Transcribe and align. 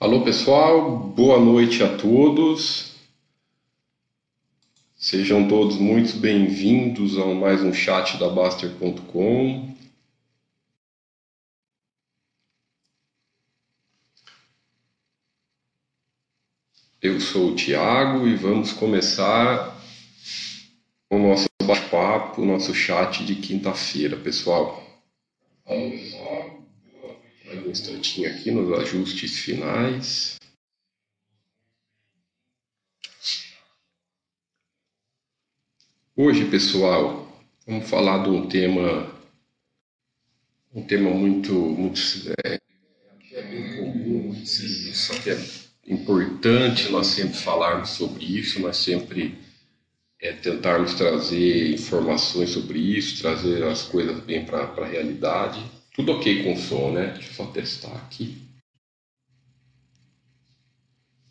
Alô 0.00 0.22
pessoal, 0.22 0.96
boa 0.96 1.40
noite 1.40 1.82
a 1.82 1.96
todos. 1.96 2.92
Sejam 4.94 5.48
todos 5.48 5.76
muito 5.76 6.16
bem-vindos 6.18 7.18
a 7.18 7.26
mais 7.34 7.64
um 7.64 7.74
chat 7.74 8.16
da 8.16 8.28
Baster.com. 8.28 9.76
Eu 17.02 17.20
sou 17.20 17.50
o 17.50 17.56
Tiago 17.56 18.28
e 18.28 18.36
vamos 18.36 18.70
começar 18.70 19.76
o 21.10 21.18
nosso 21.18 21.48
bate-papo, 21.64 22.42
o 22.42 22.46
nosso 22.46 22.72
chat 22.72 23.24
de 23.24 23.34
quinta-feira, 23.34 24.16
pessoal. 24.16 24.80
Pessoal 25.64 25.97
um 27.56 27.70
instantinho 27.70 28.30
aqui 28.30 28.50
nos 28.50 28.72
ajustes 28.78 29.38
finais. 29.38 30.36
Hoje, 36.14 36.50
pessoal, 36.50 37.28
vamos 37.66 37.88
falar 37.88 38.24
de 38.24 38.30
um 38.30 38.48
tema, 38.48 39.14
um 40.74 40.84
tema 40.84 41.10
muito, 41.10 41.52
muito 41.52 42.00
é, 42.44 42.58
é 43.32 43.42
bem 43.42 43.76
comum, 43.76 44.44
só 44.44 45.14
que 45.20 45.30
é 45.30 45.38
importante 45.86 46.90
nós 46.90 47.06
sempre 47.06 47.38
falarmos 47.38 47.90
sobre 47.90 48.24
isso, 48.24 48.60
nós 48.60 48.76
sempre 48.78 49.38
é, 50.20 50.32
tentarmos 50.32 50.94
trazer 50.94 51.74
informações 51.74 52.50
sobre 52.50 52.78
isso, 52.78 53.22
trazer 53.22 53.62
as 53.62 53.82
coisas 53.82 54.18
bem 54.20 54.44
para 54.44 54.64
a 54.64 54.86
realidade. 54.86 55.77
Tudo 55.98 56.12
ok 56.12 56.44
com 56.44 56.52
o 56.52 56.56
som, 56.56 56.92
né? 56.92 57.08
Deixa 57.12 57.30
eu 57.30 57.34
só 57.34 57.46
testar 57.46 57.92
aqui. 57.96 58.40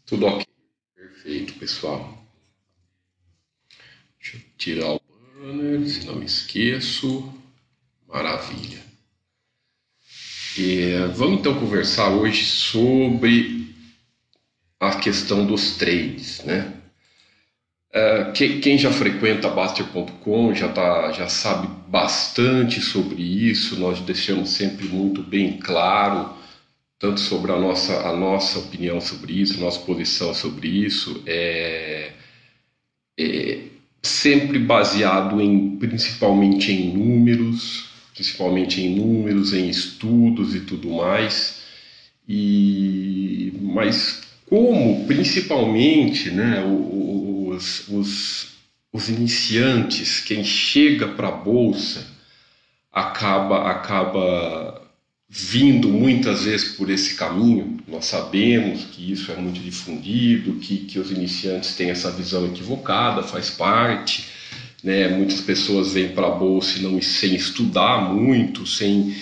Tudo 0.06 0.26
ok. 0.26 0.46
Perfeito, 0.94 1.54
pessoal. 1.54 2.22
Deixa 4.20 4.36
eu 4.36 4.42
tirar 4.58 4.92
o 4.92 5.02
banner, 5.34 5.88
se 5.88 6.06
não 6.06 6.18
me 6.18 6.26
esqueço. 6.26 7.34
Maravilha. 8.06 8.84
E, 10.58 10.98
vamos 11.16 11.40
então 11.40 11.58
conversar 11.58 12.10
hoje 12.10 12.44
sobre 12.44 13.74
a 14.82 15.00
questão 15.00 15.48
dos 15.48 15.78
trades, 15.78 16.44
né? 16.44 16.77
É, 17.98 18.32
quem 18.32 18.78
já 18.78 18.92
frequenta 18.92 19.50
Baster.com 19.50 20.54
já, 20.54 20.70
tá, 20.70 21.12
já 21.12 21.28
sabe 21.28 21.68
bastante 21.88 22.80
sobre 22.80 23.24
isso, 23.24 23.80
nós 23.80 24.00
deixamos 24.02 24.50
sempre 24.52 24.88
muito 24.88 25.24
bem 25.24 25.58
claro, 25.58 26.32
tanto 27.00 27.20
sobre 27.20 27.52
a 27.52 27.58
nossa, 27.60 28.08
a 28.08 28.16
nossa 28.16 28.60
opinião 28.60 29.02
sobre 29.02 29.34
isso, 29.42 29.60
nossa 29.60 29.80
posição 29.80 30.32
sobre 30.32 30.68
isso, 30.68 31.24
é, 31.26 32.12
é 33.20 33.62
sempre 34.04 34.60
baseado 34.60 35.42
em 35.42 35.78
principalmente 35.78 36.72
em 36.72 36.94
números, 36.94 37.90
principalmente 38.14 38.80
em 38.80 38.96
números, 38.96 39.54
em 39.54 39.70
estudos 39.70 40.54
e 40.54 40.60
tudo 40.62 40.90
mais. 40.92 41.62
E 42.30 43.54
mas 43.62 44.27
como 44.50 45.06
principalmente, 45.06 46.32
né, 46.32 46.64
os, 46.64 47.88
os, 47.90 48.48
os 48.94 49.10
iniciantes, 49.10 50.22
quem 50.22 50.44
chega 50.44 51.08
para 51.10 51.28
a 51.28 51.32
bolsa, 51.32 52.08
acaba, 52.92 53.70
acaba 53.70 54.82
vindo 55.30 55.90
muitas 55.90 56.46
vezes 56.46 56.76
por 56.76 56.90
esse 56.90 57.16
caminho. 57.16 57.78
Nós 57.88 58.06
sabemos 58.06 58.86
que 58.86 59.12
isso 59.12 59.32
é 59.32 59.36
muito 59.36 59.60
difundido, 59.60 60.54
que, 60.56 60.78
que 60.78 60.98
os 60.98 61.12
iniciantes 61.12 61.76
têm 61.76 61.90
essa 61.90 62.10
visão 62.10 62.46
equivocada, 62.48 63.24
faz 63.24 63.50
parte. 63.50 64.26
Né? 64.82 65.10
Muitas 65.10 65.42
pessoas 65.42 65.92
vêm 65.92 66.10
para 66.10 66.28
a 66.28 66.32
bolsa 66.32 66.80
não, 66.80 67.02
sem 67.02 67.36
estudar 67.36 68.14
muito, 68.14 68.66
sem 68.66 69.14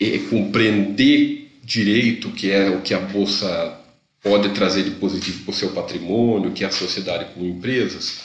é, 0.00 0.18
compreender 0.30 1.50
direito 1.62 2.28
o 2.28 2.32
que 2.32 2.50
é 2.50 2.70
o 2.70 2.80
que 2.80 2.94
a 2.94 3.00
bolsa 3.00 3.79
pode 4.22 4.50
trazer 4.50 4.84
de 4.84 4.90
positivo 4.92 5.44
para 5.44 5.52
o 5.52 5.54
seu 5.54 5.70
patrimônio, 5.70 6.52
que 6.52 6.64
é 6.64 6.66
a 6.66 6.70
sociedade 6.70 7.32
com 7.34 7.44
empresas, 7.44 8.20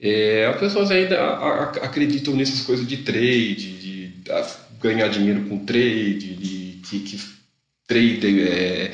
é, 0.00 0.46
as 0.46 0.58
pessoas 0.58 0.90
ainda 0.90 1.16
acreditam 1.80 2.34
nessas 2.34 2.62
coisas 2.62 2.86
de 2.86 2.98
trade, 2.98 3.78
de, 3.78 4.12
ganhar 4.80 5.08
dinheiro 5.08 5.44
com 5.48 5.64
trade, 5.64 6.34
de 6.34 6.80
que, 6.82 6.98
que 7.00 7.20
trade 7.86 8.42
é, 8.42 8.92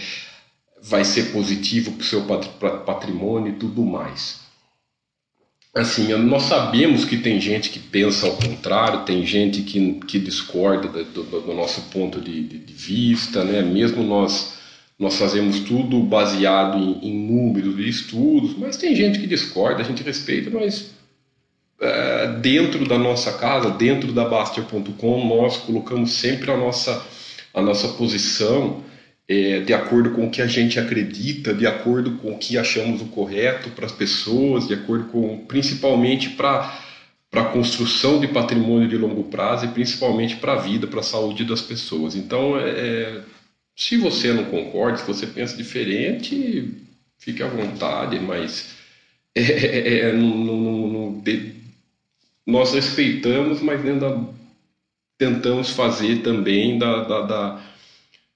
vai 0.83 1.05
ser 1.05 1.33
positivo 1.33 1.93
para 1.93 2.03
o 2.03 2.07
seu 2.07 2.23
patrimônio 2.85 3.53
e 3.53 3.57
tudo 3.57 3.83
mais. 3.83 4.41
Assim, 5.75 6.13
nós 6.15 6.43
sabemos 6.45 7.05
que 7.05 7.17
tem 7.17 7.41
gente 7.41 7.71
que 7.71 7.79
pensa 7.79 8.27
ao 8.27 8.37
contrário, 8.37 9.05
tem 9.05 9.25
gente 9.25 9.63
que, 9.63 9.95
que 10.01 10.19
discorda 10.19 10.89
do, 10.89 11.23
do, 11.23 11.41
do 11.41 11.55
nosso 11.55 11.83
ponto 11.91 12.21
de, 12.21 12.43
de, 12.43 12.59
de 12.59 12.73
vista, 12.73 13.45
né? 13.45 13.63
mesmo 13.63 14.03
nós 14.03 14.58
nós 14.99 15.17
fazemos 15.17 15.61
tudo 15.61 16.01
baseado 16.01 16.77
em, 16.77 17.09
em 17.09 17.27
números 17.31 17.79
e 17.79 17.89
estudos, 17.89 18.57
mas 18.59 18.77
tem 18.77 18.97
gente 18.97 19.21
que 19.21 19.27
discorda, 19.27 19.81
a 19.81 19.85
gente 19.85 20.03
respeita, 20.03 20.51
mas 20.51 20.91
é, 21.81 22.33
dentro 22.41 22.87
da 22.87 22.99
nossa 22.99 23.33
casa, 23.35 23.71
dentro 23.71 24.13
da 24.13 24.25
Baster.com, 24.25 25.25
nós 25.27 25.59
colocamos 25.59 26.13
sempre 26.13 26.51
a 26.51 26.57
nossa, 26.57 27.07
a 27.55 27.63
nossa 27.63 27.89
posição 27.89 28.83
é, 29.29 29.61
de 29.61 29.73
acordo 29.73 30.11
com 30.11 30.27
o 30.27 30.31
que 30.31 30.43
a 30.43 30.47
gente 30.47 30.81
acredita, 30.81 31.55
de 31.55 31.67
acordo 31.67 32.13
com 32.13 32.33
o 32.33 32.39
que 32.39 32.59
achamos 32.59 33.01
o 33.01 33.07
correto 33.07 33.71
para 33.71 33.87
as 33.87 33.93
pessoas, 33.93 34.67
de 34.67 34.75
acordo 34.75 35.05
com, 35.05 35.45
principalmente 35.47 36.31
para 36.31 36.87
para 37.31 37.43
a 37.43 37.53
construção 37.53 38.19
de 38.19 38.27
patrimônio 38.27 38.89
de 38.89 38.97
longo 38.97 39.25
prazo 39.25 39.67
e 39.67 39.69
principalmente 39.69 40.37
para 40.37 40.55
a 40.55 40.57
vida, 40.57 40.87
para 40.87 41.01
a 41.01 41.03
saúde 41.03 41.45
das 41.45 41.61
pessoas. 41.61 42.17
Então, 42.17 42.59
é, 42.59 42.71
é 42.71 43.21
se 43.79 43.97
você 43.97 44.33
não 44.33 44.47
concorda, 44.47 44.99
se 44.99 45.07
você 45.07 45.25
pensa 45.25 45.57
diferente, 45.57 46.85
fique 47.17 47.45
à 47.45 47.47
vontade, 47.47 48.19
mas 48.19 48.75
é, 49.37 49.41
é, 49.41 49.99
é 50.01 50.13
de, 51.23 51.55
nós 52.45 52.75
respeitamos, 52.75 53.61
mas 53.61 53.87
ainda 53.87 54.29
tentamos 55.17 55.71
fazer 55.71 56.23
também 56.23 56.77
da, 56.77 57.05
da, 57.05 57.21
da, 57.23 57.65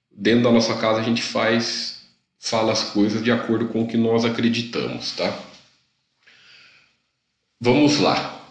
dentro 0.09 0.43
da 0.43 0.51
nossa 0.51 0.77
casa 0.77 1.01
a 1.01 1.03
gente 1.03 1.21
faz 1.21 2.07
fala 2.39 2.71
as 2.71 2.91
coisas 2.91 3.21
de 3.21 3.31
acordo 3.31 3.67
com 3.67 3.83
o 3.83 3.87
que 3.87 3.97
nós 3.97 4.23
acreditamos, 4.23 5.11
tá? 5.11 5.37
Vamos 7.59 7.99
lá. 7.99 8.47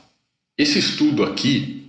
Esse 0.58 0.78
estudo 0.78 1.22
aqui 1.22 1.81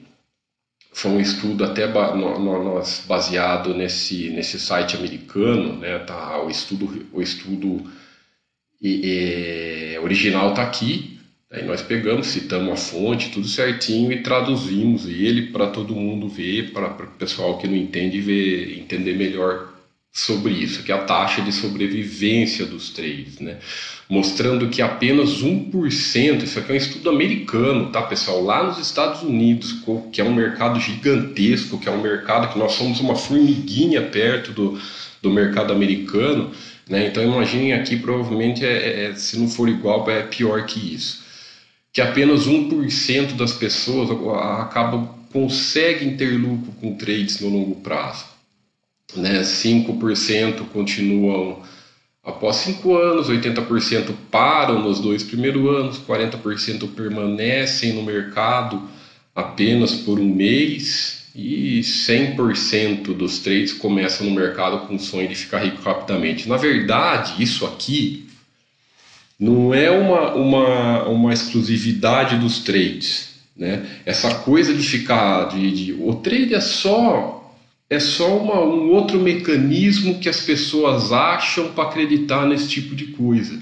foi 0.94 1.12
um 1.12 1.20
estudo 1.20 1.64
até 1.64 1.88
nós 1.88 3.04
baseado 3.08 3.74
nesse 3.74 4.30
nesse 4.30 4.60
site 4.60 4.96
americano, 4.96 5.78
né? 5.78 6.00
Tá 6.00 6.42
o 6.42 6.50
estudo 6.50 7.08
o 7.12 7.22
estudo 7.22 7.84
e, 8.82 9.96
e, 9.96 10.00
original 10.00 10.52
está 10.52 10.64
aqui. 10.64 11.20
Aí 11.52 11.64
nós 11.66 11.82
pegamos, 11.82 12.28
citamos 12.28 12.74
a 12.74 12.76
fonte, 12.76 13.30
tudo 13.30 13.48
certinho 13.48 14.12
e 14.12 14.24
traduzimos 14.24 15.08
ele 15.08 15.52
para 15.52 15.68
todo 15.68 15.96
mundo 15.96 16.28
ver, 16.28 16.72
para 16.74 16.88
o 16.88 17.08
pessoal 17.12 17.60
que 17.60 17.68
não 17.68 17.76
entende 17.76 18.20
ver, 18.20 18.80
entender 18.80 19.14
melhor 19.16 19.73
sobre 20.14 20.54
isso, 20.54 20.84
que 20.84 20.92
é 20.92 20.96
a 20.96 21.06
taxa 21.06 21.42
de 21.42 21.52
sobrevivência 21.52 22.68
dos 22.68 22.92
trades, 22.92 23.40
né? 23.40 23.58
mostrando 24.08 24.70
que 24.70 24.80
apenas 24.80 25.42
1%, 25.42 26.44
isso 26.44 26.60
aqui 26.60 26.72
é 26.72 26.76
um 26.76 26.78
estudo 26.78 27.10
americano, 27.10 27.90
tá 27.90 28.04
pessoal, 28.04 28.44
lá 28.44 28.64
nos 28.64 28.78
Estados 28.78 29.24
Unidos, 29.24 29.74
que 30.12 30.22
é 30.22 30.24
um 30.24 30.36
mercado 30.36 30.80
gigantesco, 30.80 31.80
que 31.80 31.90
é 31.90 31.92
um 31.92 32.00
mercado 32.00 32.54
que 32.54 32.60
nós 32.60 32.74
somos 32.74 33.00
uma 33.00 33.16
formiguinha 33.16 34.04
perto 34.04 34.52
do, 34.52 34.80
do 35.20 35.32
mercado 35.32 35.74
americano, 35.74 36.52
né? 36.88 37.08
então 37.08 37.24
imaginem 37.24 37.74
aqui, 37.74 37.98
provavelmente, 37.98 38.64
é, 38.64 39.06
é, 39.06 39.16
se 39.16 39.40
não 39.40 39.50
for 39.50 39.68
igual, 39.68 40.08
é 40.12 40.22
pior 40.22 40.64
que 40.68 40.94
isso, 40.94 41.24
que 41.92 42.02
apenas 42.02 42.48
1% 42.48 43.36
das 43.36 43.54
pessoas 43.54 44.12
acabam, 44.62 45.10
conseguem 45.32 46.16
ter 46.16 46.38
lucro 46.38 46.72
com 46.74 46.94
trades 46.94 47.40
no 47.40 47.50
longo 47.50 47.82
prazo 47.82 48.33
né, 49.16 49.42
5% 49.42 50.66
continuam 50.72 51.62
após 52.24 52.58
5 52.58 52.96
anos, 52.96 53.30
80% 53.30 54.14
param 54.32 54.82
nos 54.82 55.00
dois 55.00 55.24
primeiros 55.24 55.66
anos, 55.68 56.00
40% 56.00 56.90
permanecem 56.96 57.94
no 57.94 58.04
mercado 58.04 58.82
apenas 59.36 59.94
por 59.94 60.20
um 60.20 60.34
mês 60.34 61.24
e 61.36 61.82
100% 61.82 63.16
dos 63.16 63.40
trades 63.40 63.74
começam 63.74 64.28
no 64.28 64.36
mercado 64.36 64.88
com 64.88 64.96
o 64.96 65.00
sonho 65.00 65.28
de 65.28 65.36
ficar 65.36 65.60
rico 65.60 65.82
rapidamente. 65.82 66.48
Na 66.48 66.58
verdade, 66.58 67.42
isso 67.42 67.66
aqui 67.66 68.28
não 69.40 69.74
é 69.74 69.90
uma, 69.90 70.34
uma, 70.36 71.04
uma 71.10 71.34
exclusividade 71.34 72.38
dos 72.38 72.60
trades. 72.60 73.34
Né? 73.58 73.86
Essa 74.06 74.34
coisa 74.36 74.74
de 74.74 74.84
ficar. 74.84 75.50
De, 75.50 75.72
de, 75.72 75.94
o 75.94 76.16
trade 76.16 76.54
é 76.54 76.62
só 76.62 77.43
é 77.94 78.00
só 78.00 78.38
uma, 78.38 78.60
um 78.62 78.90
outro 78.92 79.20
mecanismo 79.20 80.20
que 80.20 80.28
as 80.28 80.42
pessoas 80.42 81.12
acham 81.12 81.70
para 81.70 81.86
acreditar 81.86 82.46
nesse 82.48 82.68
tipo 82.68 82.96
de 82.96 83.06
coisa. 83.08 83.62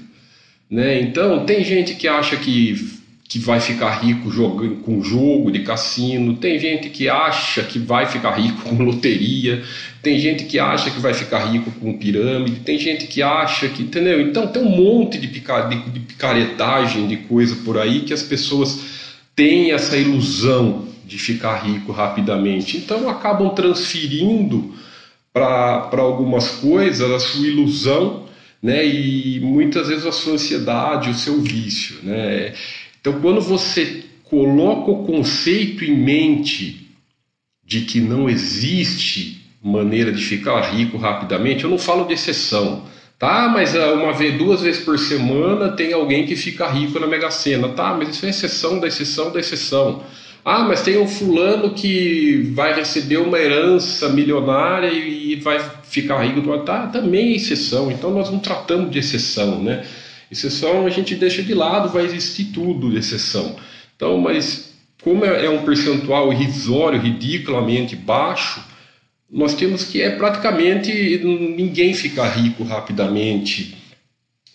Né? 0.70 1.02
Então, 1.02 1.44
tem 1.44 1.62
gente 1.62 1.94
que 1.94 2.08
acha 2.08 2.36
que, 2.36 2.98
que 3.28 3.38
vai 3.38 3.60
ficar 3.60 3.90
rico 4.02 4.30
jogando, 4.30 4.76
com 4.76 5.02
jogo 5.02 5.50
de 5.50 5.60
cassino, 5.60 6.36
tem 6.36 6.58
gente 6.58 6.88
que 6.88 7.10
acha 7.10 7.62
que 7.62 7.78
vai 7.78 8.06
ficar 8.06 8.32
rico 8.32 8.62
com 8.62 8.82
loteria, 8.82 9.62
tem 10.02 10.18
gente 10.18 10.44
que 10.44 10.58
acha 10.58 10.90
que 10.90 10.98
vai 10.98 11.12
ficar 11.12 11.44
rico 11.52 11.70
com 11.72 11.98
pirâmide, 11.98 12.60
tem 12.60 12.78
gente 12.78 13.06
que 13.06 13.22
acha 13.22 13.68
que. 13.68 13.82
Entendeu? 13.82 14.20
Então, 14.20 14.46
tem 14.46 14.62
um 14.62 14.70
monte 14.70 15.18
de, 15.18 15.28
picar, 15.28 15.68
de, 15.68 15.76
de 15.90 16.00
picaretagem 16.00 17.06
de 17.06 17.18
coisa 17.18 17.56
por 17.56 17.78
aí 17.78 18.00
que 18.00 18.14
as 18.14 18.22
pessoas 18.22 18.80
têm 19.36 19.72
essa 19.72 19.96
ilusão 19.96 20.91
de 21.04 21.18
ficar 21.18 21.56
rico 21.56 21.92
rapidamente. 21.92 22.76
Então 22.76 23.08
acabam 23.08 23.54
transferindo 23.54 24.74
para 25.32 26.00
algumas 26.00 26.48
coisas 26.48 27.10
a 27.10 27.18
sua 27.18 27.46
ilusão 27.46 28.26
né, 28.62 28.86
e 28.86 29.40
muitas 29.40 29.88
vezes 29.88 30.06
a 30.06 30.12
sua 30.12 30.34
ansiedade, 30.34 31.10
o 31.10 31.14
seu 31.14 31.40
vício. 31.40 31.96
Né? 32.02 32.54
Então 33.00 33.20
quando 33.20 33.40
você 33.40 34.04
coloca 34.24 34.90
o 34.90 35.04
conceito 35.04 35.84
em 35.84 35.96
mente 35.96 36.88
de 37.64 37.82
que 37.82 38.00
não 38.00 38.28
existe 38.28 39.42
maneira 39.62 40.12
de 40.12 40.22
ficar 40.22 40.60
rico 40.60 40.96
rapidamente, 40.96 41.64
eu 41.64 41.70
não 41.70 41.78
falo 41.78 42.04
de 42.04 42.14
exceção. 42.14 42.90
Tá, 43.22 43.48
mas 43.48 43.76
ah, 43.76 43.92
uma 43.92 44.12
vez, 44.12 44.36
duas 44.36 44.62
vezes 44.62 44.84
por 44.84 44.98
semana 44.98 45.70
tem 45.76 45.92
alguém 45.92 46.26
que 46.26 46.34
fica 46.34 46.66
rico 46.68 46.98
na 46.98 47.06
Mega 47.06 47.30
Sena. 47.30 47.68
Tá, 47.68 47.94
mas 47.94 48.08
isso 48.08 48.26
é 48.26 48.30
exceção 48.30 48.80
da 48.80 48.88
exceção 48.88 49.30
da 49.30 49.38
exceção. 49.38 50.02
Ah, 50.44 50.64
mas 50.64 50.82
tem 50.82 50.98
um 50.98 51.06
fulano 51.06 51.72
que 51.72 52.50
vai 52.54 52.74
receber 52.74 53.18
uma 53.18 53.38
herança 53.38 54.08
milionária 54.08 54.90
e 54.92 55.36
vai 55.36 55.60
ficar 55.84 56.22
rico. 56.22 56.42
Tá, 56.64 56.88
também 56.88 57.32
é 57.32 57.36
exceção. 57.36 57.90
Então 57.90 58.10
nós 58.10 58.30
não 58.30 58.40
tratamos 58.40 58.90
de 58.90 58.98
exceção, 58.98 59.62
né? 59.62 59.86
Exceção 60.30 60.86
a 60.86 60.90
gente 60.90 61.14
deixa 61.14 61.42
de 61.42 61.54
lado, 61.54 61.90
vai 61.90 62.04
existir 62.04 62.46
tudo 62.46 62.90
de 62.90 62.98
exceção. 62.98 63.56
Então, 63.94 64.18
mas 64.18 64.72
como 65.02 65.24
é, 65.24 65.44
é 65.44 65.50
um 65.50 65.64
percentual 65.64 66.32
irrisório, 66.32 67.00
ridiculamente 67.00 67.94
baixo, 67.94 68.64
nós 69.30 69.54
temos 69.54 69.84
que 69.84 70.02
é 70.02 70.10
praticamente 70.10 71.20
ninguém 71.24 71.94
ficar 71.94 72.28
rico 72.28 72.64
rapidamente 72.64 73.76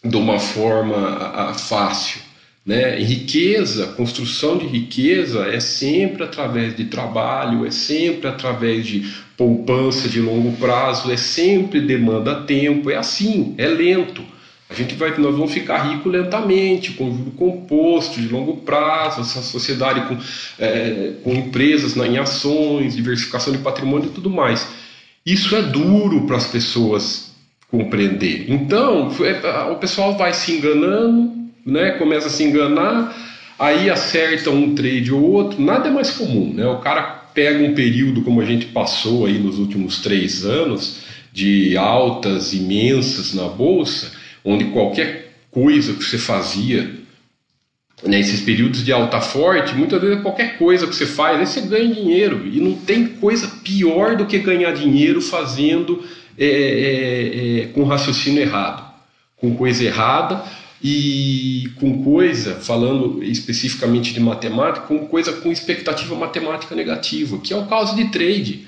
de 0.04 0.16
uma 0.16 0.40
forma 0.40 1.54
fácil. 1.54 2.26
Né? 2.68 3.00
riqueza, 3.00 3.88
construção 3.96 4.58
de 4.58 4.68
riqueza 4.68 5.46
é 5.46 5.58
sempre 5.62 6.24
através 6.24 6.75
de 6.75 6.84
trabalho, 6.84 7.66
é 7.66 7.72
sempre 7.72 8.28
através 8.28 8.86
de 8.86 9.10
poupança 9.38 10.10
de 10.10 10.19
longo 10.19 10.52
prazo, 10.58 11.10
é 11.10 11.16
sempre 11.16 11.80
demanda 11.80 12.42
tempo, 12.42 12.90
é 12.90 12.98
assim, 12.98 13.56
é 13.58 13.69
lento. 13.69 14.22
A 14.69 14.74
gente 14.74 14.96
vai, 14.96 15.18
nós 15.18 15.34
vamos 15.34 15.54
ficar 15.54 15.78
rico 15.94 16.10
lentamente, 16.10 16.92
com 16.92 17.10
juro 17.16 17.31
composto 17.31 18.19
de 18.19 18.28
longo 18.28 18.58
prazo, 18.58 19.22
essa 19.22 19.42
sociedade 19.42 20.02
com, 20.02 20.18
é, 20.60 21.14
com 21.24 21.34
empresas 21.34 21.96
né, 21.96 22.06
em 22.06 22.18
ações, 22.18 22.98
diversificação 22.98 23.54
de 23.54 23.60
patrimônio 23.60 24.10
e 24.10 24.12
tudo 24.12 24.30
mais. 24.30 24.68
Isso 25.25 25.56
é 25.56 25.62
duro 25.62 26.28
para 26.28 26.36
as 26.36 26.48
pessoas 26.48 27.31
compreender. 27.72 28.46
Então, 28.50 29.10
é, 29.24 29.72
o 29.72 29.75
pessoal 29.75 30.18
vai 30.18 30.34
se 30.34 30.52
enganando, 30.52 31.46
né, 31.68 31.92
começa 31.92 32.28
a 32.28 32.30
se 32.30 32.46
enganar, 32.46 33.14
aí 33.60 33.90
acerta 33.90 34.50
um 34.50 34.74
trade 34.74 35.12
ou 35.12 35.22
outro, 35.22 35.62
nada 35.62 35.90
é 35.90 35.92
mais 35.92 36.12
comum, 36.12 36.54
né? 36.54 36.66
O 36.66 36.78
cara 36.78 37.02
pega 37.34 37.62
um 37.62 37.75
período 37.75 38.22
como 38.22 38.40
a 38.40 38.46
gente 38.46 38.68
passou 38.68 39.25
aí 39.25 39.38
nos 39.38 39.60
últimos 39.60 40.00
três 40.00 40.46
anos 40.46 41.02
de 41.34 41.75
altas 41.75 42.54
imensas 42.54 43.34
na 43.34 43.50
bolsa, 43.50 44.12
onde 44.46 44.66
qualquer 44.66 45.34
coisa 45.52 45.94
que 45.94 46.04
você 46.04 46.18
fazia 46.18 46.90
nesses 48.06 48.40
né, 48.40 48.46
períodos 48.46 48.86
de 48.86 48.94
alta 48.94 49.19
forte, 49.19 49.75
muitas 49.75 50.00
vezes 50.02 50.22
qualquer 50.22 50.58
coisa 50.58 50.88
que 50.88 50.96
você 50.96 51.06
faz, 51.06 51.38
aí 51.38 51.46
você 51.46 51.62
ganha 51.62 51.94
dinheiro 51.94 52.48
e 52.48 52.62
não 52.62 52.74
tem 52.74 53.08
coisa 53.08 53.48
pior 53.64 54.16
do 54.16 54.25
que 54.25 54.40
ganhar 54.40 54.72
dinheiro 54.72 55.19
fazendo 55.19 56.04
é, 56.38 56.46
é, 56.46 57.60
é, 57.60 57.66
com 57.68 57.84
raciocínio 57.84 58.42
errado, 58.42 58.84
com 59.36 59.54
coisa 59.56 59.84
errada 59.84 60.44
e 60.83 61.69
com 61.75 62.03
coisa, 62.03 62.56
falando 62.56 63.24
especificamente 63.24 64.13
de 64.13 64.19
matemática, 64.19 64.85
com 64.85 65.07
coisa 65.07 65.33
com 65.33 65.51
expectativa 65.51 66.16
matemática 66.16 66.75
negativa, 66.75 67.40
que 67.40 67.54
é 67.54 67.57
o 67.57 67.66
caso 67.66 67.95
de 67.95 68.06
trade. 68.09 68.68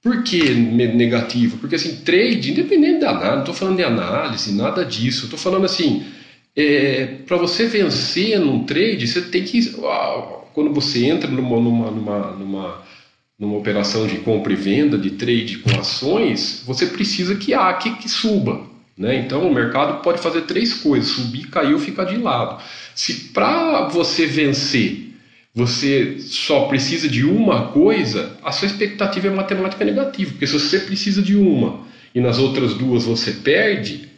Por 0.00 0.22
que 0.22 0.54
negativa? 0.54 1.56
Porque 1.60 1.74
assim, 1.74 1.96
trade, 1.96 2.52
independente 2.52 3.00
da 3.00 3.10
análise, 3.10 3.32
não 3.32 3.40
estou 3.40 3.54
falando 3.54 3.76
de 3.76 3.84
análise, 3.84 4.54
nada 4.54 4.84
disso, 4.84 5.24
estou 5.24 5.38
falando 5.38 5.64
assim, 5.64 6.04
é, 6.54 7.06
para 7.26 7.36
você 7.36 7.66
vencer 7.66 8.38
num 8.38 8.64
trade, 8.64 9.06
você 9.06 9.22
tem 9.22 9.42
que, 9.42 9.72
quando 10.54 10.72
você 10.72 11.04
entra 11.06 11.28
numa, 11.28 11.60
numa, 11.60 11.90
numa, 11.90 12.30
numa, 12.30 12.82
numa 13.38 13.56
operação 13.56 14.06
de 14.06 14.18
compra 14.18 14.52
e 14.52 14.56
venda, 14.56 14.96
de 14.96 15.10
trade 15.10 15.58
com 15.58 15.70
ações, 15.78 16.62
você 16.64 16.86
precisa 16.86 17.34
que 17.34 17.52
a 17.52 17.72
que, 17.74 17.96
que 17.96 18.08
suba. 18.08 18.77
Né? 18.98 19.16
Então 19.16 19.48
o 19.48 19.54
mercado 19.54 20.02
pode 20.02 20.20
fazer 20.20 20.42
três 20.42 20.74
coisas: 20.74 21.10
subir, 21.10 21.48
cair 21.48 21.72
ou 21.72 21.78
ficar 21.78 22.04
de 22.04 22.16
lado. 22.16 22.60
Se 22.94 23.14
para 23.32 23.88
você 23.88 24.26
vencer 24.26 25.08
você 25.58 26.18
só 26.20 26.66
precisa 26.66 27.08
de 27.08 27.24
uma 27.24 27.68
coisa, 27.68 28.36
a 28.44 28.52
sua 28.52 28.66
expectativa 28.66 29.26
é 29.26 29.30
matemática 29.30 29.84
negativa, 29.84 30.30
porque 30.30 30.46
se 30.46 30.52
você 30.52 30.78
precisa 30.78 31.20
de 31.20 31.34
uma 31.34 31.80
e 32.14 32.20
nas 32.20 32.38
outras 32.38 32.74
duas 32.74 33.04
você 33.04 33.32
perde, 33.32 34.08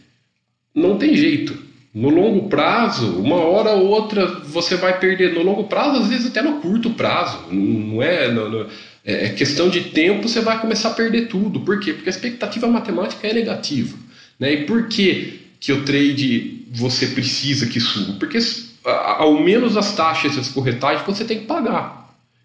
não 0.75 0.99
tem 0.99 1.17
jeito. 1.17 1.57
No 1.95 2.11
longo 2.11 2.49
prazo, 2.49 3.19
uma 3.19 3.37
hora 3.37 3.71
ou 3.71 3.87
outra 3.87 4.27
você 4.27 4.77
vai 4.77 5.01
perder. 5.01 5.33
No 5.33 5.43
longo 5.43 5.65
prazo, 5.65 6.03
às 6.03 6.09
vezes 6.09 6.27
até 6.27 6.43
no 6.43 6.61
curto 6.61 6.91
prazo, 6.91 7.47
não 7.51 8.03
é, 8.03 8.31
não, 8.31 8.67
é, 9.05 9.27
é 9.27 9.29
questão 9.31 9.69
de 9.69 9.81
tempo, 9.81 10.29
você 10.29 10.41
vai 10.41 10.61
começar 10.61 10.91
a 10.91 10.95
perder 10.95 11.27
tudo. 11.29 11.61
Por 11.61 11.81
quê? 11.81 11.95
Porque 11.95 12.09
a 12.09 12.13
expectativa 12.13 12.69
matemática 12.69 13.27
é 13.27 13.33
negativa. 13.33 13.97
Né? 14.41 14.55
E 14.55 14.65
por 14.65 14.89
que, 14.89 15.41
que 15.61 15.73
o 15.73 15.85
trade 15.85 16.65
você 16.73 17.09
precisa 17.09 17.67
que 17.67 17.79
suba? 17.79 18.15
Porque 18.19 18.39
ao 18.85 19.39
menos 19.39 19.77
as 19.77 19.95
taxas 19.95 20.37
e 20.37 20.41
as 20.41 20.49
corretagens 20.49 21.07
você 21.07 21.25
tem 21.25 21.41
que 21.41 21.47
pagar. 21.47 22.01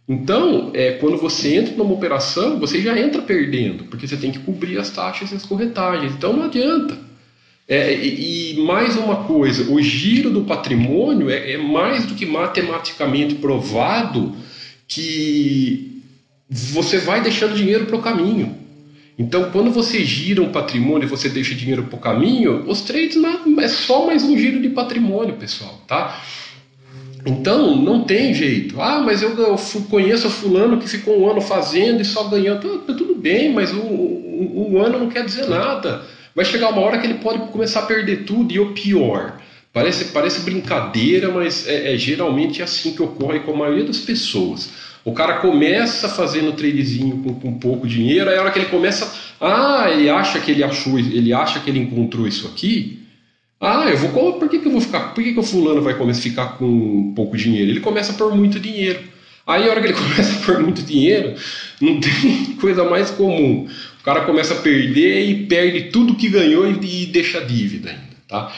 Então, 0.08 0.70
é, 0.74 0.92
quando 0.92 1.18
você 1.18 1.56
entra 1.56 1.74
numa 1.76 1.94
operação, 1.94 2.60
você 2.60 2.80
já 2.80 3.00
entra 3.00 3.22
perdendo, 3.24 3.86
porque 3.86 4.08
você 4.08 4.18
tem 4.18 4.32
que 4.32 4.40
cobrir 4.40 4.78
as 4.78 4.90
taxas 4.92 5.32
e 5.32 5.36
as 5.36 5.46
corretagens. 5.46 6.14
Então 6.14 6.34
não 6.34 6.46
adianta. 6.46 6.98
É, 7.68 7.92
e, 7.96 8.54
e, 8.54 8.64
mais 8.64 8.96
uma 8.96 9.24
coisa, 9.24 9.72
o 9.72 9.82
giro 9.82 10.30
do 10.30 10.44
patrimônio 10.44 11.32
é, 11.32 11.54
é 11.54 11.58
mais 11.58 12.06
do 12.06 12.14
que 12.14 12.24
matematicamente 12.24 13.36
provado 13.36 14.36
que 14.88 16.04
você 16.48 17.00
vai 17.00 17.22
deixando 17.22 17.56
dinheiro 17.56 17.88
para 17.88 17.96
o 17.96 18.02
caminho. 18.04 18.65
Então, 19.18 19.50
quando 19.52 19.72
você 19.72 20.04
gira 20.04 20.42
um 20.42 20.52
patrimônio 20.52 21.06
e 21.06 21.10
você 21.10 21.30
deixa 21.30 21.56
dinheiro 21.56 21.84
para 21.84 21.96
o 21.96 22.00
caminho, 22.00 22.66
os 22.68 22.82
trades 22.82 23.18
é 23.60 23.68
só 23.68 24.06
mais 24.06 24.24
um 24.24 24.38
giro 24.38 24.62
de 24.62 24.70
patrimônio, 24.70 25.36
pessoal, 25.36 25.82
tá? 25.88 26.22
Então, 27.26 27.76
não 27.76 28.04
tem 28.04 28.34
jeito. 28.34 28.80
Ah, 28.80 29.02
mas 29.02 29.22
eu, 29.22 29.36
eu 29.38 29.58
conheço 29.90 30.30
fulano 30.30 30.78
que 30.78 30.88
ficou 30.88 31.20
um 31.20 31.30
ano 31.30 31.42
fazendo 31.42 32.02
e 32.02 32.06
só 32.06 32.26
ganhando. 32.26 32.80
Tá, 32.80 32.94
tudo 32.94 33.16
bem, 33.16 33.52
mas 33.52 33.74
um, 33.74 33.80
um, 33.80 34.74
um 34.74 34.82
ano 34.82 35.00
não 35.00 35.10
quer 35.10 35.26
dizer 35.26 35.48
nada. 35.48 36.04
Vai 36.36 36.46
chegar 36.46 36.70
uma 36.70 36.82
hora 36.82 37.00
que 37.00 37.08
ele 37.08 37.16
pode 37.16 37.40
começar 37.52 37.80
a 37.80 37.86
perder 37.86 38.26
tudo 38.26 38.54
e 38.54 38.60
o 38.60 38.74
pior. 38.74 39.40
Parece, 39.74 40.06
parece 40.06 40.42
brincadeira, 40.42 41.30
mas 41.32 41.68
é, 41.68 41.94
é 41.94 41.98
geralmente 41.98 42.62
assim 42.62 42.94
que 42.94 43.02
ocorre 43.02 43.40
com 43.40 43.54
a 43.54 43.58
maioria 43.58 43.86
das 43.86 44.00
pessoas. 44.00 44.70
O 45.06 45.14
cara 45.14 45.36
começa 45.36 46.10
fazendo 46.10 46.54
tradezinho 46.54 47.20
com, 47.20 47.36
com 47.36 47.60
pouco 47.60 47.88
dinheiro, 47.88 48.28
aí 48.28 48.38
a 48.38 48.42
hora 48.42 48.50
que 48.50 48.58
ele 48.58 48.70
começa, 48.70 49.14
ah, 49.40 49.86
ele 49.92 50.10
acha 50.10 50.40
que 50.40 50.50
ele 50.50 50.64
achou, 50.64 50.98
ele 50.98 51.32
acha 51.32 51.60
que 51.60 51.70
ele 51.70 51.78
encontrou 51.78 52.28
isso 52.28 52.48
aqui. 52.48 53.06
Ah, 53.62 53.86
eu 53.88 53.98
vou, 53.98 54.34
por 54.34 54.50
que, 54.50 54.58
que 54.58 54.68
eu 54.68 54.72
vou 54.72 54.82
ficar, 54.82 55.14
por 55.14 55.24
que, 55.24 55.32
que 55.32 55.40
o 55.40 55.44
fulano 55.44 55.80
vai 55.80 55.94
começar 55.94 56.22
a 56.22 56.24
ficar 56.24 56.46
com 56.58 57.14
pouco 57.16 57.38
dinheiro? 57.38 57.70
Ele 57.70 57.82
começa 57.82 58.14
por 58.14 58.36
muito 58.36 58.60
dinheiro. 58.60 59.00
Aí 59.46 59.68
a 59.68 59.70
hora 59.70 59.80
que 59.80 59.88
ele 59.90 59.94
começa 60.02 60.44
por 60.44 60.60
muito 60.60 60.82
dinheiro, 60.82 61.36
não 61.80 62.00
tem 62.00 62.56
coisa 62.60 62.84
mais 62.84 63.12
comum. 63.12 63.70
O 64.02 64.04
cara 64.04 64.22
começa 64.22 64.56
a 64.56 64.58
perder 64.58 65.30
e 65.30 65.46
perde 65.46 65.84
tudo 65.92 66.16
que 66.16 66.30
ganhou 66.30 66.68
e, 66.68 67.06
deixa 67.06 67.42
dívida 67.42 67.92
ainda, 67.92 68.16
tá? 68.28 68.52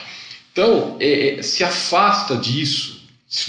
Então, 0.53 0.95
é, 1.01 1.39
é 1.39 1.41
se 1.41 1.61
afasta 1.61 2.37
disso 2.37 2.96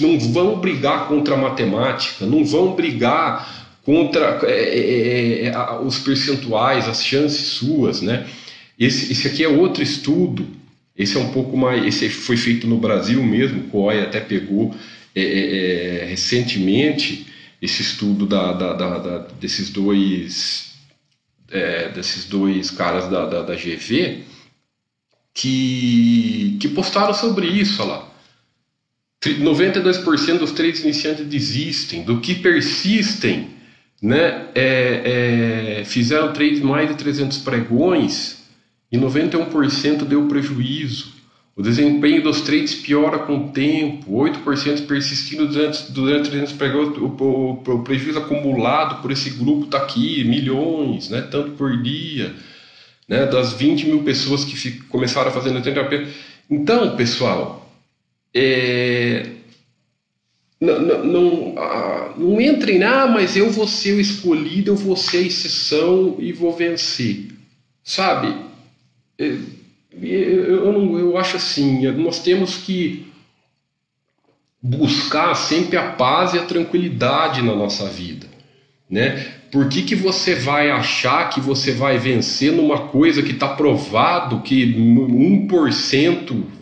não 0.00 0.18
vão 0.18 0.58
brigar 0.58 1.06
contra 1.06 1.34
a 1.34 1.38
matemática, 1.38 2.26
não 2.26 2.44
vão 2.44 2.74
brigar 2.74 3.68
contra 3.84 4.40
é, 4.42 4.50
é, 4.50 5.46
é, 5.46 5.78
os 5.82 5.98
percentuais, 6.00 6.88
as 6.88 7.02
chances 7.02 7.46
suas, 7.52 8.02
né? 8.02 8.26
Esse, 8.78 9.12
esse 9.12 9.26
aqui 9.28 9.42
é 9.42 9.48
outro 9.48 9.82
estudo, 9.82 10.46
esse 10.96 11.16
é 11.16 11.20
um 11.20 11.30
pouco 11.30 11.56
mais, 11.56 11.84
esse 11.86 12.08
foi 12.08 12.36
feito 12.36 12.66
no 12.66 12.78
Brasil 12.78 13.22
mesmo, 13.22 13.60
o 13.60 13.68
COI 13.68 14.02
até 14.02 14.20
pegou 14.20 14.74
é, 15.14 15.22
é, 15.22 16.04
recentemente 16.04 17.26
esse 17.62 17.82
estudo 17.82 18.26
da, 18.26 18.52
da, 18.52 18.72
da, 18.74 19.18
desses 19.40 19.70
dois 19.70 20.66
desses 21.94 22.26
dois 22.26 22.70
caras 22.70 23.08
da, 23.08 23.24
da, 23.24 23.40
da 23.40 23.54
GV 23.54 24.22
que, 25.32 26.58
que 26.60 26.68
postaram 26.68 27.14
sobre 27.14 27.46
isso 27.46 27.82
olha 27.82 27.92
lá. 27.92 28.07
92% 29.20 30.38
dos 30.38 30.52
trades 30.52 30.82
iniciantes 30.84 31.26
desistem, 31.26 32.02
do 32.02 32.20
que 32.20 32.36
persistem, 32.36 33.48
né, 34.00 34.46
é, 34.54 35.80
é, 35.80 35.84
fizeram 35.84 36.32
trades 36.32 36.60
mais 36.60 36.88
de 36.88 36.94
300 36.94 37.38
pregões 37.38 38.44
e 38.92 38.96
91% 38.96 40.04
deu 40.04 40.26
prejuízo. 40.28 41.18
O 41.56 41.62
desempenho 41.62 42.22
dos 42.22 42.42
trades 42.42 42.76
piora 42.76 43.18
com 43.18 43.36
o 43.36 43.48
tempo, 43.48 44.12
8% 44.12 44.86
persistindo 44.86 45.48
durante, 45.48 45.90
durante 45.90 46.30
300 46.30 46.52
pregões, 46.52 46.96
o, 46.96 47.06
o, 47.06 47.52
o, 47.54 47.82
prejuízo 47.82 48.20
acumulado 48.20 49.02
por 49.02 49.10
esse 49.10 49.30
grupo 49.30 49.64
está 49.64 49.78
aqui, 49.78 50.22
milhões, 50.22 51.10
né, 51.10 51.20
tanto 51.22 51.50
por 51.52 51.76
dia, 51.82 52.32
né, 53.08 53.26
das 53.26 53.54
20 53.54 53.86
mil 53.86 54.04
pessoas 54.04 54.44
que 54.44 54.70
começaram 54.82 55.30
a 55.30 55.32
fazer 55.32 55.50
no 55.50 55.60
tempo. 55.60 55.80
Então, 56.48 56.94
pessoal, 56.94 57.67
é, 58.34 59.26
não, 60.60 60.80
não, 60.80 61.04
não, 61.04 61.54
ah, 61.56 62.14
entrem, 62.40 62.82
ah, 62.82 63.06
mas 63.06 63.36
eu 63.36 63.50
vou 63.50 63.66
ser 63.66 63.92
o 63.92 64.00
escolhido, 64.00 64.72
eu 64.72 64.76
vou 64.76 64.96
ser 64.96 65.18
a 65.18 65.22
exceção 65.22 66.16
e 66.18 66.32
vou 66.32 66.52
vencer. 66.52 67.28
Sabe? 67.84 68.34
É, 69.18 69.36
eu, 70.02 70.64
eu, 70.64 70.98
eu 70.98 71.18
acho 71.18 71.36
assim, 71.36 71.86
nós 71.92 72.20
temos 72.20 72.56
que 72.56 73.06
buscar 74.60 75.34
sempre 75.34 75.76
a 75.76 75.92
paz 75.92 76.34
e 76.34 76.38
a 76.38 76.44
tranquilidade 76.44 77.40
na 77.40 77.54
nossa 77.54 77.88
vida, 77.88 78.26
né? 78.90 79.34
Por 79.50 79.68
que, 79.68 79.82
que 79.82 79.94
você 79.94 80.34
vai 80.34 80.70
achar 80.70 81.30
que 81.30 81.40
você 81.40 81.72
vai 81.72 81.96
vencer 81.98 82.52
numa 82.52 82.88
coisa 82.88 83.22
que 83.22 83.30
está 83.30 83.48
provado 83.48 84.42
que 84.42 84.74
1% 84.74 86.57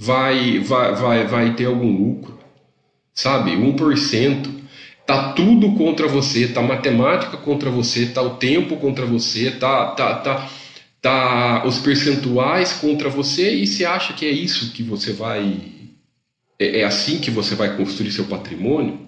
vai, 0.00 0.58
vai, 0.60 0.94
vai, 0.94 1.26
vai 1.26 1.54
ter 1.54 1.66
algum 1.66 1.94
lucro? 1.94 2.38
Sabe? 3.12 3.50
1%. 3.50 4.60
Tá 5.06 5.34
tudo 5.34 5.72
contra 5.74 6.08
você, 6.08 6.48
tá 6.48 6.62
matemática 6.62 7.36
contra 7.36 7.68
você, 7.68 8.06
tá 8.06 8.22
o 8.22 8.36
tempo 8.36 8.76
contra 8.76 9.04
você, 9.04 9.50
tá, 9.50 9.88
tá, 9.88 10.14
tá, 10.14 10.48
tá 11.02 11.64
os 11.66 11.78
percentuais 11.78 12.72
contra 12.74 13.10
você 13.10 13.52
e 13.56 13.66
você 13.66 13.84
acha 13.84 14.14
que 14.14 14.24
é 14.24 14.30
isso 14.30 14.72
que 14.72 14.82
você 14.82 15.12
vai. 15.12 15.60
É, 16.58 16.80
é 16.80 16.84
assim 16.84 17.18
que 17.18 17.30
você 17.30 17.54
vai 17.54 17.76
construir 17.76 18.12
seu 18.12 18.24
patrimônio? 18.24 19.00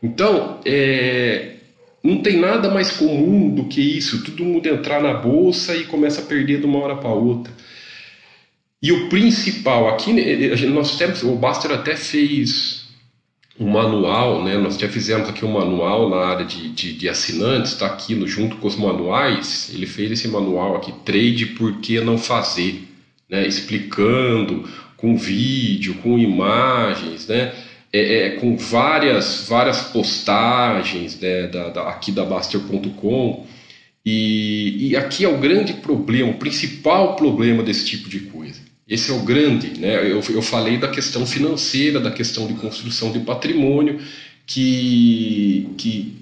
Então, 0.00 0.60
é, 0.64 1.56
não 2.04 2.22
tem 2.22 2.36
nada 2.36 2.70
mais 2.70 2.92
comum 2.92 3.52
do 3.52 3.64
que 3.64 3.80
isso. 3.80 4.22
Todo 4.22 4.44
mundo 4.44 4.68
entrar 4.68 5.02
na 5.02 5.14
bolsa 5.14 5.74
e 5.74 5.84
começa 5.84 6.20
a 6.20 6.24
perder 6.24 6.60
de 6.60 6.66
uma 6.66 6.78
hora 6.78 6.96
para 6.96 7.10
outra. 7.10 7.52
E 8.82 8.90
o 8.90 9.08
principal 9.08 9.88
aqui, 9.88 10.12
né, 10.12 10.56
nós 10.66 10.96
temos, 10.98 11.22
o 11.22 11.36
Baster 11.36 11.70
até 11.70 11.94
fez 11.94 12.82
um 13.58 13.70
manual, 13.70 14.42
né? 14.42 14.56
Nós 14.58 14.76
já 14.76 14.88
fizemos 14.88 15.28
aqui 15.28 15.44
um 15.44 15.52
manual 15.52 16.10
na 16.10 16.16
área 16.16 16.44
de, 16.44 16.68
de, 16.70 16.92
de 16.92 17.08
assinantes, 17.08 17.72
está 17.72 17.86
aqui 17.86 18.14
no, 18.14 18.26
junto 18.26 18.56
com 18.56 18.66
os 18.66 18.76
manuais. 18.76 19.70
Ele 19.72 19.86
fez 19.86 20.10
esse 20.10 20.26
manual 20.26 20.76
aqui, 20.76 20.92
Trade 21.04 21.46
Por 21.46 21.80
que 21.80 22.00
Não 22.00 22.18
Fazer, 22.18 22.82
né? 23.28 23.46
explicando 23.46 24.68
com 24.96 25.16
vídeo, 25.16 25.94
com 26.02 26.18
imagens, 26.18 27.28
né? 27.28 27.52
É, 27.92 28.26
é, 28.26 28.30
com 28.36 28.56
várias, 28.56 29.46
várias 29.46 29.82
postagens 29.90 31.20
né, 31.20 31.46
da, 31.46 31.68
da, 31.68 31.88
aqui 31.90 32.10
da 32.10 32.24
Baster.com. 32.24 33.46
E, 34.04 34.88
e 34.88 34.96
aqui 34.96 35.24
é 35.26 35.28
o 35.28 35.38
grande 35.38 35.74
problema, 35.74 36.30
o 36.30 36.38
principal 36.38 37.16
problema 37.16 37.62
desse 37.62 37.84
tipo 37.84 38.08
de 38.08 38.20
coisa. 38.20 38.61
Esse 38.88 39.10
é 39.10 39.14
o 39.14 39.20
grande, 39.20 39.78
né? 39.78 40.10
Eu, 40.10 40.20
eu 40.20 40.42
falei 40.42 40.76
da 40.76 40.88
questão 40.88 41.26
financeira, 41.26 42.00
da 42.00 42.10
questão 42.10 42.46
de 42.46 42.54
construção 42.54 43.12
de 43.12 43.20
patrimônio, 43.20 44.00
que, 44.46 45.68
que 45.78 46.16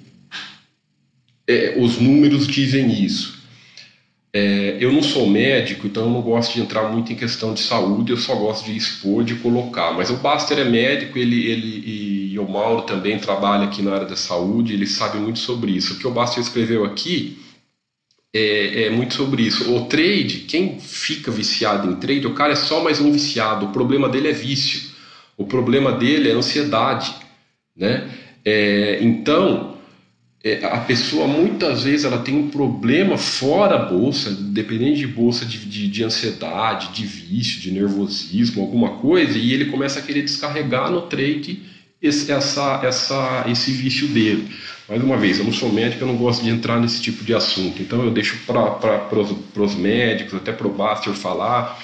é, 1.47 1.75
os 1.79 1.99
números 1.99 2.47
dizem 2.47 3.03
isso. 3.03 3.41
É, 4.33 4.77
eu 4.79 4.93
não 4.93 5.03
sou 5.03 5.29
médico, 5.29 5.89
então 5.89 6.05
eu 6.05 6.11
não 6.11 6.23
gosto 6.23 6.55
de 6.55 6.61
entrar 6.61 6.89
muito 6.93 7.13
em 7.13 7.17
questão 7.17 7.53
de 7.53 7.61
saúde, 7.61 8.13
eu 8.13 8.17
só 8.17 8.37
gosto 8.37 8.67
de 8.67 8.77
expor, 8.77 9.25
de 9.25 9.35
colocar. 9.37 9.93
Mas 9.93 10.11
o 10.11 10.17
Baster 10.17 10.59
é 10.59 10.65
médico, 10.65 11.19
ele, 11.19 11.47
ele 11.47 12.33
e, 12.33 12.39
o 12.39 12.49
Mauro 12.49 12.83
também 12.83 13.19
trabalha 13.19 13.65
aqui 13.65 13.83
na 13.83 13.93
área 13.93 14.07
da 14.07 14.17
saúde, 14.17 14.73
ele 14.73 14.87
sabe 14.87 15.19
muito 15.19 15.41
sobre 15.41 15.73
isso. 15.73 15.95
O 15.95 15.99
que 15.99 16.07
o 16.07 16.13
Baster 16.13 16.41
escreveu 16.41 16.85
aqui 16.85 17.39
é, 18.33 18.85
é, 18.85 18.91
muito 18.91 19.15
sobre 19.15 19.43
isso. 19.43 19.75
O 19.75 19.87
trade, 19.87 20.45
quem 20.49 20.79
fica 20.79 21.31
viciado 21.31 21.91
em 21.91 21.97
trade, 21.97 22.27
o 22.27 22.35
cara 22.35 22.53
é 22.53 22.57
só 22.57 22.83
mais 22.83 23.01
um 23.01 23.11
viciado. 23.11 23.67
O 23.67 23.73
problema 23.73 24.09
dele 24.09 24.29
é 24.29 24.33
vício. 24.33 24.91
O 25.37 25.45
problema 25.45 25.93
dele 25.93 26.31
é 26.31 26.33
ansiedade, 26.33 27.15
né? 27.77 28.09
É, 28.45 28.99
então, 29.03 29.77
é, 30.43 30.65
a 30.65 30.79
pessoa 30.79 31.27
muitas 31.27 31.83
vezes 31.83 32.05
ela 32.05 32.19
tem 32.19 32.35
um 32.35 32.49
problema 32.49 33.19
fora 33.19 33.75
a 33.75 33.85
bolsa, 33.85 34.31
dependendo 34.31 34.97
de 34.97 35.07
bolsa 35.07 35.45
de, 35.45 35.59
de, 35.59 35.89
de, 35.89 36.05
ansiedade, 36.05 36.93
de 36.95 37.05
vício, 37.05 37.61
de 37.61 37.71
nervosismo, 37.71 38.63
alguma 38.63 38.97
coisa, 38.99 39.37
e 39.37 39.53
ele 39.53 39.67
começa 39.67 39.99
a 39.99 40.03
querer 40.03 40.23
descarregar 40.23 40.91
no 40.91 41.03
trade 41.03 41.63
esse, 42.01 42.33
essa, 42.33 42.81
essa, 42.83 43.45
esse 43.49 43.71
vício 43.73 44.09
dele. 44.09 44.49
Mais 44.91 45.05
uma 45.05 45.17
vez, 45.17 45.39
eu 45.39 45.45
não 45.45 45.53
sou 45.53 45.73
médico, 45.73 46.03
eu 46.03 46.09
não 46.09 46.17
gosto 46.17 46.43
de 46.43 46.51
entrar 46.51 46.81
nesse 46.81 47.01
tipo 47.01 47.23
de 47.23 47.33
assunto, 47.33 47.81
então 47.81 48.03
eu 48.03 48.11
deixo 48.11 48.37
para 48.45 49.63
os 49.63 49.75
médicos, 49.77 50.35
até 50.35 50.51
para 50.51 50.67
o 50.67 50.73
Baster 50.73 51.13
falar. 51.13 51.81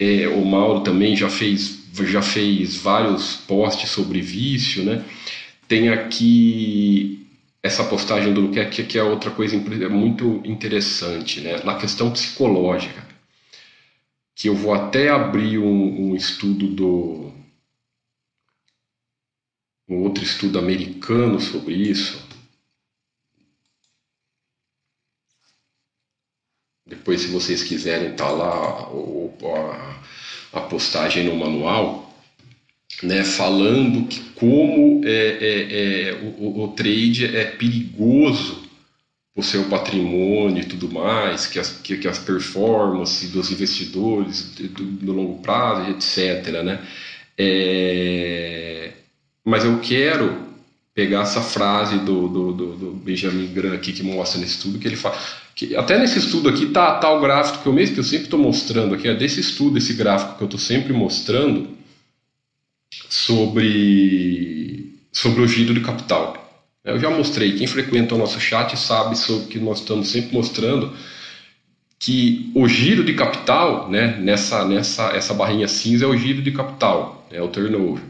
É, 0.00 0.26
o 0.26 0.44
Mauro 0.44 0.80
também 0.80 1.14
já 1.14 1.30
fez, 1.30 1.84
já 2.08 2.20
fez 2.20 2.74
vários 2.74 3.36
posts 3.36 3.88
sobre 3.90 4.20
vício, 4.20 4.82
né? 4.82 5.04
Tem 5.68 5.90
aqui 5.90 7.24
essa 7.62 7.84
postagem 7.84 8.34
do 8.34 8.40
Luquete, 8.40 8.82
que 8.82 8.98
é 8.98 9.02
outra 9.04 9.30
coisa 9.30 9.56
muito 9.88 10.42
interessante, 10.44 11.40
né? 11.40 11.60
na 11.62 11.76
questão 11.76 12.10
psicológica, 12.10 13.06
que 14.34 14.48
eu 14.48 14.56
vou 14.56 14.74
até 14.74 15.08
abrir 15.08 15.58
um, 15.58 16.10
um 16.10 16.16
estudo 16.16 16.66
do 16.66 17.32
um 19.88 20.02
outro 20.02 20.24
estudo 20.24 20.58
americano 20.58 21.40
sobre 21.40 21.74
isso. 21.74 22.29
Depois, 27.10 27.22
se 27.22 27.28
vocês 27.28 27.62
quiserem, 27.64 28.12
tá 28.12 28.30
lá 28.30 28.88
a, 30.52 30.58
a 30.58 30.60
postagem 30.60 31.24
no 31.24 31.34
manual 31.34 32.14
né, 33.02 33.24
falando 33.24 34.06
que 34.06 34.20
como 34.36 35.04
é, 35.04 35.10
é, 35.10 36.10
é 36.10 36.34
o, 36.38 36.62
o, 36.62 36.68
trade 36.68 37.36
é 37.36 37.46
perigoso 37.46 38.62
o 39.34 39.42
seu 39.42 39.64
patrimônio 39.64 40.62
e 40.62 40.66
tudo 40.66 40.88
mais, 40.88 41.48
que 41.48 41.58
as, 41.58 41.70
que, 41.70 41.96
que 41.96 42.06
as 42.06 42.18
performances 42.20 43.30
dos 43.32 43.50
investidores 43.50 44.54
do, 44.54 44.84
do 44.84 45.12
longo 45.12 45.42
prazo, 45.42 45.90
etc. 45.90 46.62
Né? 46.62 46.80
É, 47.36 48.92
mas 49.44 49.64
eu 49.64 49.80
quero 49.80 50.49
pegar 51.00 51.22
essa 51.22 51.40
frase 51.40 51.96
do, 52.00 52.28
do, 52.28 52.52
do, 52.52 52.76
do 52.76 52.90
Benjamin 52.92 53.46
Graham 53.46 53.74
aqui 53.74 53.90
que 53.90 54.02
mostra 54.02 54.38
nesse 54.38 54.56
estudo 54.56 54.78
que 54.78 54.86
ele 54.86 54.96
fala 54.96 55.18
que 55.54 55.74
até 55.74 55.98
nesse 55.98 56.18
estudo 56.18 56.46
aqui 56.46 56.66
tá, 56.66 56.96
tá 56.96 57.10
o 57.10 57.22
gráfico 57.22 57.62
que 57.62 57.66
eu 57.66 57.72
mesmo 57.72 57.94
que 57.94 58.00
eu 58.00 58.04
sempre 58.04 58.24
estou 58.24 58.38
mostrando 58.38 58.94
aqui 58.94 59.08
é 59.08 59.14
desse 59.14 59.40
estudo 59.40 59.78
esse 59.78 59.94
gráfico 59.94 60.36
que 60.36 60.42
eu 60.42 60.44
estou 60.44 60.60
sempre 60.60 60.92
mostrando 60.92 61.70
sobre, 63.08 64.94
sobre 65.10 65.40
o 65.40 65.48
giro 65.48 65.72
de 65.72 65.80
capital. 65.80 66.36
Eu 66.84 67.00
já 67.00 67.08
mostrei, 67.08 67.56
quem 67.56 67.66
frequenta 67.66 68.14
o 68.14 68.18
nosso 68.18 68.38
chat 68.38 68.76
sabe 68.78 69.16
sobre 69.16 69.46
que 69.46 69.58
nós 69.58 69.78
estamos 69.78 70.08
sempre 70.08 70.34
mostrando 70.34 70.92
que 71.98 72.50
o 72.54 72.68
giro 72.68 73.04
de 73.04 73.14
capital, 73.14 73.90
né, 73.90 74.18
nessa, 74.20 74.66
nessa 74.66 75.16
essa 75.16 75.32
barrinha 75.32 75.66
cinza 75.66 76.04
é 76.04 76.08
o 76.08 76.16
giro 76.16 76.42
de 76.42 76.52
capital, 76.52 77.26
é 77.30 77.40
o 77.40 77.48
turnover. 77.48 78.02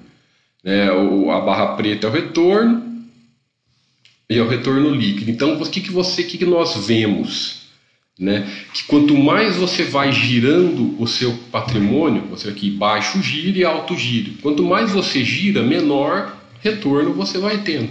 Né, 0.62 0.92
o, 0.92 1.30
a 1.30 1.40
barra 1.40 1.74
preta 1.76 2.06
é 2.06 2.10
o 2.10 2.12
retorno 2.12 3.06
e 4.28 4.36
é 4.36 4.42
o 4.42 4.48
retorno 4.48 4.90
líquido. 4.90 5.30
Então, 5.30 5.60
o 5.60 5.70
que, 5.70 5.80
que 5.80 5.90
você, 5.90 6.22
o 6.22 6.26
que, 6.26 6.38
que 6.38 6.46
nós 6.46 6.86
vemos? 6.86 7.60
né? 8.20 8.46
Que 8.74 8.84
quanto 8.84 9.16
mais 9.16 9.56
você 9.56 9.82
vai 9.82 10.12
girando 10.12 10.94
o 11.00 11.06
seu 11.06 11.32
patrimônio, 11.50 12.26
você 12.26 12.50
aqui 12.50 12.70
baixo 12.70 13.22
giro 13.22 13.56
e 13.56 13.64
alto 13.64 13.96
giro. 13.96 14.32
Quanto 14.42 14.62
mais 14.62 14.90
você 14.90 15.24
gira, 15.24 15.62
menor 15.62 16.36
retorno 16.60 17.14
você 17.14 17.38
vai 17.38 17.62
tendo. 17.62 17.88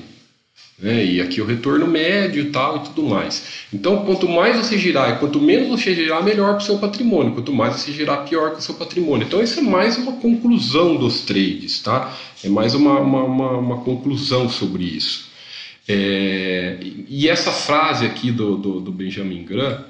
Né? 0.81 1.05
E 1.05 1.21
aqui 1.21 1.41
o 1.41 1.45
retorno 1.45 1.85
médio 1.85 2.41
e 2.41 2.51
tal 2.51 2.77
e 2.77 2.79
tudo 2.85 3.03
mais. 3.03 3.65
Então, 3.73 4.05
quanto 4.05 4.29
mais 4.29 4.55
você 4.55 4.77
girar 4.77 5.13
e 5.13 5.19
quanto 5.19 5.39
menos 5.41 5.67
você 5.67 5.93
girar, 5.93 6.23
melhor 6.23 6.53
para 6.53 6.63
o 6.63 6.65
seu 6.65 6.77
patrimônio. 6.79 7.33
Quanto 7.33 7.51
mais 7.51 7.75
você 7.75 7.91
girar, 7.91 8.25
pior 8.25 8.51
para 8.51 8.59
o 8.59 8.61
seu 8.61 8.75
patrimônio. 8.75 9.27
Então, 9.27 9.43
isso 9.43 9.59
é 9.59 9.61
mais 9.61 9.97
uma 9.97 10.13
conclusão 10.13 10.95
dos 10.95 11.21
trades, 11.21 11.81
tá? 11.81 12.17
É 12.43 12.47
mais 12.47 12.73
uma, 12.73 12.99
uma, 12.99 13.23
uma, 13.23 13.51
uma 13.57 13.77
conclusão 13.83 14.47
sobre 14.47 14.85
isso. 14.85 15.29
É, 15.91 16.77
e 17.07 17.27
essa 17.27 17.51
frase 17.51 18.05
aqui 18.05 18.31
do, 18.31 18.55
do, 18.55 18.79
do, 18.79 18.91
Benjamin 18.91 19.43
Graham 19.43 19.83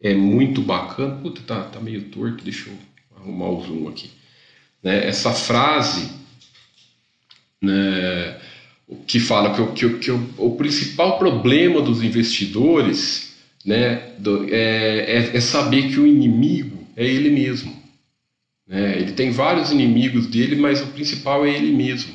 é 0.00 0.14
muito 0.14 0.62
bacana. 0.62 1.16
Puta, 1.16 1.42
tá, 1.42 1.64
tá 1.64 1.80
meio 1.80 2.04
torto, 2.04 2.44
deixa 2.44 2.70
eu 2.70 2.78
arrumar 3.16 3.48
o 3.48 3.60
zoom 3.62 3.88
aqui. 3.88 4.10
Né, 4.82 5.06
essa 5.06 5.32
frase 5.32 6.08
né, 7.60 8.40
que 9.06 9.20
fala 9.20 9.54
que, 9.54 9.66
que, 9.72 9.98
que 9.98 10.10
o, 10.10 10.28
o, 10.38 10.56
principal 10.56 11.18
problema 11.18 11.80
dos 11.80 12.02
investidores 12.02 13.34
né, 13.64 14.10
do, 14.18 14.44
é, 14.52 15.30
é, 15.32 15.36
é, 15.36 15.40
saber 15.40 15.88
que 15.88 16.00
o 16.00 16.06
inimigo 16.06 16.86
é 16.96 17.06
ele 17.06 17.30
mesmo. 17.30 17.74
Né? 18.66 18.98
Ele 18.98 19.12
tem 19.12 19.30
vários 19.30 19.70
inimigos 19.70 20.26
dele, 20.26 20.56
mas 20.56 20.82
o 20.82 20.86
principal 20.88 21.46
é 21.46 21.50
ele 21.50 21.72
mesmo. 21.72 22.12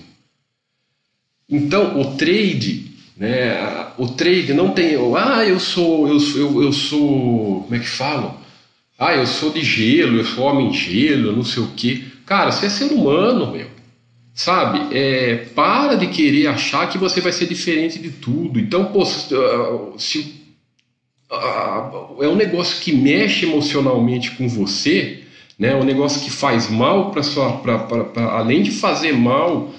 Então, 1.50 2.00
o 2.02 2.18
trade, 2.18 2.92
né, 3.16 3.88
o 3.98 4.08
trade 4.10 4.54
não 4.54 4.72
tem, 4.72 4.96
ah, 5.16 5.46
eu 5.46 5.60
sou, 5.60 6.08
eu, 6.08 6.18
eu, 6.36 6.64
eu 6.64 6.74
sou, 6.74 7.62
como 7.64 7.76
é 7.76 7.80
que 7.80 7.88
falam? 7.88 8.38
Ah, 9.00 9.16
eu 9.16 9.26
sou 9.26 9.52
de 9.52 9.64
gelo, 9.64 10.18
eu 10.18 10.26
sou 10.26 10.44
homem 10.46 10.74
gelo, 10.74 11.36
não 11.36 11.44
sei 11.44 11.64
o 11.64 11.72
quê. 11.76 12.04
Cara, 12.26 12.52
você 12.52 12.66
é 12.66 12.70
ser 12.70 12.92
humano, 12.92 13.52
meu. 13.52 13.77
Sabe? 14.38 14.96
É, 14.96 15.48
para 15.56 15.96
de 15.96 16.06
querer 16.06 16.46
achar 16.46 16.88
que 16.88 17.00
você 17.00 17.20
vai 17.20 17.32
ser 17.32 17.48
diferente 17.48 17.98
de 17.98 18.12
tudo. 18.12 18.60
Então, 18.60 18.86
pô, 18.86 19.04
se, 19.04 19.34
se 19.98 20.20
uh, 21.32 22.24
é 22.24 22.28
um 22.28 22.36
negócio 22.36 22.80
que 22.80 22.94
mexe 22.94 23.48
emocionalmente 23.48 24.30
com 24.32 24.48
você, 24.48 25.24
né? 25.58 25.76
Um 25.76 25.84
negócio 25.84 26.22
que 26.22 26.30
faz 26.30 26.70
mal 26.70 27.10
para 27.10 27.24
sua, 27.24 27.54
pra, 27.54 27.80
pra, 27.80 28.04
pra, 28.04 28.24
além 28.38 28.62
de 28.62 28.70
fazer 28.70 29.12
mal 29.12 29.74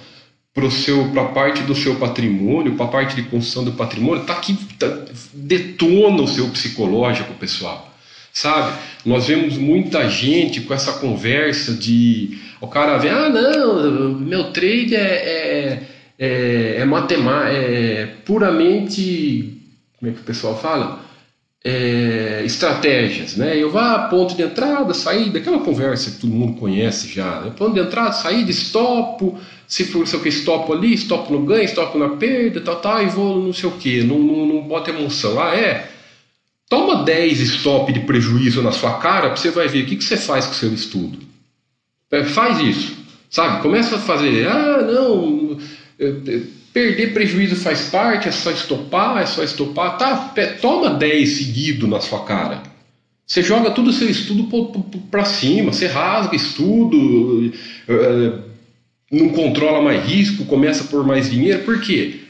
para 0.53 1.23
a 1.23 1.27
parte 1.27 1.63
do 1.63 1.75
seu 1.77 1.95
patrimônio, 1.95 2.75
para 2.75 2.89
parte 2.89 3.15
de 3.15 3.23
construção 3.23 3.63
do 3.63 3.71
patrimônio, 3.75 4.25
tá 4.25 4.33
aqui 4.33 4.59
tá, 4.77 4.89
detona 5.33 6.21
o 6.21 6.27
seu 6.27 6.49
psicológico, 6.49 7.33
pessoal. 7.35 7.95
Sabe? 8.33 8.77
Nós 9.07 9.29
vemos 9.29 9.57
muita 9.57 10.11
gente 10.11 10.63
com 10.63 10.75
essa 10.75 10.95
conversa 10.95 11.75
de 11.75 12.48
o 12.61 12.67
cara 12.67 12.99
vê, 12.99 13.09
ah, 13.09 13.29
não, 13.29 14.15
meu 14.19 14.53
trade 14.53 14.97
é, 14.97 15.01
é, 15.01 15.83
é, 16.19 16.77
é 16.79 16.85
matemática, 16.85 17.53
é 17.53 18.07
puramente, 18.25 19.63
como 19.99 20.11
é 20.11 20.15
que 20.15 20.21
o 20.21 20.25
pessoal 20.25 20.59
fala? 20.59 21.07
É, 21.65 22.43
estratégias, 22.45 23.37
né? 23.37 23.57
Eu 23.57 23.77
a 23.79 24.09
ponto 24.09 24.35
de 24.35 24.43
entrada, 24.43 24.95
saída, 24.95 25.39
aquela 25.39 25.59
conversa 25.59 26.11
que 26.11 26.21
todo 26.21 26.33
mundo 26.33 26.59
conhece 26.59 27.09
já, 27.09 27.41
né? 27.41 27.53
ponto 27.57 27.75
de 27.75 27.81
entrada, 27.81 28.13
saída, 28.13 28.51
estopo, 28.51 29.39
se 29.67 29.85
for 29.85 30.07
sei 30.07 30.19
o 30.19 30.23
que, 30.23 30.29
estopo 30.29 30.73
ali, 30.73 30.95
estopo 30.95 31.33
no 31.33 31.45
ganho, 31.45 31.65
estopo 31.65 31.99
na 31.99 32.11
perda, 32.11 32.61
tal, 32.61 32.77
tal, 32.77 33.03
e 33.03 33.07
vou 33.07 33.43
não 33.43 33.53
sei 33.53 33.69
o 33.69 33.73
que, 33.73 34.03
não, 34.03 34.19
não, 34.19 34.47
não 34.47 34.63
bota 34.63 34.91
emoção. 34.91 35.41
Ah, 35.41 35.55
é? 35.55 35.91
Toma 36.69 37.05
10 37.05 37.41
stop 37.41 37.93
de 37.93 38.01
prejuízo 38.01 38.63
na 38.63 38.73
sua 38.73 38.95
cara, 38.99 39.35
você 39.35 39.51
vai 39.51 39.69
ver 39.69 39.83
o 39.83 39.87
que, 39.87 39.97
que 39.97 40.05
você 40.05 40.17
faz 40.17 40.47
com 40.47 40.53
o 40.53 40.57
seu 40.57 40.73
estudo. 40.73 41.28
É, 42.11 42.25
faz 42.25 42.61
isso, 42.61 42.97
sabe? 43.31 43.63
Começa 43.63 43.97
a 43.97 44.01
fazer, 44.01 44.47
ah, 44.49 44.83
não, 44.83 45.59
perder 46.73 47.13
prejuízo 47.13 47.57
faz 47.57 47.89
parte, 47.91 48.29
é 48.29 48.33
só 48.33 48.51
estopar, 48.51 49.23
é 49.23 49.27
só 49.27 49.43
estopar. 49.43 49.99
Tá, 49.99 50.35
toma 50.61 50.91
10 50.91 51.29
seguido 51.29 51.87
na 51.87 52.01
sua 52.01 52.25
cara. 52.25 52.63
Você 53.27 53.43
joga 53.43 53.71
todo 53.71 53.89
o 53.89 53.93
seu 53.93 54.09
estudo 54.09 54.49
para 55.11 55.25
cima, 55.25 55.73
você 55.73 55.87
rasga 55.87 56.35
estudo, 56.35 57.53
é, 57.87 58.33
não 59.13 59.29
controla 59.31 59.83
mais 59.83 60.03
risco, 60.07 60.47
começa 60.47 60.85
por 60.85 61.07
mais 61.07 61.31
dinheiro. 61.31 61.63
Por 61.65 61.81
quê? 61.81 62.21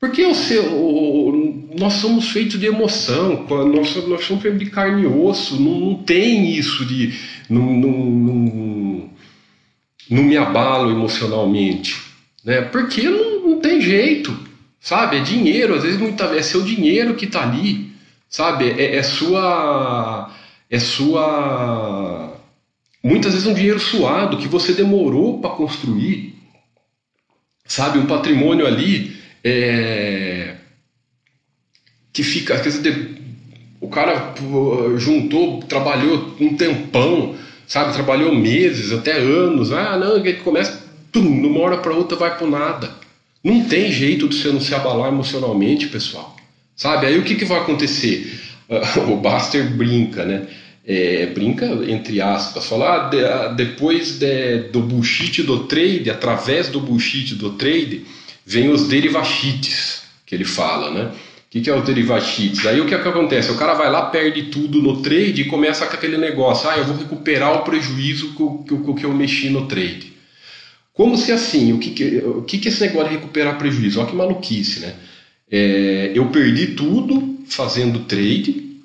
Porque 0.00 0.24
o 0.24 0.34
seu, 0.34 1.70
nós 1.78 1.92
somos 1.94 2.30
feitos 2.30 2.58
de 2.58 2.66
emoção, 2.66 3.46
nós, 3.48 3.94
nós 4.08 4.24
somos 4.24 4.42
feitos 4.42 4.58
de 4.58 4.70
carne 4.70 5.02
e 5.02 5.06
osso, 5.06 5.60
não, 5.60 5.78
não 5.78 5.94
tem 5.94 6.50
isso 6.50 6.84
de. 6.86 7.12
Não, 7.48 7.76
não, 7.76 7.92
não 7.92 9.10
me 10.10 10.36
abalo 10.36 10.90
emocionalmente, 10.90 12.02
né? 12.44 12.62
Porque 12.62 13.02
não, 13.02 13.48
não 13.48 13.60
tem 13.60 13.80
jeito, 13.80 14.36
sabe? 14.80 15.18
É 15.18 15.20
dinheiro, 15.20 15.74
às 15.74 15.84
vezes 15.84 16.00
muita 16.00 16.24
é 16.36 16.42
seu 16.42 16.62
dinheiro 16.62 17.14
que 17.14 17.26
está 17.26 17.44
ali, 17.44 17.92
sabe? 18.28 18.70
É, 18.70 18.96
é, 18.96 19.02
sua, 19.04 20.34
é 20.68 20.78
sua, 20.80 22.36
muitas 23.02 23.32
vezes 23.32 23.46
um 23.46 23.54
dinheiro 23.54 23.78
suado 23.78 24.38
que 24.38 24.48
você 24.48 24.72
demorou 24.72 25.40
para 25.40 25.50
construir, 25.50 26.34
sabe? 27.64 27.98
Um 27.98 28.06
patrimônio 28.06 28.66
ali 28.66 29.16
é, 29.44 30.56
que 32.12 32.24
fica, 32.24 32.58
quer 32.58 32.68
dizer, 32.68 33.16
o 33.80 33.88
cara 33.88 34.34
juntou, 34.98 35.62
trabalhou 35.62 36.36
um 36.40 36.56
tempão 36.56 37.36
sabe? 37.70 37.94
Trabalhou 37.94 38.34
meses, 38.34 38.92
até 38.92 39.12
anos. 39.12 39.72
Ah, 39.72 39.96
não, 39.96 40.20
que 40.20 40.32
começa, 40.34 40.82
tum, 41.12 41.40
de 41.40 41.46
uma 41.46 41.60
hora 41.60 41.78
para 41.78 41.94
outra 41.94 42.18
vai 42.18 42.36
pro 42.36 42.50
nada. 42.50 42.90
Não 43.44 43.64
tem 43.64 43.92
jeito 43.92 44.28
de 44.28 44.36
você 44.36 44.48
não 44.48 44.60
se 44.60 44.74
abalar 44.74 45.10
emocionalmente, 45.10 45.86
pessoal. 45.86 46.36
Sabe? 46.74 47.06
Aí 47.06 47.16
o 47.16 47.22
que, 47.22 47.36
que 47.36 47.44
vai 47.44 47.60
acontecer? 47.60 48.40
o 49.08 49.16
Buster 49.16 49.70
brinca, 49.70 50.24
né? 50.24 50.48
É, 50.84 51.26
brinca 51.26 51.66
entre 51.86 52.20
aspas, 52.20 52.66
falar 52.66 53.06
ah, 53.06 53.08
de, 53.08 53.24
ah, 53.24 53.48
depois 53.48 54.18
de, 54.18 54.64
do 54.72 54.80
bullshit 54.80 55.42
do 55.44 55.64
trade, 55.64 56.10
através 56.10 56.68
do 56.68 56.80
bullshit 56.80 57.36
do 57.36 57.50
trade, 57.50 58.04
vem 58.44 58.68
os 58.68 58.88
derivachites 58.88 60.02
que 60.26 60.34
ele 60.34 60.44
fala, 60.44 60.90
né? 60.90 61.12
O 61.50 61.52
que, 61.52 61.62
que 61.62 61.68
é 61.68 61.74
o 61.74 61.82
derivativos? 61.82 62.64
Aí 62.64 62.80
o 62.80 62.86
que, 62.86 62.94
é 62.94 63.02
que 63.02 63.08
acontece? 63.08 63.50
O 63.50 63.56
cara 63.56 63.74
vai 63.74 63.90
lá, 63.90 64.02
perde 64.02 64.44
tudo 64.44 64.80
no 64.80 65.02
trade 65.02 65.42
e 65.42 65.46
começa 65.46 65.84
com 65.84 65.94
aquele 65.94 66.16
negócio: 66.16 66.70
ah, 66.70 66.78
eu 66.78 66.84
vou 66.84 66.96
recuperar 66.96 67.52
o 67.56 67.64
prejuízo 67.64 68.36
que, 68.36 68.76
que, 68.76 68.94
que 68.94 69.04
eu 69.04 69.12
mexi 69.12 69.50
no 69.50 69.66
trade. 69.66 70.12
Como 70.94 71.16
se 71.16 71.32
assim, 71.32 71.72
o 71.72 71.78
que, 71.80 71.90
que, 71.90 72.18
o 72.18 72.42
que, 72.42 72.56
que 72.56 72.68
esse 72.68 72.80
negócio 72.80 73.08
de 73.08 73.16
recuperar 73.16 73.58
prejuízo? 73.58 73.98
Olha 73.98 74.08
que 74.08 74.14
maluquice, 74.14 74.78
né? 74.78 74.94
É, 75.50 76.12
eu 76.14 76.28
perdi 76.28 76.68
tudo 76.68 77.40
fazendo 77.48 77.98
trade. 78.04 78.78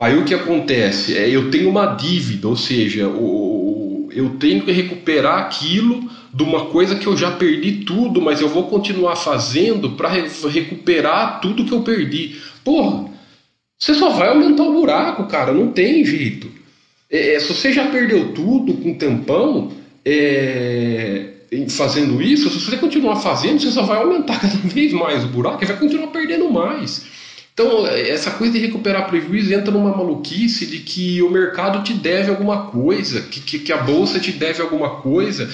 Aí 0.00 0.18
o 0.18 0.24
que 0.24 0.34
acontece? 0.34 1.16
É, 1.16 1.30
eu 1.30 1.48
tenho 1.48 1.68
uma 1.68 1.94
dívida, 1.94 2.48
ou 2.48 2.56
seja, 2.56 3.06
o, 3.06 4.08
eu 4.12 4.30
tenho 4.30 4.64
que 4.64 4.72
recuperar 4.72 5.38
aquilo 5.38 6.10
de 6.32 6.42
uma 6.42 6.66
coisa 6.66 6.94
que 6.94 7.06
eu 7.06 7.16
já 7.16 7.32
perdi 7.32 7.84
tudo, 7.84 8.20
mas 8.20 8.40
eu 8.40 8.48
vou 8.48 8.68
continuar 8.68 9.16
fazendo 9.16 9.92
para 9.92 10.08
re 10.08 10.28
recuperar 10.48 11.40
tudo 11.40 11.64
que 11.64 11.72
eu 11.72 11.82
perdi. 11.82 12.36
Porra, 12.64 13.10
você 13.78 13.94
só 13.94 14.10
vai 14.10 14.28
aumentar 14.28 14.62
o 14.62 14.72
buraco, 14.72 15.26
cara, 15.26 15.52
não 15.52 15.72
tem 15.72 16.04
jeito. 16.04 16.50
É, 17.10 17.34
é 17.34 17.40
se 17.40 17.52
você 17.52 17.72
já 17.72 17.88
perdeu 17.88 18.32
tudo 18.32 18.74
com 18.74 18.94
tempão 18.94 19.72
é, 20.04 21.30
fazendo 21.68 22.22
isso, 22.22 22.48
se 22.50 22.60
você 22.60 22.76
continuar 22.76 23.16
fazendo, 23.16 23.60
você 23.60 23.70
só 23.70 23.82
vai 23.82 23.98
aumentar 23.98 24.38
cada 24.40 24.54
vez 24.68 24.92
mais 24.92 25.24
o 25.24 25.28
buraco 25.28 25.64
e 25.64 25.66
vai 25.66 25.76
continuar 25.76 26.08
perdendo 26.08 26.50
mais. 26.50 27.06
Então, 27.52 27.86
essa 27.86 28.30
coisa 28.30 28.54
de 28.54 28.64
recuperar 28.64 29.08
prejuízo 29.08 29.52
entra 29.52 29.70
numa 29.72 29.94
maluquice 29.94 30.64
de 30.66 30.78
que 30.78 31.20
o 31.20 31.28
mercado 31.28 31.82
te 31.82 31.92
deve 31.92 32.30
alguma 32.30 32.66
coisa, 32.66 33.22
que, 33.22 33.40
que, 33.40 33.58
que 33.58 33.72
a 33.72 33.78
bolsa 33.78 34.18
te 34.18 34.32
deve 34.32 34.62
alguma 34.62 35.00
coisa, 35.00 35.50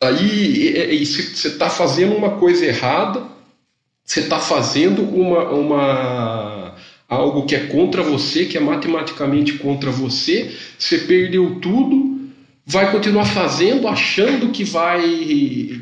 aí 0.00 1.04
você 1.04 1.48
está 1.48 1.68
fazendo 1.68 2.14
uma 2.14 2.38
coisa 2.38 2.64
errada, 2.64 3.22
você 4.04 4.20
está 4.20 4.38
fazendo 4.38 5.02
uma, 5.02 5.50
uma 5.50 6.74
algo 7.08 7.46
que 7.46 7.54
é 7.54 7.66
contra 7.66 8.02
você, 8.02 8.44
que 8.44 8.56
é 8.56 8.60
matematicamente 8.60 9.54
contra 9.54 9.90
você, 9.90 10.54
você 10.78 10.98
perdeu 10.98 11.58
tudo, 11.60 12.18
vai 12.64 12.92
continuar 12.92 13.24
fazendo, 13.24 13.88
achando 13.88 14.50
que 14.50 14.62
vai 14.62 15.02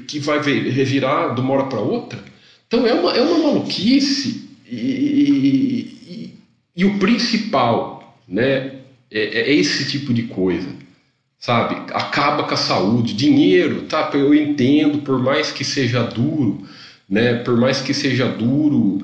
que 0.09 0.19
vai 0.19 0.41
revirar 0.41 1.35
de 1.35 1.41
uma 1.41 1.55
hora 1.55 1.65
para 1.65 1.81
outra. 1.81 2.19
Então 2.67 2.87
é 2.87 2.95
uma, 2.95 3.15
é 3.15 3.21
uma 3.21 3.39
maluquice 3.39 4.49
e, 4.67 4.77
e, 4.77 6.35
e 6.75 6.85
o 6.85 6.99
principal, 6.99 8.19
né, 8.27 8.77
é, 9.11 9.51
é 9.51 9.55
esse 9.55 9.89
tipo 9.91 10.13
de 10.15 10.23
coisa 10.25 10.86
sabe? 11.47 11.77
Acaba 11.95 12.43
com 12.43 12.55
a 12.55 12.57
saúde, 12.57 13.15
dinheiro, 13.15 13.83
tá? 13.83 14.11
Eu 14.15 14.35
entendo, 14.35 14.99
por 14.99 15.23
mais 15.23 15.53
que 15.53 15.65
seja 15.65 16.03
duro, 16.03 16.67
né? 17.09 17.35
Por 17.35 17.57
mais 17.57 17.81
que 17.81 17.95
seja 17.95 18.27
duro, 18.27 19.01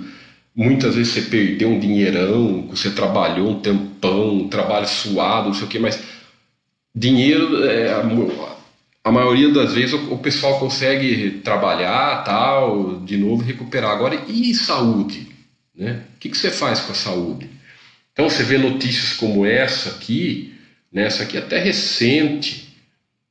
muitas 0.52 0.96
vezes 0.96 1.12
você 1.12 1.22
perdeu 1.22 1.68
um 1.68 1.78
dinheirão, 1.78 2.66
você 2.68 2.90
trabalhou 2.90 3.48
um 3.48 3.60
tempão, 3.60 4.38
um 4.38 4.48
trabalho 4.48 4.88
suado, 4.88 5.50
não 5.50 5.54
sei 5.54 5.66
o 5.66 5.68
que, 5.68 5.78
mas 5.78 6.02
dinheiro, 6.92 7.64
é, 7.64 7.94
a, 9.04 9.12
maioria 9.12 9.50
das 9.50 9.74
vezes 9.74 9.92
o, 9.92 10.14
o, 10.14 10.18
pessoal 10.18 10.58
consegue 10.58 11.42
trabalhar, 11.44 12.24
tal, 12.24 12.98
de 13.04 13.16
novo 13.16 13.44
recuperar. 13.44 13.92
Agora, 13.92 14.20
e 14.26 14.52
saúde, 14.52 15.28
né? 15.72 16.02
O 16.16 16.18
que, 16.18 16.28
que 16.28 16.36
você 16.36 16.50
faz 16.50 16.80
com 16.80 16.90
a 16.90 16.96
saúde? 16.96 17.48
Então 18.12 18.28
você 18.28 18.42
vê 18.42 18.58
notícias 18.58 19.12
como 19.12 19.46
essa 19.46 19.90
aqui, 19.90 20.52
né? 20.92 21.04
Essa 21.04 21.22
aqui 21.22 21.38
até 21.38 21.58
recente, 21.58 22.72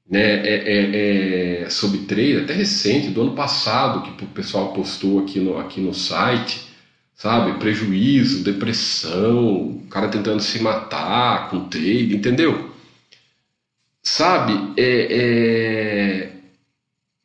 né, 0.10 0.46
é, 0.46 0.56
é, 0.56 1.62
é, 1.64 1.70
sobre 1.70 2.00
trade, 2.00 2.38
até 2.38 2.54
recente, 2.54 3.10
do 3.10 3.22
ano 3.22 3.34
passado, 3.34 4.02
que 4.02 4.26
o 4.26 4.28
pessoal 4.28 4.74
postou 4.74 5.20
aqui 5.20 5.40
no, 5.40 5.58
aqui 5.58 5.80
no 5.80 5.94
site, 5.94 6.70
sabe? 7.16 7.58
Prejuízo, 7.60 8.44
depressão, 8.44 9.78
o 9.78 9.88
cara 9.90 10.10
tentando 10.10 10.42
se 10.42 10.60
matar 10.60 11.50
com 11.50 11.70
trade, 11.70 12.16
entendeu? 12.16 12.72
Sabe? 14.04 14.74
É, 14.76 15.08
é... 15.12 16.32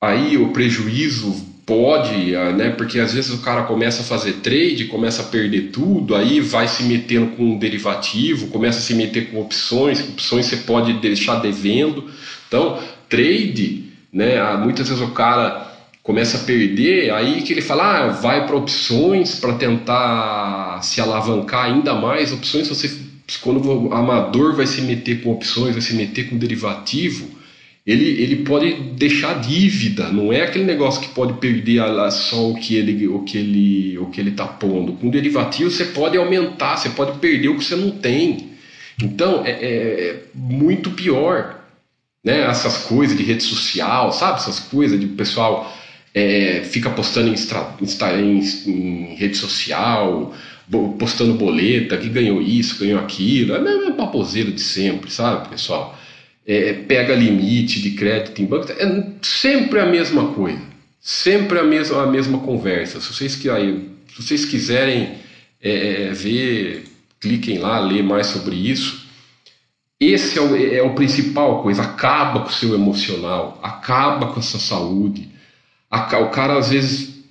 Aí 0.00 0.36
o 0.36 0.52
prejuízo 0.52 1.45
pode, 1.66 2.34
ah, 2.36 2.52
né? 2.52 2.70
Porque 2.70 3.00
às 3.00 3.12
vezes 3.12 3.32
o 3.32 3.42
cara 3.42 3.64
começa 3.64 4.02
a 4.02 4.04
fazer 4.04 4.34
trade, 4.34 4.84
começa 4.84 5.22
a 5.22 5.26
perder 5.26 5.72
tudo, 5.72 6.14
aí 6.14 6.40
vai 6.40 6.68
se 6.68 6.84
metendo 6.84 7.32
com 7.32 7.42
um 7.42 7.58
derivativo, 7.58 8.46
começa 8.46 8.78
a 8.78 8.82
se 8.82 8.94
meter 8.94 9.30
com 9.30 9.40
opções, 9.40 10.00
opções 10.00 10.46
você 10.46 10.58
pode 10.58 10.92
deixar 11.00 11.40
devendo. 11.40 12.08
Então, 12.46 12.78
trade, 13.08 13.86
né? 14.12 14.38
Ah, 14.38 14.56
muitas 14.56 14.88
vezes 14.88 15.02
o 15.02 15.10
cara 15.10 15.66
começa 16.04 16.36
a 16.36 16.40
perder, 16.40 17.10
aí 17.10 17.42
que 17.42 17.52
ele 17.52 17.60
fala, 17.60 17.98
ah, 17.98 18.08
vai 18.10 18.46
para 18.46 18.54
opções 18.54 19.40
para 19.40 19.54
tentar 19.54 20.80
se 20.80 21.00
alavancar 21.00 21.64
ainda 21.64 21.94
mais. 21.94 22.32
Opções, 22.32 22.68
você, 22.68 22.88
quando 23.42 23.88
o 23.88 23.92
amador 23.92 24.54
vai 24.54 24.68
se 24.68 24.82
meter 24.82 25.20
com 25.20 25.32
opções, 25.32 25.72
vai 25.72 25.82
se 25.82 25.94
meter 25.94 26.30
com 26.30 26.38
derivativo, 26.38 27.28
ele, 27.86 28.20
ele 28.20 28.36
pode 28.44 28.72
deixar 28.72 29.40
dívida, 29.40 30.08
não 30.08 30.32
é 30.32 30.42
aquele 30.42 30.64
negócio 30.64 31.00
que 31.00 31.14
pode 31.14 31.34
perder 31.34 31.80
só 32.10 32.50
o 32.50 32.54
que 32.56 32.74
ele 32.74 33.06
o 33.06 33.20
que 33.20 33.38
ele 33.38 33.98
o 33.98 34.06
que 34.06 34.20
ele 34.20 34.30
está 34.30 34.44
pondo. 34.44 34.94
Com 34.94 35.08
derivativo 35.08 35.70
você 35.70 35.84
pode 35.84 36.16
aumentar, 36.16 36.76
você 36.76 36.88
pode 36.90 37.18
perder 37.18 37.48
o 37.48 37.56
que 37.56 37.64
você 37.64 37.76
não 37.76 37.92
tem. 37.92 38.50
Então 39.00 39.46
é, 39.46 39.50
é, 39.50 39.66
é 39.66 40.22
muito 40.34 40.90
pior, 40.90 41.64
né? 42.24 42.40
Essas 42.40 42.76
coisas 42.78 43.16
de 43.16 43.22
rede 43.22 43.44
social, 43.44 44.12
sabe? 44.12 44.38
Essas 44.38 44.58
coisas 44.58 44.98
de 44.98 45.06
pessoal 45.06 45.72
é, 46.12 46.62
fica 46.64 46.90
postando 46.90 47.28
em, 47.28 47.34
em, 48.18 48.40
em, 48.66 49.14
rede 49.14 49.36
social, 49.36 50.34
postando 50.98 51.34
boleta, 51.34 51.96
que 51.96 52.08
ganhou 52.08 52.42
isso, 52.42 52.80
ganhou 52.80 52.98
aquilo, 52.98 53.54
é 53.54 53.60
mesmo 53.60 53.94
paposeiro 53.94 54.50
de 54.50 54.60
sempre, 54.60 55.08
sabe, 55.08 55.50
pessoal? 55.50 55.96
É, 56.46 56.72
pega 56.72 57.14
limite 57.14 57.82
de 57.82 57.90
crédito 57.92 58.40
em 58.40 58.46
banco, 58.46 58.70
é 58.70 59.06
sempre 59.20 59.80
a 59.80 59.86
mesma 59.86 60.32
coisa, 60.32 60.62
sempre 61.00 61.58
a 61.58 61.64
mesma, 61.64 62.04
a 62.04 62.06
mesma 62.06 62.38
conversa. 62.38 63.00
Se 63.00 63.12
vocês, 63.12 63.32
se 63.32 64.16
vocês 64.16 64.44
quiserem 64.44 65.14
é, 65.60 66.04
é, 66.04 66.12
ver, 66.12 66.84
cliquem 67.20 67.58
lá, 67.58 67.80
ler 67.80 68.04
mais 68.04 68.28
sobre 68.28 68.54
isso. 68.54 69.04
Esse 69.98 70.38
é 70.38 70.42
o, 70.42 70.54
é 70.54 70.82
o 70.82 70.94
principal 70.94 71.62
coisa, 71.62 71.82
acaba 71.82 72.40
com 72.40 72.48
o 72.48 72.52
seu 72.52 72.74
emocional, 72.74 73.58
acaba 73.62 74.26
com 74.28 74.38
a 74.38 74.42
sua 74.42 74.60
saúde. 74.60 75.30
O 75.90 76.26
cara 76.28 76.58
às 76.58 76.70
vezes 76.70 77.24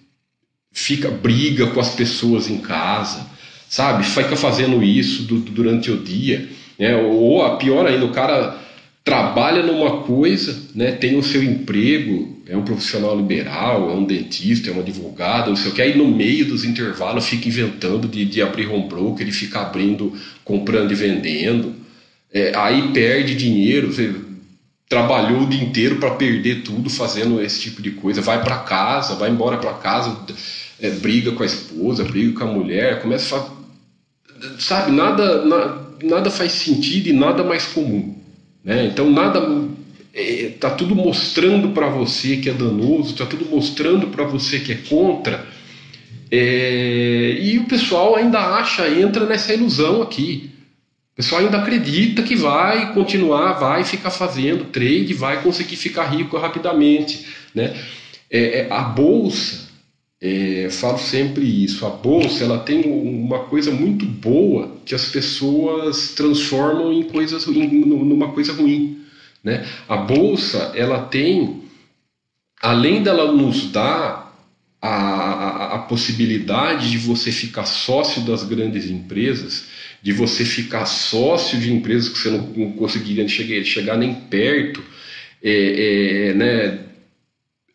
fica, 0.71 1.09
briga 1.09 1.67
com 1.67 1.79
as 1.79 1.93
pessoas 1.93 2.49
em 2.49 2.57
casa, 2.57 3.25
sabe? 3.69 4.03
Fica 4.03 4.35
fazendo 4.35 4.83
isso 4.83 5.23
durante 5.23 5.91
o 5.91 5.97
dia. 5.97 6.49
Né? 6.77 6.95
Ou 6.97 7.45
a 7.45 7.57
pior 7.57 7.85
ainda, 7.85 8.05
o 8.05 8.11
cara 8.11 8.59
trabalha 9.05 9.61
numa 9.61 10.01
coisa, 10.01 10.63
né, 10.73 10.91
tem 10.91 11.15
o 11.15 11.21
seu 11.21 11.43
emprego, 11.43 12.41
é 12.47 12.57
um 12.57 12.65
profissional 12.65 13.15
liberal, 13.15 13.91
é 13.91 13.93
um 13.93 14.03
dentista, 14.03 14.71
é 14.71 14.73
um 14.73 14.79
advogado, 14.79 15.49
não 15.49 15.55
sei 15.55 15.71
o 15.71 15.75
que, 15.75 15.81
aí 15.81 15.95
no 15.95 16.07
meio 16.07 16.45
dos 16.45 16.65
intervalos 16.65 17.27
fica 17.27 17.47
inventando 17.47 18.07
de, 18.07 18.25
de 18.25 18.41
abrir 18.41 18.67
home 18.67 18.89
broker, 18.89 19.21
ele 19.21 19.31
fica 19.31 19.61
abrindo, 19.61 20.11
comprando 20.43 20.91
e 20.91 20.95
vendendo, 20.95 21.75
é, 22.33 22.51
aí 22.55 22.91
perde 22.93 23.35
dinheiro, 23.35 23.93
você 23.93 24.11
trabalhou 24.89 25.43
o 25.43 25.47
dia 25.47 25.61
inteiro 25.61 25.97
para 25.97 26.15
perder 26.15 26.63
tudo 26.63 26.89
fazendo 26.89 27.39
esse 27.39 27.61
tipo 27.61 27.83
de 27.83 27.91
coisa, 27.91 28.23
vai 28.23 28.43
para 28.43 28.57
casa, 28.57 29.13
vai 29.13 29.29
embora 29.29 29.57
para 29.57 29.73
casa, 29.73 30.17
é, 30.81 30.89
briga 30.89 31.31
com 31.31 31.43
a 31.43 31.45
esposa, 31.45 32.03
briga 32.03 32.39
com 32.39 32.43
a 32.43 32.51
mulher, 32.51 33.03
começa 33.03 33.37
a 33.37 33.55
sabe, 34.59 34.91
nada, 34.91 35.45
na, 35.45 35.77
nada 36.03 36.31
faz 36.31 36.53
sentido 36.53 37.07
e 37.07 37.13
nada 37.13 37.43
mais 37.43 37.67
comum. 37.67 38.24
Né? 38.65 38.87
Então 38.87 39.11
nada 39.11 39.39
está 40.11 40.69
é, 40.69 40.71
tudo 40.71 40.95
mostrando 40.95 41.69
para 41.69 41.87
você 41.87 42.37
que 42.37 42.49
é 42.49 42.53
danoso, 42.53 43.11
está 43.11 43.25
tudo 43.25 43.45
mostrando 43.45 44.07
para 44.07 44.25
você 44.25 44.59
que 44.59 44.71
é 44.71 44.75
contra. 44.89 45.45
É, 46.31 47.37
e 47.39 47.59
o 47.59 47.65
pessoal 47.65 48.15
ainda 48.15 48.39
acha, 48.39 48.89
entra 48.89 49.25
nessa 49.25 49.53
ilusão 49.53 50.01
aqui. 50.01 50.49
O 51.13 51.15
pessoal 51.15 51.41
ainda 51.41 51.59
acredita 51.59 52.23
que 52.23 52.35
vai 52.35 52.93
continuar, 52.93 53.53
vai 53.53 53.83
ficar 53.83 54.09
fazendo 54.09 54.65
trade, 54.65 55.13
vai 55.13 55.41
conseguir 55.41 55.75
ficar 55.75 56.05
rico 56.05 56.37
rapidamente. 56.37 57.25
Né? 57.53 57.73
É, 58.29 58.61
é 58.61 58.67
a 58.71 58.81
bolsa, 58.81 59.64
é, 60.25 60.69
falo 60.71 60.97
sempre 60.97 61.45
isso, 61.45 61.85
a 61.85 61.89
bolsa 61.91 62.43
ela 62.43 62.57
tem 62.57 62.81
uma 62.89 63.43
coisa 63.43 63.69
muito 63.69 64.07
boa 64.07 64.75
que 64.83 64.95
as 64.95 65.05
pessoas 65.05 66.15
transformam 66.15 66.91
em 66.91 67.03
coisas 67.03 67.45
em, 67.47 67.85
numa 67.85 68.31
coisa 68.31 68.51
ruim. 68.53 69.05
Né? 69.43 69.63
A 69.87 69.97
bolsa 69.97 70.71
ela 70.73 71.01
tem, 71.01 71.61
além 72.59 73.03
dela 73.03 73.31
nos 73.31 73.71
dar 73.71 74.35
a, 74.81 74.89
a, 74.89 75.75
a 75.75 75.79
possibilidade 75.79 76.89
de 76.89 76.97
você 76.97 77.31
ficar 77.31 77.65
sócio 77.65 78.23
das 78.23 78.43
grandes 78.43 78.89
empresas, 78.89 79.65
de 80.01 80.11
você 80.11 80.43
ficar 80.43 80.87
sócio 80.87 81.59
de 81.59 81.71
empresas 81.71 82.09
que 82.09 82.17
você 82.17 82.31
não, 82.31 82.47
não 82.47 82.71
conseguiria 82.71 83.27
chegar, 83.27 83.63
chegar 83.63 83.97
nem 83.97 84.15
perto, 84.15 84.83
é, 85.43 86.29
é, 86.29 86.33
né, 86.33 86.79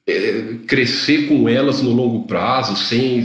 é, 0.06 0.54
crescer 0.66 1.28
com 1.28 1.48
elas 1.48 1.82
no 1.82 1.92
longo 1.92 2.26
prazo, 2.26 2.76
sem 2.76 3.24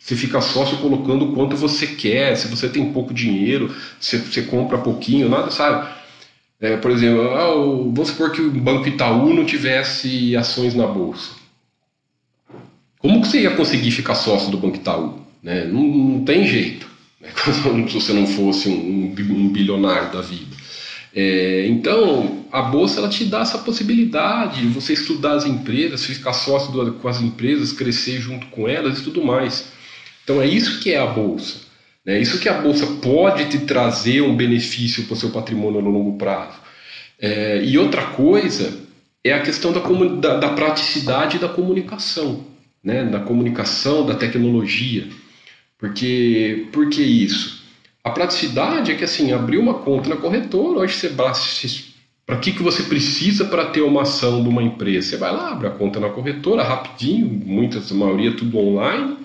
você 0.00 0.16
fica 0.16 0.40
sócio 0.40 0.78
colocando 0.78 1.26
o 1.26 1.32
quanto 1.34 1.56
você 1.56 1.86
quer, 1.86 2.34
se 2.36 2.48
você 2.48 2.68
tem 2.68 2.92
pouco 2.92 3.12
dinheiro, 3.12 3.74
se 4.00 4.16
você 4.16 4.42
compra 4.42 4.78
pouquinho, 4.78 5.28
nada, 5.28 5.50
sabe? 5.50 5.88
É, 6.60 6.76
por 6.76 6.90
exemplo, 6.90 7.30
ah, 7.30 7.54
vamos 7.54 8.08
supor 8.08 8.32
que 8.32 8.40
o 8.40 8.50
Banco 8.50 8.88
Itaú 8.88 9.32
não 9.32 9.44
tivesse 9.44 10.36
ações 10.36 10.74
na 10.74 10.86
bolsa. 10.86 11.32
Como 12.98 13.22
que 13.22 13.28
você 13.28 13.42
ia 13.42 13.56
conseguir 13.56 13.90
ficar 13.90 14.14
sócio 14.14 14.50
do 14.50 14.58
Banco 14.58 14.76
Itaú? 14.76 15.20
Né? 15.42 15.64
Não, 15.64 15.82
não 15.82 16.24
tem 16.24 16.46
jeito, 16.46 16.86
né? 17.20 17.30
se 17.88 17.94
você 17.94 18.12
não 18.12 18.26
fosse 18.26 18.68
um, 18.68 19.14
um 19.30 19.48
bilionário 19.48 20.12
da 20.12 20.20
vida. 20.20 20.59
É, 21.14 21.66
então, 21.66 22.44
a 22.52 22.62
bolsa 22.62 23.00
ela 23.00 23.08
te 23.08 23.24
dá 23.24 23.40
essa 23.40 23.58
possibilidade 23.58 24.60
de 24.60 24.68
você 24.68 24.92
estudar 24.92 25.32
as 25.32 25.44
empresas, 25.44 26.04
ficar 26.04 26.32
sócio 26.32 26.92
com 26.94 27.08
as 27.08 27.20
empresas, 27.20 27.72
crescer 27.72 28.20
junto 28.20 28.46
com 28.46 28.68
elas 28.68 28.98
e 28.98 29.04
tudo 29.04 29.24
mais. 29.24 29.72
Então, 30.22 30.40
é 30.40 30.46
isso 30.46 30.80
que 30.80 30.92
é 30.92 30.98
a 30.98 31.06
bolsa. 31.06 31.68
É 32.06 32.14
né? 32.14 32.20
isso 32.20 32.38
que 32.38 32.48
a 32.48 32.60
bolsa 32.60 32.86
pode 33.02 33.46
te 33.46 33.58
trazer 33.60 34.22
um 34.22 34.36
benefício 34.36 35.04
para 35.04 35.14
o 35.14 35.16
seu 35.16 35.30
patrimônio 35.30 35.82
no 35.82 35.90
longo 35.90 36.16
prazo. 36.16 36.58
É, 37.18 37.62
e 37.64 37.76
outra 37.76 38.06
coisa 38.06 38.78
é 39.22 39.32
a 39.32 39.42
questão 39.42 39.72
da, 39.72 39.80
da, 39.80 40.38
da 40.38 40.48
praticidade 40.50 41.38
da 41.38 41.48
comunicação, 41.48 42.46
né? 42.82 43.04
da 43.04 43.20
comunicação, 43.20 44.06
da 44.06 44.14
tecnologia. 44.14 45.06
Porque, 45.78 46.68
por 46.72 46.88
que 46.88 47.02
isso? 47.02 47.59
A 48.02 48.10
praticidade 48.10 48.90
é 48.90 48.94
que 48.94 49.04
assim, 49.04 49.32
abrir 49.32 49.58
uma 49.58 49.74
conta 49.74 50.08
na 50.08 50.16
corretora, 50.16 50.80
hoje 50.80 50.94
você 50.94 51.08
para 51.10 52.38
que, 52.38 52.52
que 52.52 52.62
você 52.62 52.84
precisa 52.84 53.44
para 53.44 53.66
ter 53.66 53.82
uma 53.82 54.02
ação 54.02 54.42
de 54.42 54.48
uma 54.48 54.62
empresa? 54.62 55.08
Você 55.08 55.16
vai 55.16 55.32
lá, 55.32 55.50
abre 55.50 55.66
a 55.66 55.70
conta 55.70 55.98
na 55.98 56.08
corretora 56.08 56.62
rapidinho, 56.62 57.28
muitas, 57.28 57.90
a 57.90 57.94
maioria 57.94 58.36
tudo 58.36 58.56
online, 58.56 59.16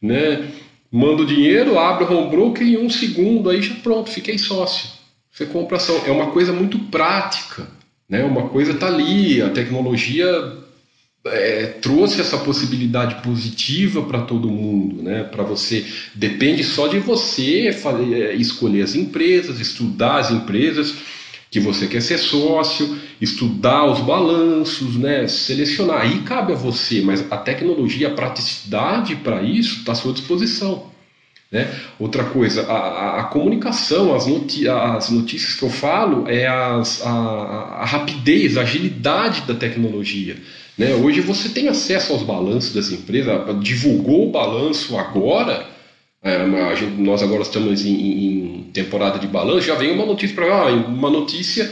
né? 0.00 0.50
Manda 0.90 1.22
o 1.22 1.26
dinheiro, 1.26 1.78
abre 1.78 2.04
o 2.04 2.12
home 2.12 2.30
broker 2.30 2.66
em 2.66 2.78
um 2.78 2.88
segundo, 2.88 3.50
aí 3.50 3.60
já 3.60 3.74
pronto, 3.74 4.10
fiquei 4.10 4.38
sócio. 4.38 4.88
Você 5.30 5.44
compra 5.44 5.76
ação. 5.76 6.00
É 6.06 6.10
uma 6.10 6.30
coisa 6.30 6.52
muito 6.52 6.78
prática, 6.78 7.68
né? 8.08 8.24
Uma 8.24 8.48
coisa 8.48 8.74
tá 8.74 8.86
ali, 8.86 9.42
a 9.42 9.50
tecnologia 9.50 10.26
é, 11.26 11.66
trouxe 11.66 12.20
essa 12.20 12.38
possibilidade 12.38 13.22
positiva 13.22 14.02
para 14.02 14.22
todo 14.22 14.48
mundo, 14.48 15.02
né? 15.02 15.24
Para 15.24 15.42
você 15.42 15.84
depende 16.14 16.64
só 16.64 16.86
de 16.86 16.98
você 16.98 17.72
fazer, 17.72 18.14
é, 18.14 18.34
escolher 18.34 18.82
as 18.82 18.94
empresas, 18.94 19.60
estudar 19.60 20.18
as 20.18 20.30
empresas 20.30 20.94
que 21.50 21.60
você 21.60 21.86
quer 21.86 22.02
ser 22.02 22.18
sócio, 22.18 22.98
estudar 23.20 23.86
os 23.86 24.00
balanços, 24.00 24.96
né? 24.96 25.26
Selecionar. 25.26 26.02
Aí 26.02 26.20
cabe 26.20 26.52
a 26.52 26.56
você, 26.56 27.00
mas 27.00 27.24
a 27.30 27.36
tecnologia, 27.36 28.08
a 28.08 28.14
praticidade 28.14 29.16
para 29.16 29.42
isso 29.42 29.80
está 29.80 29.92
à 29.92 29.94
sua 29.94 30.12
disposição. 30.12 30.88
Né? 31.50 31.66
Outra 31.98 32.24
coisa, 32.24 32.62
a, 32.70 32.76
a, 32.76 33.20
a 33.20 33.24
comunicação, 33.24 34.14
as, 34.14 34.26
as, 34.26 35.10
notícias 35.10 35.54
que 35.54 35.62
eu 35.62 35.70
falo 35.70 36.28
é 36.28 36.46
as, 36.46 37.00
a, 37.02 37.10
a 37.10 37.84
rapidez, 37.86 38.58
a 38.58 38.62
agilidade 38.62 39.42
da 39.42 39.54
tecnologia. 39.54 40.36
Né? 40.78 40.94
Hoje 40.94 41.20
você 41.20 41.48
tem 41.48 41.68
acesso 41.68 42.12
aos 42.12 42.22
balanços 42.22 42.72
das 42.72 42.90
empresas, 42.90 43.34
divulgou 43.60 44.28
o 44.28 44.30
balanço 44.30 44.96
agora, 44.96 45.66
é, 46.22 46.76
gente, 46.76 47.00
nós 47.00 47.22
agora 47.22 47.42
estamos 47.42 47.84
em, 47.84 47.94
em, 47.94 48.62
temporada 48.72 49.18
de 49.18 49.26
balanço, 49.26 49.66
já 49.66 49.74
vem 49.74 49.90
uma 49.90 50.06
notícia 50.06 50.34
para 50.34 50.46
ah, 50.46 50.70
uma 50.70 51.10
notícia 51.10 51.68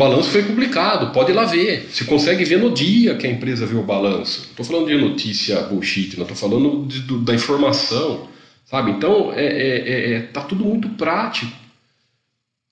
balanço 0.00 0.30
foi 0.30 0.42
publicado, 0.42 1.12
pode 1.12 1.30
ir 1.30 1.34
lá 1.34 1.44
ver. 1.44 1.86
Você 1.92 2.04
consegue 2.04 2.42
ver 2.42 2.58
no 2.58 2.70
dia 2.70 3.14
que 3.16 3.26
a 3.26 3.30
empresa 3.30 3.66
viu 3.66 3.80
o 3.80 3.84
balanço. 3.84 4.48
Estou 4.50 4.64
falando 4.64 4.86
de 4.86 4.96
notícia 4.96 5.60
bullshit, 5.60 6.16
não 6.16 6.22
estou 6.22 6.36
falando 6.36 6.86
de, 6.86 7.00
do, 7.00 7.18
da 7.18 7.34
informação, 7.34 8.26
sabe? 8.64 8.92
Então, 8.92 9.30
é, 9.34 9.44
é, 9.44 9.78
é, 9.78 10.12
é, 10.14 10.20
tá 10.22 10.40
tudo 10.40 10.64
muito 10.64 10.88
prático. 10.90 11.52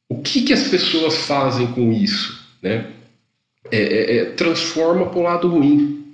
O 0.09 0.23
que, 0.23 0.41
que 0.41 0.55
as 0.55 0.69
pessoas 0.69 1.27
fazem 1.27 1.67
com 1.67 1.93
isso? 1.93 2.43
Né? 2.63 2.87
É, 3.71 3.79
é, 3.79 4.17
é 4.19 4.25
transforma 4.27 5.07
para 5.07 5.19
o 5.19 5.23
lado 5.23 5.49
ruim. 5.49 6.05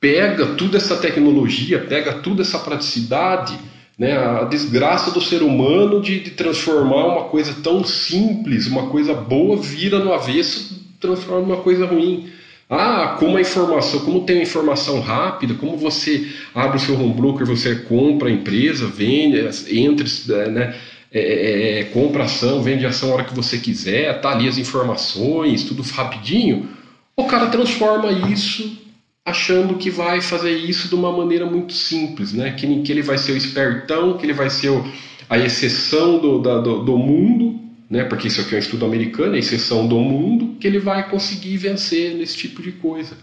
Pega 0.00 0.46
toda 0.54 0.76
essa 0.76 0.96
tecnologia, 0.96 1.80
pega 1.80 2.14
toda 2.14 2.42
essa 2.42 2.58
praticidade, 2.58 3.58
né? 3.98 4.16
a 4.16 4.44
desgraça 4.44 5.10
do 5.10 5.20
ser 5.20 5.42
humano 5.42 6.00
de, 6.00 6.20
de 6.20 6.30
transformar 6.32 7.06
uma 7.06 7.24
coisa 7.24 7.54
tão 7.62 7.84
simples, 7.84 8.66
uma 8.66 8.88
coisa 8.88 9.14
boa, 9.14 9.56
vira 9.56 9.98
no 9.98 10.12
avesso, 10.12 10.84
transforma 11.00 11.40
numa 11.40 11.62
coisa 11.62 11.86
ruim. 11.86 12.28
Ah, 12.68 13.16
como 13.18 13.36
a 13.36 13.40
informação, 13.40 14.00
como 14.00 14.24
tem 14.24 14.42
informação 14.42 14.98
rápida, 15.00 15.54
como 15.54 15.76
você 15.76 16.26
abre 16.54 16.78
o 16.78 16.80
seu 16.80 16.98
home 16.98 17.12
broker, 17.12 17.46
você 17.46 17.76
compra 17.76 18.28
a 18.28 18.32
empresa, 18.32 18.86
vende, 18.86 19.38
entra, 19.70 20.06
né? 20.48 20.74
É, 21.12 21.20
é, 21.20 21.78
é, 21.78 21.84
compra 21.84 22.24
ação, 22.24 22.60
vende 22.60 22.84
ação 22.84 23.12
a 23.12 23.14
hora 23.14 23.24
que 23.24 23.34
você 23.34 23.58
quiser, 23.58 24.20
tá 24.20 24.32
ali 24.32 24.48
as 24.48 24.58
informações, 24.58 25.62
tudo 25.62 25.80
rapidinho. 25.82 26.68
O 27.16 27.24
cara 27.24 27.46
transforma 27.46 28.10
isso 28.30 28.78
achando 29.24 29.76
que 29.76 29.90
vai 29.90 30.20
fazer 30.20 30.56
isso 30.56 30.88
de 30.88 30.94
uma 30.94 31.10
maneira 31.10 31.46
muito 31.46 31.72
simples, 31.72 32.32
né? 32.32 32.52
Que, 32.52 32.82
que 32.82 32.92
ele 32.92 33.02
vai 33.02 33.16
ser 33.16 33.32
o 33.32 33.36
espertão, 33.36 34.18
que 34.18 34.26
ele 34.26 34.32
vai 34.32 34.50
ser 34.50 34.68
o, 34.70 34.84
a 35.30 35.38
exceção 35.38 36.18
do, 36.18 36.38
da, 36.40 36.58
do, 36.58 36.84
do, 36.84 36.98
mundo, 36.98 37.58
né? 37.88 38.04
Porque 38.04 38.28
isso 38.28 38.40
aqui 38.40 38.54
é 38.54 38.58
um 38.58 38.60
estudo 38.60 38.84
americano, 38.84 39.34
a 39.34 39.38
exceção 39.38 39.86
do 39.86 39.98
mundo, 39.98 40.56
que 40.60 40.66
ele 40.66 40.78
vai 40.78 41.08
conseguir 41.08 41.56
vencer 41.56 42.14
nesse 42.14 42.36
tipo 42.36 42.60
de 42.60 42.72
coisa. 42.72 43.16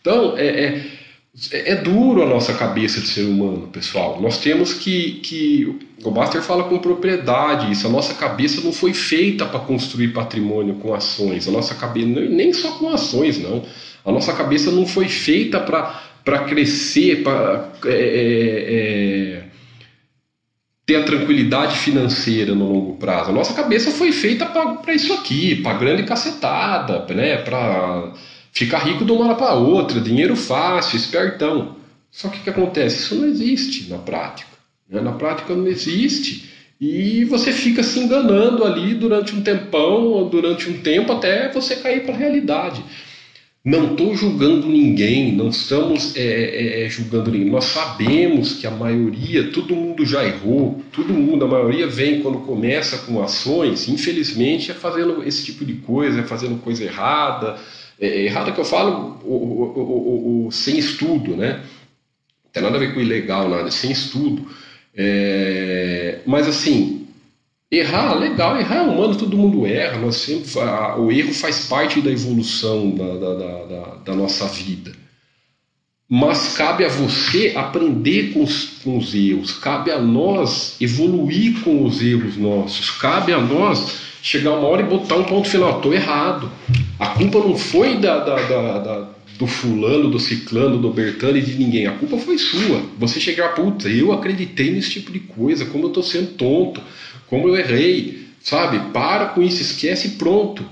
Então, 0.00 0.36
é, 0.36 0.46
é 0.46 0.86
é, 1.50 1.72
é 1.72 1.74
duro 1.76 2.22
a 2.22 2.26
nossa 2.26 2.54
cabeça 2.54 3.00
de 3.00 3.08
ser 3.08 3.22
humano, 3.22 3.68
pessoal. 3.68 4.20
Nós 4.20 4.38
temos 4.38 4.72
que, 4.72 5.20
que 5.22 5.78
o 6.04 6.10
Baster 6.10 6.42
fala 6.42 6.64
com 6.64 6.78
propriedade 6.78 7.72
isso. 7.72 7.86
A 7.86 7.90
nossa 7.90 8.14
cabeça 8.14 8.60
não 8.60 8.72
foi 8.72 8.92
feita 8.92 9.46
para 9.46 9.60
construir 9.60 10.08
patrimônio 10.08 10.74
com 10.74 10.94
ações. 10.94 11.48
A 11.48 11.50
nossa 11.50 11.74
cabeça 11.74 12.06
nem 12.06 12.52
só 12.52 12.72
com 12.72 12.90
ações, 12.90 13.38
não. 13.38 13.64
A 14.04 14.12
nossa 14.12 14.32
cabeça 14.32 14.70
não 14.70 14.86
foi 14.86 15.08
feita 15.08 15.58
para 15.58 16.38
crescer, 16.46 17.22
para 17.22 17.72
é, 17.86 17.90
é, 17.90 18.74
é, 18.74 19.44
ter 20.84 20.96
a 20.96 21.04
tranquilidade 21.04 21.76
financeira 21.78 22.54
no 22.54 22.72
longo 22.72 22.96
prazo. 22.96 23.30
A 23.30 23.34
nossa 23.34 23.54
cabeça 23.54 23.90
foi 23.90 24.12
feita 24.12 24.46
para 24.46 24.94
isso 24.94 25.12
aqui, 25.14 25.56
para 25.56 25.78
grande 25.78 26.04
cacetada, 26.04 27.06
né? 27.14 27.38
Para 27.38 28.12
ficar 28.52 28.78
rico 28.78 29.04
de 29.04 29.12
uma 29.12 29.26
hora 29.26 29.34
para 29.34 29.54
outra, 29.54 30.00
dinheiro 30.00 30.36
fácil, 30.36 30.96
espertão. 30.96 31.76
Só 32.10 32.28
que 32.28 32.38
o 32.38 32.42
que 32.42 32.50
acontece? 32.50 32.96
Isso 32.96 33.14
não 33.14 33.26
existe 33.26 33.90
na 33.90 33.98
prática. 33.98 34.55
Né? 34.88 35.00
Na 35.00 35.12
prática 35.12 35.54
não 35.54 35.66
existe. 35.66 36.50
E 36.80 37.24
você 37.24 37.52
fica 37.52 37.82
se 37.82 37.98
enganando 37.98 38.64
ali 38.64 38.94
durante 38.94 39.34
um 39.34 39.42
tempão, 39.42 40.28
durante 40.28 40.68
um 40.68 40.80
tempo, 40.80 41.12
até 41.12 41.50
você 41.50 41.76
cair 41.76 42.04
para 42.04 42.14
a 42.14 42.18
realidade. 42.18 42.84
Não 43.64 43.92
estou 43.92 44.14
julgando 44.14 44.68
ninguém, 44.68 45.32
não 45.32 45.48
estamos 45.48 46.14
é, 46.14 46.20
é, 46.20 46.86
é, 46.86 46.88
julgando 46.88 47.32
ninguém. 47.32 47.50
Nós 47.50 47.64
sabemos 47.64 48.52
que 48.52 48.66
a 48.66 48.70
maioria, 48.70 49.50
todo 49.50 49.74
mundo 49.74 50.06
já 50.06 50.24
errou, 50.24 50.80
todo 50.92 51.12
mundo, 51.12 51.44
a 51.44 51.48
maioria 51.48 51.88
vem 51.88 52.22
quando 52.22 52.38
começa 52.40 52.98
com 52.98 53.20
ações, 53.20 53.88
infelizmente 53.88 54.70
é 54.70 54.74
fazendo 54.74 55.20
esse 55.26 55.44
tipo 55.44 55.64
de 55.64 55.72
coisa, 55.74 56.20
é 56.20 56.22
fazendo 56.22 56.62
coisa 56.62 56.84
errada, 56.84 57.56
é, 57.98 58.06
é, 58.06 58.24
errado 58.26 58.52
que 58.52 58.60
eu 58.60 58.64
falo 58.64 59.18
o, 59.24 59.34
o, 59.34 59.80
o, 59.80 60.46
o, 60.46 60.52
sem 60.52 60.78
estudo, 60.78 61.36
né? 61.36 61.62
Não 62.44 62.50
tem 62.52 62.62
nada 62.62 62.76
a 62.76 62.78
ver 62.78 62.94
com 62.94 63.00
ilegal, 63.00 63.48
nada, 63.48 63.70
sem 63.72 63.90
estudo. 63.90 64.46
É, 64.96 66.20
mas 66.24 66.48
assim, 66.48 67.06
errar, 67.70 68.14
legal, 68.14 68.58
errar 68.58 68.76
é 68.76 68.82
humano, 68.82 69.14
todo 69.14 69.36
mundo 69.36 69.66
erra, 69.66 69.98
nós 69.98 70.16
sempre, 70.16 70.58
a, 70.60 70.96
o 70.96 71.12
erro 71.12 71.34
faz 71.34 71.66
parte 71.66 72.00
da 72.00 72.10
evolução 72.10 72.90
da, 72.90 73.16
da, 73.16 73.34
da, 73.34 73.94
da, 74.04 74.14
nossa 74.14 74.46
vida. 74.46 74.92
Mas 76.08 76.56
cabe 76.56 76.84
a 76.84 76.88
você 76.88 77.52
aprender 77.56 78.32
com 78.32 78.44
os, 78.44 78.64
com 78.82 78.96
os 78.96 79.14
erros, 79.14 79.52
cabe 79.52 79.90
a 79.90 79.98
nós 79.98 80.80
evoluir 80.80 81.60
com 81.62 81.84
os 81.84 82.00
erros 82.00 82.36
nossos, 82.36 82.90
cabe 82.90 83.32
a 83.32 83.40
nós 83.40 84.06
chegar 84.22 84.52
uma 84.52 84.68
hora 84.68 84.82
e 84.82 84.86
botar 84.86 85.16
um 85.16 85.24
ponto 85.24 85.48
final. 85.48 85.76
Estou 85.76 85.92
errado. 85.92 86.50
A 86.98 87.08
culpa 87.08 87.38
não 87.40 87.56
foi 87.56 87.98
da, 87.98 88.18
da, 88.18 88.36
da, 88.36 88.78
da, 88.78 89.08
do 89.38 89.46
fulano, 89.46 90.10
do 90.10 90.18
ciclano, 90.18 90.78
do 90.78 90.90
Bertano 90.90 91.36
e 91.36 91.42
de 91.42 91.54
ninguém. 91.54 91.86
A 91.86 91.92
culpa 91.92 92.18
foi 92.18 92.38
sua. 92.38 92.82
Você 92.98 93.20
chegar, 93.20 93.54
puta, 93.54 93.88
eu 93.88 94.12
acreditei 94.12 94.70
nesse 94.70 94.90
tipo 94.90 95.12
de 95.12 95.20
coisa, 95.20 95.66
como 95.66 95.84
eu 95.84 95.88
estou 95.88 96.02
sendo 96.02 96.32
tonto, 96.32 96.80
como 97.26 97.48
eu 97.48 97.56
errei. 97.56 98.26
Sabe? 98.42 98.92
Para 98.92 99.26
com 99.26 99.42
isso, 99.42 99.60
esquece 99.60 100.08
e 100.08 100.10
pronto. 100.12 100.64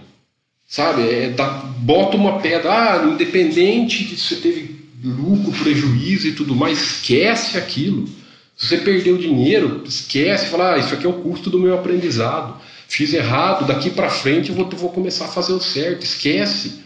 Sabe? 0.66 1.02
É, 1.02 1.30
dá, 1.30 1.48
bota 1.78 2.16
uma 2.16 2.38
pedra, 2.38 2.70
ah, 2.70 3.06
independente 3.12 4.04
de 4.04 4.16
se 4.16 4.34
você 4.34 4.36
teve 4.36 4.76
lucro, 5.02 5.52
prejuízo 5.52 6.26
e 6.28 6.32
tudo 6.32 6.54
mais, 6.54 6.80
esquece 6.80 7.58
aquilo. 7.58 8.08
Se 8.56 8.68
você 8.68 8.78
perdeu 8.78 9.18
dinheiro, 9.18 9.82
esquece, 9.86 10.46
fala, 10.46 10.74
ah, 10.74 10.78
isso 10.78 10.94
aqui 10.94 11.04
é 11.04 11.08
o 11.08 11.14
custo 11.14 11.50
do 11.50 11.58
meu 11.58 11.74
aprendizado 11.74 12.60
fiz 12.88 13.12
errado, 13.12 13.66
daqui 13.66 13.90
para 13.90 14.08
frente 14.08 14.50
eu 14.50 14.54
vou, 14.54 14.68
vou 14.70 14.90
começar 14.90 15.24
a 15.24 15.28
fazer 15.28 15.52
o 15.52 15.60
certo. 15.60 16.04
Esquece, 16.04 16.83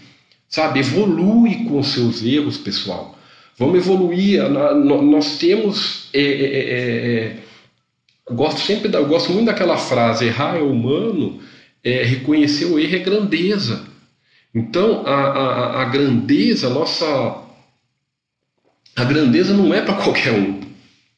sabe? 0.48 0.80
Evolui 0.80 1.64
com 1.64 1.78
os 1.78 1.88
seus 1.88 2.22
erros, 2.22 2.56
pessoal. 2.56 3.16
Vamos 3.58 3.76
evoluir. 3.78 4.48
Nós 4.48 5.36
temos. 5.38 6.08
É, 6.12 6.20
é, 6.20 6.24
é, 6.24 7.16
é, 7.16 7.36
gosto 8.30 8.60
sempre, 8.60 8.88
da, 8.88 9.00
gosto 9.00 9.32
muito 9.32 9.46
daquela 9.46 9.76
frase: 9.76 10.26
errar 10.26 10.56
é 10.56 10.62
humano, 10.62 11.40
é, 11.84 12.02
reconhecer 12.04 12.66
o 12.66 12.78
erro 12.78 12.96
é 12.96 13.00
grandeza. 13.00 13.86
Então, 14.54 15.02
a, 15.06 15.14
a, 15.14 15.82
a 15.82 15.84
grandeza, 15.86 16.68
a 16.68 16.70
nossa. 16.70 17.46
A 18.96 19.04
grandeza 19.04 19.54
não 19.54 19.72
é 19.72 19.80
para 19.80 19.94
qualquer 19.94 20.32
um, 20.32 20.60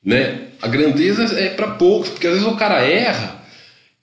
né? 0.05 0.49
A 0.61 0.69
grandeza 0.69 1.23
é 1.41 1.49
para 1.49 1.69
poucos, 1.73 2.11
porque 2.11 2.27
às 2.27 2.35
vezes 2.35 2.47
o 2.47 2.57
cara 2.57 2.83
erra 2.83 3.43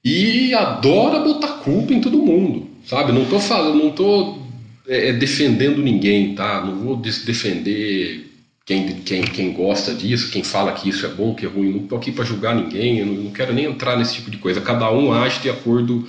e 0.04 0.52
adora 0.56 1.20
botar 1.20 1.60
culpa 1.60 1.94
em 1.94 2.02
todo 2.02 2.18
mundo, 2.18 2.68
sabe? 2.86 3.12
Não 3.12 3.26
tô 3.26 3.40
falando, 3.40 3.84
não 3.84 3.92
tô 3.92 4.47
é, 4.88 5.10
é 5.10 5.14
defendendo 5.14 5.82
ninguém, 5.82 6.34
tá? 6.34 6.64
Não 6.66 6.80
vou 6.80 6.96
defender 6.96 8.26
quem, 8.66 9.02
quem, 9.02 9.22
quem 9.24 9.54
gosta 9.54 9.94
disso, 9.94 10.32
quem 10.32 10.44
fala 10.44 10.74
que 10.74 10.90
isso 10.90 11.06
é 11.06 11.10
bom, 11.10 11.36
que 11.36 11.46
é 11.46 11.50
ruim. 11.50 11.72
Não 11.72 11.88
tô 11.88 11.96
aqui 11.96 12.12
para 12.12 12.26
julgar 12.26 12.56
ninguém, 12.56 13.00
eu 13.00 13.06
não, 13.06 13.14
não, 13.16 13.32
quero 13.32 13.54
nem 13.54 13.66
entrar 13.66 13.98
nesse 13.98 14.16
tipo 14.16 14.32
de 14.32 14.38
coisa. 14.38 14.62
Cada 14.62 14.92
um 14.92 15.12
age 15.12 15.42
de 15.42 15.50
acordo 15.50 16.08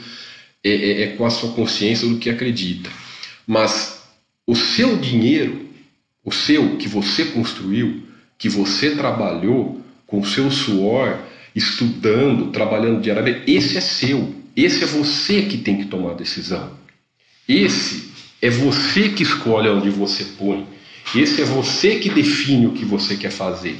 é, 0.65 0.71
é, 0.71 1.03
é 1.03 1.07
com 1.09 1.25
a 1.25 1.31
sua 1.31 1.53
consciência 1.53 2.09
do 2.09 2.19
que 2.19 2.31
acredita. 2.31 2.91
Mas 3.47 4.03
o 4.47 4.55
seu 4.55 4.97
dinheiro, 4.97 5.69
o 6.25 6.33
seu 6.33 6.77
que 6.77 6.89
você 6.89 7.27
construiu, 7.27 8.03
que 8.39 8.49
você 8.49 8.95
trabalhou 8.95 9.81
com 10.07 10.21
o 10.21 10.27
seu 10.27 10.51
suor, 10.51 11.19
estudando, 11.55 12.51
trabalhando 12.51 13.01
diariamente, 13.01 13.51
esse 13.51 13.77
é 13.77 13.81
seu. 13.81 14.35
Esse 14.57 14.83
é 14.83 14.87
você 14.87 15.43
que 15.43 15.59
tem 15.59 15.79
que 15.79 15.85
tomar 15.85 16.13
a 16.13 16.15
decisão. 16.15 16.73
Esse 17.49 18.09
é 18.41 18.51
você 18.51 19.09
que 19.09 19.23
escolhe 19.23 19.69
onde 19.69 19.91
você 19.91 20.25
põe. 20.25 20.67
Esse 21.15 21.43
é 21.43 21.45
você 21.45 21.97
que 21.97 22.11
define 22.11 22.67
o 22.67 22.73
que 22.73 22.85
você 22.85 23.17
quer 23.17 23.31
fazer. 23.31 23.79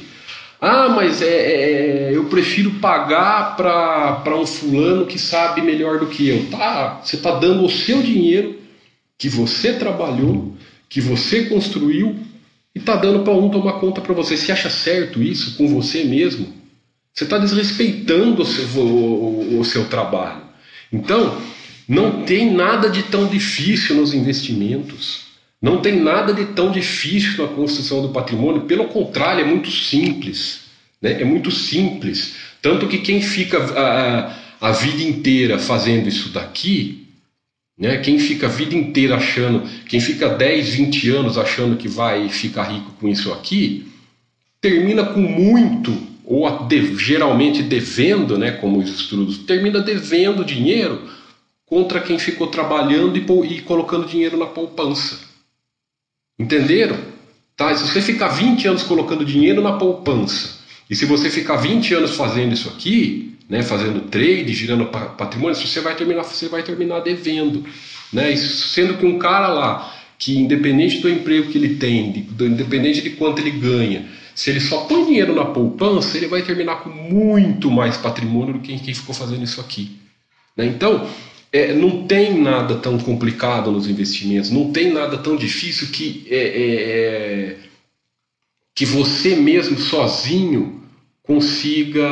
Ah, 0.61 0.89
mas 0.89 1.21
é, 1.21 1.27
é, 1.27 1.71
é 2.11 2.15
eu 2.15 2.25
prefiro 2.25 2.71
pagar 2.81 3.55
para 3.55 4.35
um 4.35 4.45
fulano 4.45 5.05
que 5.05 5.17
sabe 5.17 5.61
melhor 5.61 5.99
do 5.99 6.07
que 6.07 6.27
eu. 6.27 6.47
Tá, 6.49 7.01
você 7.03 7.15
está 7.15 7.31
dando 7.39 7.63
o 7.63 7.69
seu 7.69 8.01
dinheiro 8.01 8.59
que 9.17 9.29
você 9.29 9.73
trabalhou, 9.73 10.55
que 10.89 10.99
você 10.99 11.45
construiu 11.45 12.17
e 12.75 12.79
está 12.79 12.95
dando 12.95 13.19
para 13.19 13.33
um 13.33 13.49
tomar 13.49 13.73
conta 13.73 14.01
para 14.01 14.13
você. 14.13 14.35
Você 14.35 14.51
acha 14.51 14.69
certo 14.69 15.21
isso 15.23 15.55
com 15.55 15.67
você 15.67 16.03
mesmo? 16.03 16.53
Você 17.13 17.23
está 17.23 17.37
desrespeitando 17.37 18.41
o 18.41 18.45
seu, 18.45 18.81
o, 18.81 19.59
o 19.59 19.65
seu 19.65 19.85
trabalho. 19.85 20.41
Então, 20.91 21.37
não 21.89 22.21
tem 22.21 22.53
nada 22.53 22.87
de 22.87 23.01
tão 23.01 23.25
difícil 23.25 23.95
nos 23.95 24.13
investimentos. 24.13 25.21
Não 25.59 25.81
tem 25.81 25.99
nada 25.99 26.31
de 26.31 26.45
tão 26.53 26.71
difícil 26.71 27.43
na 27.43 27.51
construção 27.51 28.03
do 28.03 28.09
patrimônio. 28.09 28.61
Pelo 28.61 28.85
contrário, 28.85 29.41
é 29.41 29.43
muito 29.43 29.71
simples. 29.71 30.65
Né? 31.01 31.19
É 31.19 31.25
muito 31.25 31.49
simples. 31.49 32.35
Tanto 32.61 32.87
que 32.87 32.99
quem 32.99 33.23
fica 33.23 33.57
a, 33.57 34.35
a 34.61 34.71
vida 34.71 35.01
inteira 35.01 35.57
fazendo 35.57 36.07
isso 36.07 36.29
daqui, 36.29 37.07
né? 37.75 37.97
quem 37.97 38.19
fica 38.19 38.45
a 38.45 38.51
vida 38.51 38.75
inteira 38.75 39.15
achando, 39.15 39.67
quem 39.87 39.99
fica 39.99 40.29
10, 40.29 40.69
20 40.69 41.09
anos 41.09 41.37
achando 41.39 41.75
que 41.75 41.87
vai 41.87 42.29
ficar 42.29 42.65
rico 42.65 42.91
com 42.99 43.09
isso 43.09 43.33
aqui, 43.33 43.87
termina 44.61 45.05
com 45.05 45.21
muito 45.21 46.07
ou 46.23 46.47
de, 46.67 46.95
geralmente 46.97 47.63
devendo, 47.63 48.37
né, 48.37 48.51
como 48.51 48.77
os 48.77 48.87
estudos, 48.87 49.39
termina 49.39 49.79
devendo 49.79 50.45
dinheiro 50.45 51.17
contra 51.69 52.01
quem 52.01 52.17
ficou 52.17 52.47
trabalhando 52.47 53.15
e, 53.15 53.53
e 53.53 53.61
colocando 53.61 54.07
dinheiro 54.07 54.35
na 54.35 54.47
poupança. 54.47 55.19
Entenderam? 56.37 56.97
Tá? 57.55 57.75
Se 57.75 57.83
você 57.83 58.01
ficar 58.01 58.29
20 58.29 58.67
anos 58.67 58.83
colocando 58.83 59.23
dinheiro 59.23 59.61
na 59.61 59.73
poupança, 59.73 60.59
e 60.89 60.95
se 60.95 61.05
você 61.05 61.29
ficar 61.29 61.57
20 61.57 61.93
anos 61.93 62.15
fazendo 62.15 62.53
isso 62.53 62.67
aqui, 62.69 63.37
né, 63.47 63.61
fazendo 63.61 64.01
trade, 64.01 64.51
girando 64.53 64.85
patrimônio, 64.85 65.55
você 65.55 65.79
vai 65.79 65.95
terminar, 65.95 66.23
você 66.23 66.47
vai 66.47 66.63
terminar 66.63 67.01
devendo. 67.01 67.63
Né? 68.11 68.35
Sendo 68.35 68.97
que 68.97 69.05
um 69.05 69.19
cara 69.19 69.49
lá, 69.49 69.95
que 70.17 70.37
independente 70.37 70.99
do 70.99 71.09
emprego 71.09 71.51
que 71.51 71.57
ele 71.57 71.75
tem, 71.75 72.11
de, 72.11 72.45
independente 72.45 73.01
de 73.01 73.11
quanto 73.11 73.39
ele 73.39 73.51
ganha, 73.51 74.07
se 74.33 74.49
ele 74.49 74.59
só 74.59 74.85
põe 74.85 75.05
dinheiro 75.05 75.35
na 75.35 75.45
poupança, 75.45 76.17
ele 76.17 76.27
vai 76.27 76.41
terminar 76.41 76.77
com 76.77 76.89
muito 76.89 77.69
mais 77.69 77.97
patrimônio 77.97 78.53
do 78.53 78.59
que 78.59 78.77
quem 78.79 78.93
ficou 78.93 79.13
fazendo 79.13 79.43
isso 79.43 79.59
aqui. 79.59 79.99
Né? 80.55 80.65
Então, 80.65 81.07
é, 81.51 81.73
não 81.73 82.05
tem 82.05 82.39
nada 82.39 82.75
tão 82.77 82.97
complicado 82.97 83.71
nos 83.71 83.87
investimentos, 83.87 84.51
não 84.51 84.71
tem 84.71 84.91
nada 84.91 85.17
tão 85.17 85.35
difícil 85.35 85.87
que, 85.87 86.25
é, 86.29 86.37
é, 86.37 86.73
é 86.73 87.57
que 88.75 88.85
você 88.85 89.35
mesmo 89.35 89.77
sozinho 89.77 90.83
consiga 91.23 92.07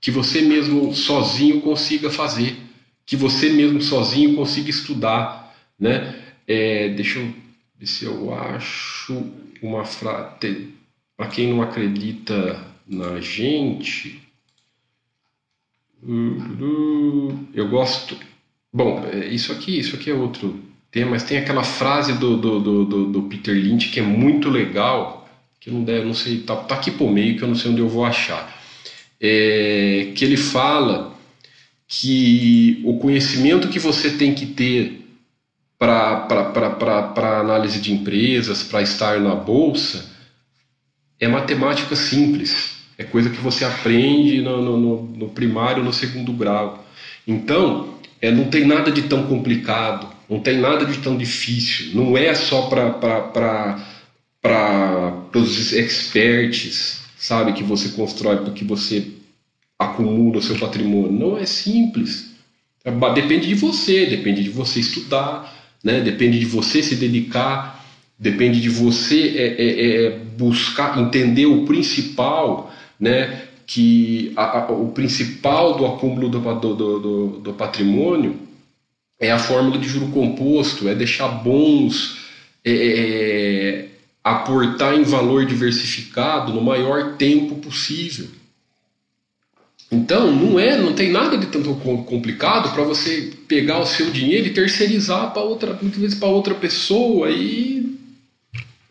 que 0.00 0.10
você 0.10 0.40
mesmo 0.42 0.94
sozinho 0.94 1.60
consiga 1.60 2.08
fazer, 2.10 2.56
que 3.04 3.16
você 3.16 3.50
mesmo 3.50 3.80
sozinho 3.82 4.36
consiga 4.36 4.70
estudar, 4.70 5.54
né? 5.78 6.14
É, 6.46 6.88
deixa 6.90 7.18
eu 7.18 7.34
ver 7.78 7.86
se 7.86 8.04
eu 8.04 8.32
acho 8.32 9.26
uma 9.60 9.84
frase 9.84 10.68
para 11.16 11.26
quem 11.28 11.48
não 11.48 11.62
acredita 11.62 12.64
na 12.86 13.20
gente, 13.20 14.22
eu 16.02 17.68
gosto. 17.68 18.16
Bom, 18.72 19.04
é, 19.12 19.26
isso 19.26 19.52
aqui, 19.52 19.78
isso 19.78 19.96
aqui 19.96 20.10
é 20.10 20.14
outro 20.14 20.62
tema, 20.90 21.12
mas 21.12 21.24
tem 21.24 21.38
aquela 21.38 21.64
frase 21.64 22.14
do, 22.14 22.36
do, 22.36 22.60
do, 22.84 23.06
do 23.06 23.22
Peter 23.24 23.54
Lynch 23.54 23.90
que 23.90 24.00
é 24.00 24.02
muito 24.02 24.48
legal, 24.48 25.28
que 25.60 25.70
não, 25.70 25.82
der, 25.84 26.04
não 26.04 26.14
sei, 26.14 26.38
tá, 26.38 26.56
tá 26.56 26.76
aqui 26.76 26.90
por 26.90 27.10
meio 27.10 27.36
que 27.36 27.42
eu 27.42 27.48
não 27.48 27.54
sei 27.54 27.70
onde 27.70 27.80
eu 27.80 27.88
vou 27.88 28.04
achar. 28.04 28.56
É, 29.20 30.12
que 30.14 30.24
ele 30.24 30.36
fala 30.36 31.16
que 31.86 32.80
o 32.84 32.98
conhecimento 32.98 33.68
que 33.68 33.78
você 33.78 34.10
tem 34.10 34.34
que 34.34 34.46
ter 34.46 34.98
para 35.78 37.40
análise 37.40 37.80
de 37.80 37.92
empresas, 37.92 38.62
para 38.62 38.82
estar 38.82 39.20
na 39.20 39.34
bolsa, 39.34 40.10
é 41.18 41.26
matemática 41.26 41.96
simples. 41.96 42.77
É 42.98 43.04
coisa 43.04 43.30
que 43.30 43.40
você 43.40 43.64
aprende 43.64 44.42
no, 44.42 44.60
no, 44.60 45.02
no 45.02 45.28
primário, 45.28 45.84
no 45.84 45.92
segundo 45.92 46.32
grau. 46.32 46.84
Então, 47.26 47.94
é, 48.20 48.32
não 48.32 48.50
tem 48.50 48.66
nada 48.66 48.90
de 48.90 49.02
tão 49.02 49.28
complicado, 49.28 50.08
não 50.28 50.40
tem 50.40 50.58
nada 50.58 50.84
de 50.84 50.98
tão 50.98 51.16
difícil. 51.16 51.94
Não 51.94 52.18
é 52.18 52.34
só 52.34 52.62
para 52.62 53.78
os 55.32 55.72
experts, 55.72 57.00
sabe, 57.16 57.52
que 57.52 57.62
você 57.62 57.90
constrói, 57.90 58.50
que 58.50 58.64
você 58.64 59.06
acumula 59.78 60.38
o 60.38 60.42
seu 60.42 60.58
patrimônio. 60.58 61.12
Não 61.12 61.38
é 61.38 61.46
simples. 61.46 62.34
Depende 63.14 63.46
de 63.46 63.54
você, 63.54 64.06
depende 64.06 64.42
de 64.42 64.50
você 64.50 64.80
estudar, 64.80 65.54
né? 65.84 66.00
depende 66.00 66.40
de 66.40 66.46
você 66.46 66.82
se 66.82 66.96
dedicar 66.96 67.78
Depende 68.18 68.60
de 68.60 68.68
você 68.68 69.34
é, 69.36 69.62
é, 69.62 70.06
é 70.06 70.18
buscar 70.36 70.98
entender 70.98 71.46
o 71.46 71.64
principal, 71.64 72.74
né? 72.98 73.48
Que 73.66 74.32
a, 74.36 74.60
a, 74.60 74.72
o 74.72 74.88
principal 74.92 75.76
do 75.76 75.86
acúmulo 75.86 76.28
do, 76.28 76.40
do, 76.40 76.74
do, 76.74 77.28
do 77.40 77.52
patrimônio 77.52 78.48
é 79.20 79.30
a 79.30 79.38
fórmula 79.38 79.78
de 79.78 79.88
juro 79.88 80.08
composto, 80.08 80.88
é 80.88 80.94
deixar 80.94 81.28
bons, 81.28 82.18
é, 82.64 82.70
é, 82.70 83.00
é, 83.00 83.88
aportar 84.22 84.94
em 84.94 85.02
valor 85.02 85.44
diversificado 85.44 86.52
no 86.52 86.62
maior 86.62 87.16
tempo 87.16 87.56
possível. 87.56 88.28
Então, 89.90 90.30
não 90.30 90.60
é, 90.60 90.76
não 90.76 90.92
tem 90.92 91.10
nada 91.10 91.38
de 91.38 91.46
tanto 91.46 91.74
complicado 91.74 92.74
para 92.74 92.84
você 92.84 93.32
pegar 93.48 93.80
o 93.80 93.86
seu 93.86 94.10
dinheiro 94.10 94.46
e 94.46 94.52
terceirizar 94.52 95.32
para 95.32 95.42
outra, 95.42 95.78
muitas 95.80 95.98
vezes 95.98 96.18
para 96.18 96.28
outra 96.28 96.54
pessoa 96.54 97.30
e 97.30 97.98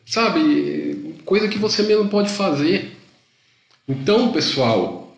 sabe? 0.07 1.13
Coisa 1.23 1.47
que 1.47 1.59
você 1.59 1.83
mesmo 1.83 2.07
pode 2.09 2.31
fazer. 2.31 2.96
Então, 3.87 4.31
pessoal, 4.31 5.15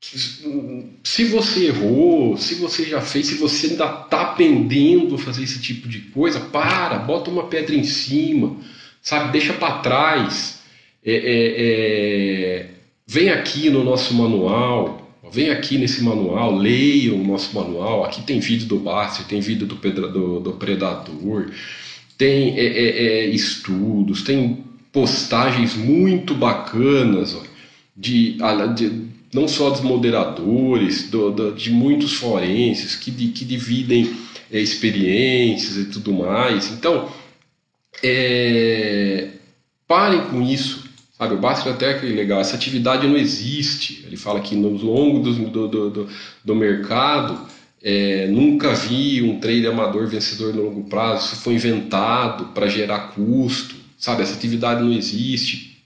se 0.00 1.24
você 1.24 1.66
errou, 1.66 2.36
se 2.36 2.54
você 2.56 2.84
já 2.84 3.00
fez, 3.00 3.26
se 3.26 3.34
você 3.34 3.68
ainda 3.68 3.84
está 3.84 4.22
aprendendo 4.22 5.16
a 5.16 5.18
fazer 5.18 5.42
esse 5.42 5.60
tipo 5.60 5.88
de 5.88 6.00
coisa, 6.00 6.38
para, 6.38 6.98
bota 6.98 7.30
uma 7.30 7.48
pedra 7.48 7.74
em 7.74 7.84
cima, 7.84 8.56
sabe? 9.02 9.32
Deixa 9.32 9.52
para 9.52 9.78
trás. 9.78 10.60
É, 11.04 11.12
é, 11.12 11.54
é... 11.58 12.70
Vem 13.06 13.30
aqui 13.30 13.70
no 13.70 13.82
nosso 13.82 14.14
manual, 14.14 15.18
vem 15.32 15.50
aqui 15.50 15.78
nesse 15.78 16.02
manual, 16.04 16.54
leia 16.54 17.14
o 17.14 17.24
nosso 17.24 17.54
manual. 17.54 18.04
Aqui 18.04 18.22
tem 18.22 18.38
vídeo 18.38 18.66
do 18.66 18.78
Basti, 18.78 19.24
tem 19.24 19.40
vídeo 19.40 19.66
do, 19.66 19.74
do, 19.74 20.40
do 20.40 20.52
Predador 20.52 21.50
tem 22.18 22.58
é, 22.58 22.66
é, 22.66 23.06
é, 23.06 23.26
estudos, 23.26 24.22
tem 24.22 24.64
postagens 24.92 25.76
muito 25.76 26.34
bacanas 26.34 27.34
ó, 27.34 27.42
de, 27.98 28.38
de, 28.76 29.06
não 29.34 29.48
só 29.48 29.70
dos 29.70 29.80
moderadores, 29.80 31.10
do, 31.10 31.32
do, 31.32 31.52
de 31.52 31.70
muitos 31.70 32.12
forenses 32.14 32.94
que, 32.94 33.10
de, 33.10 33.28
que 33.28 33.44
dividem 33.44 34.14
é, 34.52 34.60
experiências 34.60 35.76
e 35.76 35.86
tudo 35.86 36.12
mais. 36.12 36.70
Então, 36.70 37.10
é, 38.02 39.30
parem 39.86 40.20
com 40.26 40.40
isso. 40.40 40.86
Sabe, 41.18 41.34
o 41.34 41.38
Bastard 41.38 41.70
até 41.70 41.98
que 41.98 42.06
legal, 42.06 42.40
essa 42.40 42.54
atividade 42.54 43.04
não 43.04 43.16
existe. 43.16 44.04
Ele 44.06 44.16
fala 44.16 44.40
que 44.40 44.54
no 44.54 44.68
longo 44.68 45.18
do, 45.18 45.68
do, 45.68 45.90
do, 45.90 46.08
do 46.44 46.54
mercado 46.54 47.48
é, 47.82 48.28
nunca 48.28 48.72
vi 48.72 49.20
um 49.22 49.40
trader 49.40 49.72
amador 49.72 50.06
vencedor 50.06 50.54
no 50.54 50.62
longo 50.62 50.84
prazo. 50.84 51.26
Isso 51.26 51.42
foi 51.42 51.54
inventado 51.54 52.52
para 52.54 52.68
gerar 52.68 53.08
custo, 53.08 53.74
sabe? 53.98 54.22
Essa 54.22 54.34
atividade 54.34 54.80
não 54.80 54.92
existe. 54.92 55.82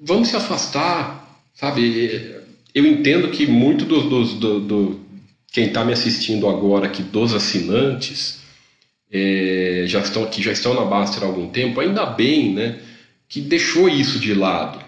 Vamos 0.00 0.28
se 0.28 0.36
afastar, 0.36 1.42
sabe? 1.54 2.36
Eu 2.74 2.86
entendo 2.86 3.30
que 3.30 3.46
muito 3.46 3.84
dos, 3.84 4.04
dos 4.04 4.34
do, 4.34 4.60
do, 4.60 5.00
quem 5.52 5.66
está 5.66 5.84
me 5.84 5.92
assistindo 5.92 6.48
agora 6.48 6.86
aqui 6.86 7.02
dos 7.02 7.34
assinantes 7.34 8.40
é, 9.10 9.84
já 9.86 10.00
estão 10.00 10.22
aqui, 10.22 10.42
já 10.42 10.52
estão 10.52 10.74
na 10.74 10.84
Baster 10.84 11.22
há 11.22 11.26
algum 11.26 11.48
tempo. 11.48 11.80
Ainda 11.80 12.06
bem, 12.06 12.52
né? 12.52 12.78
Que 13.28 13.40
deixou 13.40 13.88
isso 13.88 14.18
de 14.18 14.34
lado. 14.34 14.78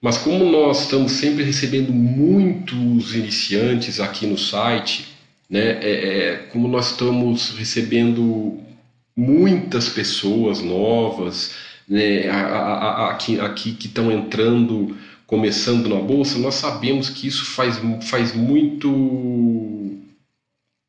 Mas 0.00 0.18
como 0.18 0.44
nós 0.44 0.82
estamos 0.82 1.12
sempre 1.12 1.42
recebendo 1.42 1.92
muitos 1.92 3.14
iniciantes 3.14 4.00
aqui 4.00 4.26
no 4.26 4.36
site, 4.36 5.08
né? 5.48 5.78
É, 5.82 5.90
é, 5.90 6.36
como 6.52 6.68
nós 6.68 6.90
estamos 6.90 7.50
recebendo 7.56 8.60
muitas 9.16 9.88
pessoas 9.88 10.60
novas 10.60 11.52
né, 11.88 12.28
aqui, 13.10 13.38
aqui 13.40 13.72
que 13.72 13.86
estão 13.86 14.10
entrando, 14.10 14.96
começando 15.26 15.88
na 15.88 16.00
bolsa, 16.00 16.38
nós 16.38 16.54
sabemos 16.54 17.08
que 17.10 17.26
isso 17.26 17.44
faz, 17.44 17.80
faz 18.08 18.34
muito. 18.34 18.90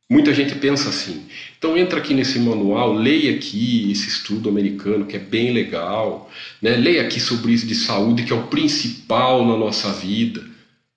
Muita 0.10 0.34
gente 0.34 0.54
pensa 0.56 0.89
assim. 0.89 1.26
Então 1.58 1.76
entra 1.76 2.00
aqui 2.00 2.14
nesse 2.14 2.38
manual, 2.39 2.93
leia 2.93 3.36
aqui 3.36 3.91
esse 3.91 4.08
estudo 4.08 4.48
americano 4.50 5.06
que 5.06 5.16
é 5.16 5.20
bem 5.20 5.52
legal, 5.52 6.30
né? 6.62 6.76
leia 6.76 7.02
aqui 7.02 7.20
sobre 7.20 7.54
isso 7.54 7.66
de 7.66 7.74
saúde 7.74 8.24
que 8.24 8.32
é 8.32 8.36
o 8.36 8.48
principal 8.48 9.46
na 9.46 9.58
nossa 9.58 9.91
vida 9.93 10.56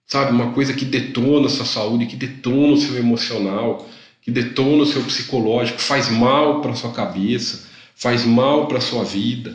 sabe? 0.09 0.33
Uma 0.33 0.53
coisa 0.53 0.73
que 0.73 0.87
detona 0.87 1.47
a 1.47 1.51
sua 1.51 1.67
saúde, 1.67 2.07
que 2.07 2.17
detona 2.17 2.73
o 2.73 2.79
seu 2.79 2.97
emocional, 2.97 3.87
que 4.23 4.31
detona 4.31 4.83
o 4.83 4.87
seu 4.87 5.03
psicológico, 5.03 5.81
faz 5.81 6.11
mal 6.11 6.63
para 6.63 6.75
sua 6.75 6.93
cabeça, 6.93 7.69
faz 7.95 8.25
mal 8.25 8.67
para 8.67 8.81
sua 8.81 9.05
vida, 9.05 9.55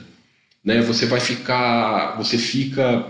né? 0.64 0.82
Você 0.82 1.06
vai 1.06 1.20
ficar, 1.20 2.16
você 2.18 2.38
fica 2.38 3.06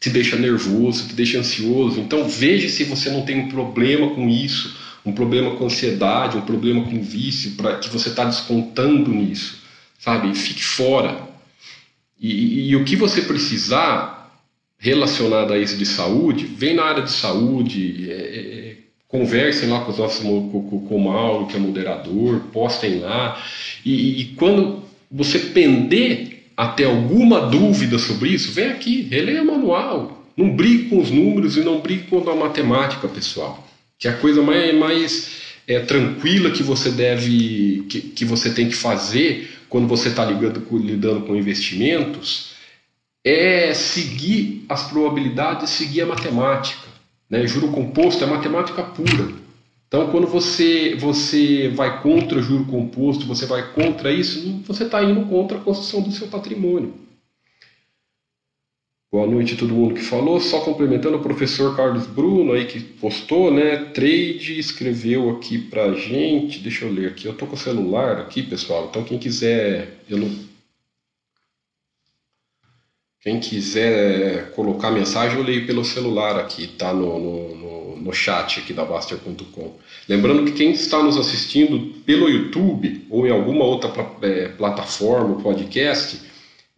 te 0.00 0.08
deixa 0.08 0.36
nervoso, 0.36 1.08
te 1.08 1.14
deixa 1.14 1.38
ansioso. 1.38 2.00
Então 2.00 2.26
veja 2.28 2.68
se 2.68 2.84
você 2.84 3.10
não 3.10 3.22
tem 3.22 3.38
um 3.38 3.48
problema 3.48 4.14
com 4.14 4.28
isso, 4.28 4.76
um 5.04 5.12
problema 5.12 5.56
com 5.56 5.66
ansiedade, 5.66 6.38
um 6.38 6.42
problema 6.42 6.84
com 6.84 7.02
vício, 7.02 7.52
para 7.52 7.76
que 7.76 7.90
você 7.90 8.08
está 8.08 8.24
descontando 8.24 9.10
nisso, 9.10 9.62
sabe? 9.98 10.34
Fique 10.34 10.64
fora. 10.64 11.28
E, 12.18 12.30
e, 12.30 12.68
e 12.70 12.76
o 12.76 12.84
que 12.84 12.96
você 12.96 13.22
precisar, 13.22 14.34
relacionada 14.78 15.54
a 15.54 15.58
isso 15.58 15.76
de 15.76 15.86
saúde, 15.86 16.46
vem 16.46 16.74
na 16.74 16.84
área 16.84 17.02
de 17.02 17.12
saúde, 17.12 18.10
é, 18.10 18.14
é, 18.14 18.76
conversem 19.08 19.68
lá 19.68 19.80
com 19.80 19.90
os 19.90 19.98
nossos 19.98 20.22
com, 20.22 20.86
com 20.88 20.96
o 20.96 21.04
Mauro, 21.04 21.46
que 21.46 21.56
é 21.56 21.58
moderador, 21.58 22.40
postem 22.52 23.00
lá. 23.00 23.42
E, 23.84 24.20
e, 24.20 24.24
quando 24.36 24.82
você 25.10 25.38
pender 25.38 26.39
até 26.60 26.84
alguma 26.84 27.40
dúvida 27.40 27.98
sobre 27.98 28.28
isso, 28.28 28.52
vem 28.52 28.66
aqui, 28.66 29.08
releia 29.10 29.42
o 29.42 29.46
manual. 29.46 30.26
Não 30.36 30.54
brigue 30.54 30.90
com 30.90 31.00
os 31.00 31.10
números 31.10 31.56
e 31.56 31.60
não 31.60 31.80
brigue 31.80 32.02
com 32.02 32.18
a 32.28 32.36
matemática, 32.36 33.08
pessoal. 33.08 33.66
Que 33.98 34.06
é 34.06 34.10
a 34.10 34.16
coisa 34.18 34.42
mais, 34.42 34.74
mais 34.78 35.30
é, 35.66 35.80
tranquila 35.80 36.50
que 36.50 36.62
você 36.62 36.90
deve, 36.90 37.86
que, 37.88 38.02
que 38.02 38.24
você 38.26 38.50
tem 38.50 38.68
que 38.68 38.76
fazer 38.76 39.50
quando 39.70 39.88
você 39.88 40.10
está 40.10 40.22
lidando 40.26 41.22
com 41.22 41.34
investimentos 41.34 42.50
é 43.24 43.72
seguir 43.72 44.66
as 44.68 44.82
probabilidades, 44.82 45.70
seguir 45.70 46.02
a 46.02 46.06
matemática. 46.06 46.88
Né? 47.28 47.46
Juro 47.46 47.68
composto 47.68 48.22
é 48.22 48.26
matemática 48.26 48.82
pura. 48.82 49.32
Então, 49.92 50.08
quando 50.12 50.28
você, 50.28 50.94
você 50.94 51.66
vai 51.70 52.00
contra 52.00 52.38
o 52.38 52.42
juro 52.42 52.64
composto, 52.66 53.26
você 53.26 53.44
vai 53.44 53.72
contra 53.72 54.12
isso, 54.12 54.62
você 54.64 54.84
está 54.84 55.02
indo 55.02 55.26
contra 55.26 55.58
a 55.58 55.60
construção 55.60 56.00
do 56.00 56.12
seu 56.12 56.28
patrimônio. 56.28 56.94
Boa 59.12 59.26
noite 59.26 59.54
a 59.54 59.56
todo 59.56 59.74
mundo 59.74 59.94
que 59.94 60.00
falou. 60.00 60.38
Só 60.38 60.60
complementando 60.60 61.16
o 61.16 61.20
professor 61.20 61.74
Carlos 61.74 62.06
Bruno 62.06 62.52
aí 62.52 62.66
que 62.66 62.78
postou, 62.78 63.52
né? 63.52 63.86
Trade 63.86 64.60
escreveu 64.60 65.28
aqui 65.30 65.58
pra 65.58 65.92
gente. 65.94 66.60
Deixa 66.60 66.84
eu 66.84 66.92
ler 66.92 67.08
aqui. 67.08 67.26
Eu 67.26 67.34
tô 67.34 67.44
com 67.44 67.56
o 67.56 67.58
celular 67.58 68.20
aqui, 68.20 68.44
pessoal. 68.44 68.86
Então 68.88 69.02
quem 69.02 69.18
quiser, 69.18 70.04
eu 70.08 70.18
não 70.18 70.49
quem 73.20 73.38
quiser 73.38 74.50
colocar 74.52 74.90
mensagem, 74.90 75.38
eu 75.38 75.44
leio 75.44 75.66
pelo 75.66 75.84
celular 75.84 76.38
aqui, 76.38 76.66
tá? 76.66 76.92
No, 76.92 77.18
no, 77.18 77.56
no, 77.56 77.96
no 77.96 78.12
chat 78.12 78.60
aqui 78.60 78.72
da 78.72 78.84
Baster.com. 78.84 79.76
Lembrando 80.08 80.44
que 80.44 80.52
quem 80.52 80.70
está 80.72 81.02
nos 81.02 81.16
assistindo 81.16 82.00
pelo 82.04 82.28
YouTube 82.28 83.06
ou 83.10 83.26
em 83.26 83.30
alguma 83.30 83.64
outra 83.64 83.92
é, 84.22 84.48
plataforma, 84.48 85.40
podcast, 85.42 86.30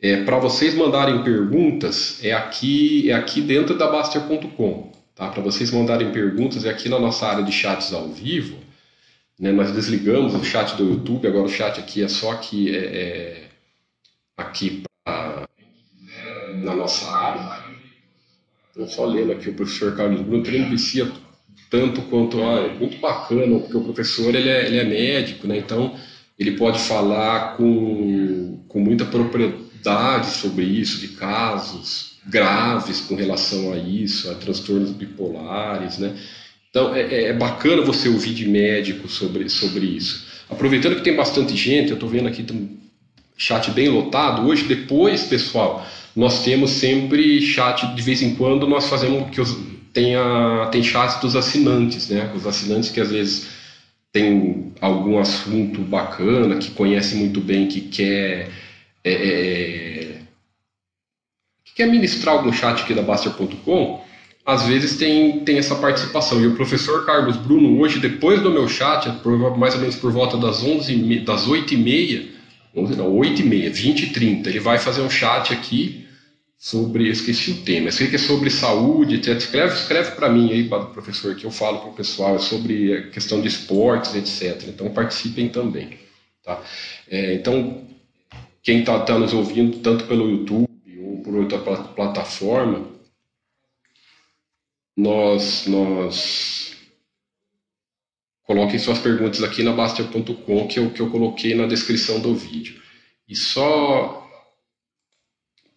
é, 0.02 0.24
Para 0.24 0.36
vocês 0.40 0.74
mandarem 0.74 1.22
perguntas, 1.22 2.18
é 2.24 2.32
aqui, 2.32 3.08
é 3.08 3.14
aqui 3.14 3.40
dentro 3.40 3.78
da 3.78 3.86
Baster.com. 3.86 4.90
Tá? 5.14 5.28
Para 5.28 5.40
vocês 5.40 5.70
mandarem 5.70 6.10
perguntas, 6.10 6.64
é 6.64 6.70
aqui 6.70 6.88
na 6.88 6.98
nossa 6.98 7.24
área 7.24 7.44
de 7.44 7.52
chats 7.52 7.92
ao 7.92 8.08
vivo. 8.08 8.56
Né? 9.38 9.52
Nós 9.52 9.70
desligamos 9.70 10.34
o 10.34 10.44
chat 10.44 10.74
do 10.74 10.90
YouTube, 10.90 11.28
agora 11.28 11.44
o 11.44 11.48
chat 11.48 11.78
aqui 11.78 12.02
é 12.02 12.08
só 12.08 12.32
aqui, 12.32 12.74
é, 12.74 12.78
é 12.78 13.48
aqui 14.36 14.82
pra, 15.04 15.48
na 16.62 16.74
nossa 16.74 17.10
área. 17.10 17.62
Estou 18.68 18.88
só 18.88 19.04
lendo 19.04 19.32
aqui 19.32 19.50
o 19.50 19.54
professor 19.54 19.94
Carlos 19.94 20.22
Bruno, 20.22 20.46
ele 20.46 20.58
inicia 20.58 21.10
tanto 21.68 22.02
quanto, 22.02 22.42
ah, 22.42 22.60
é 22.60 22.74
muito 22.74 22.98
bacana, 22.98 23.58
porque 23.58 23.76
o 23.76 23.84
professor 23.84 24.34
ele 24.34 24.48
é, 24.48 24.66
ele 24.66 24.78
é 24.78 24.84
médico, 24.84 25.46
né? 25.46 25.58
então 25.58 25.94
ele 26.38 26.52
pode 26.52 26.78
falar 26.78 27.56
com, 27.56 28.64
com 28.68 28.80
muita 28.80 29.04
propriedade 29.04 30.26
sobre 30.26 30.64
isso, 30.64 30.98
de 31.00 31.08
casos 31.08 32.12
graves 32.26 33.00
com 33.00 33.14
relação 33.14 33.72
a 33.72 33.76
isso, 33.76 34.30
a 34.30 34.34
transtornos 34.34 34.90
bipolares, 34.92 35.98
né? 35.98 36.16
Então 36.70 36.94
é, 36.94 37.02
é, 37.02 37.24
é 37.24 37.32
bacana 37.32 37.82
você 37.82 38.08
ouvir 38.08 38.32
de 38.32 38.48
médico 38.48 39.08
sobre, 39.08 39.48
sobre 39.48 39.84
isso. 39.84 40.26
Aproveitando 40.48 40.96
que 40.96 41.02
tem 41.02 41.16
bastante 41.16 41.56
gente, 41.56 41.90
eu 41.90 41.94
estou 41.94 42.08
vendo 42.08 42.28
aqui 42.28 42.44
um 42.52 42.78
chat 43.36 43.70
bem 43.70 43.88
lotado. 43.88 44.46
Hoje, 44.46 44.64
depois, 44.64 45.24
pessoal, 45.24 45.86
nós 46.14 46.44
temos 46.44 46.70
sempre 46.70 47.40
chat, 47.40 47.86
de 47.94 48.02
vez 48.02 48.22
em 48.22 48.34
quando 48.34 48.66
nós 48.66 48.88
fazemos 48.88 49.30
que 49.30 49.40
os, 49.40 49.56
tem, 49.92 50.14
a, 50.14 50.68
tem 50.70 50.82
chat 50.82 51.20
dos 51.20 51.36
assinantes, 51.36 52.08
né? 52.08 52.30
Os 52.34 52.46
assinantes 52.46 52.90
que 52.90 53.00
às 53.00 53.10
vezes 53.10 53.48
tem 54.12 54.72
algum 54.80 55.18
assunto 55.18 55.80
bacana, 55.80 56.56
que 56.56 56.70
conhece 56.72 57.14
muito 57.14 57.40
bem, 57.40 57.66
que 57.66 57.80
quer 57.80 58.50
é, 59.04 59.12
é, 59.12 59.14
é, 59.14 60.18
que 61.64 61.74
quer 61.74 61.86
ministrar 61.86 62.36
algum 62.36 62.52
chat 62.52 62.82
aqui 62.82 62.94
da 62.94 63.02
Baster.com, 63.02 64.04
às 64.44 64.66
vezes 64.66 64.96
tem, 64.96 65.40
tem 65.40 65.58
essa 65.58 65.76
participação. 65.76 66.40
E 66.40 66.46
o 66.46 66.54
professor 66.54 67.06
Carlos 67.06 67.36
Bruno, 67.36 67.80
hoje, 67.80 67.98
depois 67.98 68.40
do 68.42 68.50
meu 68.50 68.68
chat, 68.68 69.08
mais 69.56 69.74
ou 69.74 69.80
menos 69.80 69.96
por 69.96 70.12
volta 70.12 70.36
das, 70.36 70.62
11, 70.62 71.20
das 71.20 71.46
8h30, 71.46 72.28
11, 72.76 72.96
não, 72.96 73.14
8h30, 73.14 73.70
20 73.70 74.04
h 74.04 74.12
30, 74.12 74.50
ele 74.50 74.60
vai 74.60 74.78
fazer 74.78 75.00
um 75.00 75.10
chat 75.10 75.52
aqui 75.52 76.01
sobre, 76.62 77.08
esqueci 77.08 77.50
o 77.50 77.62
tema, 77.64 77.88
eu 77.88 77.92
sei 77.92 78.08
que 78.08 78.14
é 78.14 78.18
sobre 78.20 78.48
saúde, 78.48 79.16
etc. 79.16 79.36
Escreve, 79.36 79.74
escreve 79.74 80.12
para 80.12 80.28
mim 80.28 80.52
aí, 80.52 80.68
professor, 80.68 81.34
que 81.34 81.44
eu 81.44 81.50
falo 81.50 81.80
para 81.80 81.88
o 81.88 81.92
pessoal, 81.92 82.36
é 82.36 82.38
sobre 82.38 82.96
a 82.96 83.10
questão 83.10 83.40
de 83.40 83.48
esportes, 83.48 84.14
etc. 84.14 84.68
Então 84.68 84.88
participem 84.94 85.48
também. 85.48 85.98
Tá? 86.44 86.62
É, 87.08 87.34
então, 87.34 87.84
quem 88.62 88.78
está 88.78 89.00
tá 89.00 89.18
nos 89.18 89.34
ouvindo, 89.34 89.80
tanto 89.80 90.06
pelo 90.06 90.30
YouTube 90.30 90.68
ou 91.00 91.20
por 91.24 91.34
outra 91.34 91.58
plataforma, 91.58 92.92
nós, 94.96 95.66
nós 95.66 96.76
coloquem 98.44 98.78
suas 98.78 99.00
perguntas 99.00 99.42
aqui 99.42 99.64
na 99.64 99.72
Bastia.com 99.72 100.68
que 100.68 100.78
eu, 100.78 100.90
que 100.92 101.00
eu 101.00 101.10
coloquei 101.10 101.56
na 101.56 101.66
descrição 101.66 102.20
do 102.20 102.36
vídeo. 102.36 102.80
E 103.28 103.34
só 103.34 104.21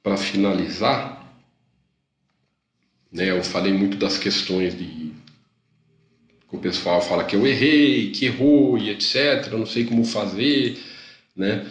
para 0.05 0.17
finalizar, 0.17 1.35
né, 3.11 3.31
eu 3.31 3.43
falei 3.43 3.73
muito 3.73 3.97
das 3.97 4.19
questões 4.19 4.77
de 4.77 4.85
que 6.47 6.55
o 6.55 6.59
pessoal 6.59 7.01
fala 7.01 7.23
que 7.23 7.35
eu 7.35 7.47
errei, 7.47 8.11
que 8.11 8.25
errou 8.27 8.77
e 8.77 8.91
etc, 8.91 9.47
eu 9.51 9.57
não 9.57 9.65
sei 9.65 9.83
como 9.83 10.05
fazer, 10.05 10.77
né? 11.35 11.65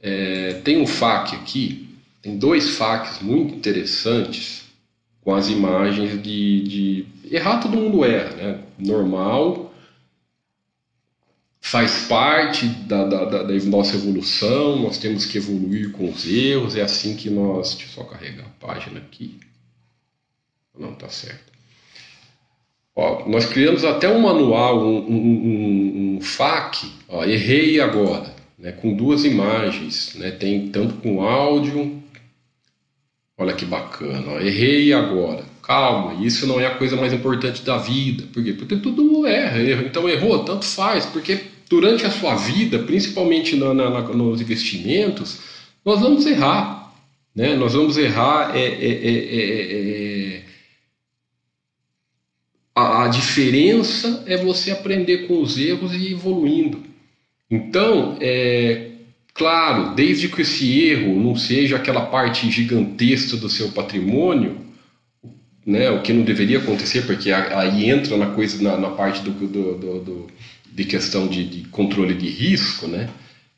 É, 0.00 0.60
tem 0.62 0.80
um 0.80 0.86
FAQ 0.86 1.34
aqui, 1.34 1.88
tem 2.22 2.38
dois 2.38 2.76
FAQs 2.76 3.22
muito 3.22 3.56
interessantes 3.56 4.66
com 5.20 5.34
as 5.34 5.48
imagens 5.48 6.22
de, 6.22 6.62
de. 6.62 7.06
Errar 7.28 7.58
todo 7.58 7.76
mundo 7.76 8.04
erra, 8.04 8.36
né? 8.36 8.60
Normal, 8.78 9.69
faz 11.70 12.06
parte 12.06 12.66
da, 12.66 13.04
da, 13.04 13.24
da, 13.24 13.42
da, 13.44 13.54
nossa 13.66 13.96
evolução, 13.96 14.80
nós 14.80 14.98
temos 14.98 15.24
que 15.24 15.38
evoluir 15.38 15.92
com 15.92 16.10
os 16.10 16.26
erros, 16.26 16.76
é 16.76 16.82
assim 16.82 17.14
que 17.16 17.30
nós. 17.30 17.74
Deixa 17.74 17.84
eu 17.84 17.94
só 17.94 18.04
carregar 18.04 18.44
a 18.44 18.66
página 18.66 18.98
aqui. 18.98 19.38
Não, 20.76 20.92
tá 20.94 21.08
certo. 21.08 21.50
Ó, 22.96 23.28
nós 23.28 23.46
criamos 23.46 23.84
até 23.84 24.08
um 24.08 24.20
manual, 24.20 24.84
um, 24.84 24.98
um, 24.98 25.16
um, 25.16 26.16
um 26.16 26.20
FAQ, 26.20 26.88
ó, 27.08 27.24
errei 27.24 27.80
agora 27.80 28.34
né, 28.60 28.72
com 28.72 28.94
duas 28.94 29.24
imagens, 29.24 30.14
né, 30.16 30.30
tem 30.30 30.68
tanto 30.68 30.94
com 30.96 31.22
áudio. 31.22 32.00
Olha 33.38 33.54
que 33.54 33.64
bacana, 33.64 34.32
ó, 34.32 34.40
errei 34.40 34.92
agora. 34.92 35.44
Calma, 35.62 36.24
isso 36.24 36.46
não 36.46 36.60
é 36.60 36.66
a 36.66 36.74
coisa 36.74 36.96
mais 36.96 37.12
importante 37.12 37.62
da 37.62 37.78
vida. 37.78 38.24
Por 38.32 38.42
quê? 38.42 38.52
Porque 38.52 38.76
todo 38.76 39.04
mundo 39.04 39.26
erra. 39.26 39.62
Então 39.86 40.08
errou, 40.08 40.44
tanto 40.44 40.64
faz, 40.64 41.06
porque 41.06 41.40
durante 41.70 42.04
a 42.04 42.10
sua 42.10 42.34
vida, 42.34 42.80
principalmente 42.80 43.54
na, 43.54 43.72
na, 43.72 44.00
nos 44.00 44.40
investimentos, 44.40 45.38
nós 45.84 46.00
vamos 46.00 46.26
errar. 46.26 46.92
Né? 47.32 47.54
Nós 47.54 47.74
vamos 47.74 47.96
errar. 47.96 48.56
É, 48.56 48.66
é, 48.66 50.36
é, 50.36 50.42
a, 52.74 53.04
a 53.04 53.08
diferença 53.08 54.24
é 54.26 54.36
você 54.36 54.72
aprender 54.72 55.28
com 55.28 55.40
os 55.40 55.56
erros 55.56 55.94
e 55.94 56.08
ir 56.08 56.12
evoluindo. 56.12 56.82
Então, 57.48 58.18
é, 58.20 58.90
claro, 59.32 59.94
desde 59.94 60.28
que 60.28 60.42
esse 60.42 60.88
erro 60.88 61.22
não 61.22 61.36
seja 61.36 61.76
aquela 61.76 62.06
parte 62.06 62.50
gigantesca 62.50 63.36
do 63.36 63.48
seu 63.48 63.68
patrimônio, 63.68 64.58
né, 65.64 65.88
o 65.90 66.02
que 66.02 66.12
não 66.12 66.24
deveria 66.24 66.58
acontecer, 66.58 67.02
porque 67.02 67.30
aí 67.30 67.88
entra 67.88 68.16
na 68.16 68.26
coisa 68.26 68.60
na, 68.60 68.76
na 68.76 68.90
parte 68.90 69.22
do, 69.22 69.30
do, 69.30 69.78
do, 70.00 70.26
de 70.72 70.84
questão 70.84 71.26
de, 71.26 71.44
de, 71.44 71.68
controle 71.68 72.14
de 72.14 72.28
risco, 72.28 72.86
né? 72.86 73.08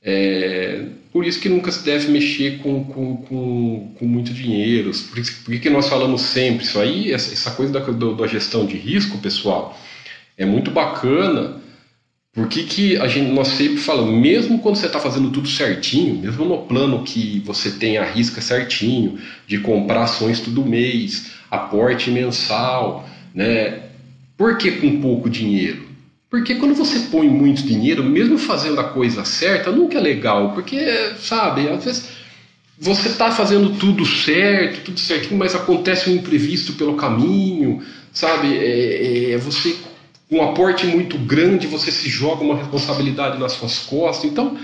É, 0.03 0.87
por 1.13 1.25
isso 1.25 1.41
que 1.41 1.49
nunca 1.49 1.71
se 1.71 1.85
deve 1.85 2.11
mexer 2.11 2.59
com, 2.59 2.85
com, 2.85 3.17
com, 3.19 3.95
com 3.99 4.07
muito 4.07 4.33
dinheiro. 4.33 4.91
Por, 5.11 5.19
isso, 5.19 5.45
por 5.45 5.59
que 5.59 5.71
nós 5.71 5.89
falamos 5.89 6.23
sempre 6.23 6.65
isso 6.65 6.81
aí, 6.81 7.13
essa, 7.13 7.33
essa 7.33 7.51
coisa 7.53 7.73
da, 7.73 7.81
da 7.81 8.27
gestão 8.27 8.67
de 8.67 8.77
risco, 8.77 9.19
pessoal, 9.19 9.79
é 10.37 10.45
muito 10.45 10.71
bacana 10.71 11.63
por 12.35 12.49
que, 12.49 12.65
que 12.65 12.97
a 12.97 13.07
gente, 13.09 13.31
nós 13.31 13.49
sempre 13.49 13.77
falamos, 13.77 14.15
mesmo 14.19 14.59
quando 14.59 14.77
você 14.77 14.87
está 14.87 14.99
fazendo 14.99 15.31
tudo 15.31 15.47
certinho, 15.47 16.15
mesmo 16.15 16.47
no 16.47 16.63
plano 16.63 17.05
que 17.05 17.43
você 17.45 17.73
tem 17.73 17.99
a 17.99 18.05
risca 18.05 18.41
certinho, 18.41 19.19
de 19.47 19.59
comprar 19.59 20.05
ações 20.05 20.41
todo 20.41 20.65
mês, 20.65 21.33
aporte 21.51 22.11
mensal, 22.11 23.07
né? 23.35 23.83
Por 24.35 24.57
que 24.57 24.71
com 24.73 24.99
pouco 24.99 25.29
dinheiro? 25.29 25.92
Porque 26.33 26.55
quando 26.55 26.75
você 26.75 26.99
põe 27.11 27.29
muito 27.29 27.63
dinheiro, 27.63 28.03
mesmo 28.03 28.39
fazendo 28.39 28.81
a 28.81 28.85
coisa 28.85 29.23
certa, 29.23 29.71
nunca 29.71 29.99
é 29.99 30.01
legal, 30.01 30.53
porque, 30.55 30.81
sabe, 31.21 31.69
às 31.69 31.85
vezes 31.85 32.09
você 32.79 33.11
está 33.11 33.31
fazendo 33.31 33.77
tudo 33.77 34.07
certo, 34.07 34.83
tudo 34.83 34.99
certinho, 34.99 35.37
mas 35.37 35.55
acontece 35.55 36.09
um 36.09 36.15
imprevisto 36.15 36.73
pelo 36.73 36.95
caminho, 36.95 37.83
sabe? 38.15 38.57
É, 38.57 39.33
é, 39.33 39.37
você 39.37 39.77
com 40.27 40.39
um 40.39 40.43
aporte 40.43 40.87
muito 40.87 41.19
grande, 41.19 41.67
você 41.67 41.93
se 41.93 42.09
joga 42.09 42.43
uma 42.43 42.57
responsabilidade 42.57 43.39
nas 43.39 43.53
suas 43.53 43.81
costas. 43.81 44.31
Então, 44.31 44.57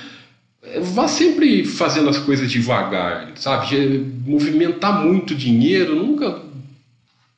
é, 0.62 0.80
vá 0.80 1.06
sempre 1.06 1.66
fazendo 1.66 2.08
as 2.08 2.16
coisas 2.16 2.50
devagar, 2.50 3.32
sabe? 3.34 4.06
Movimentar 4.24 5.04
muito 5.04 5.34
dinheiro 5.34 5.94
nunca 5.94 6.40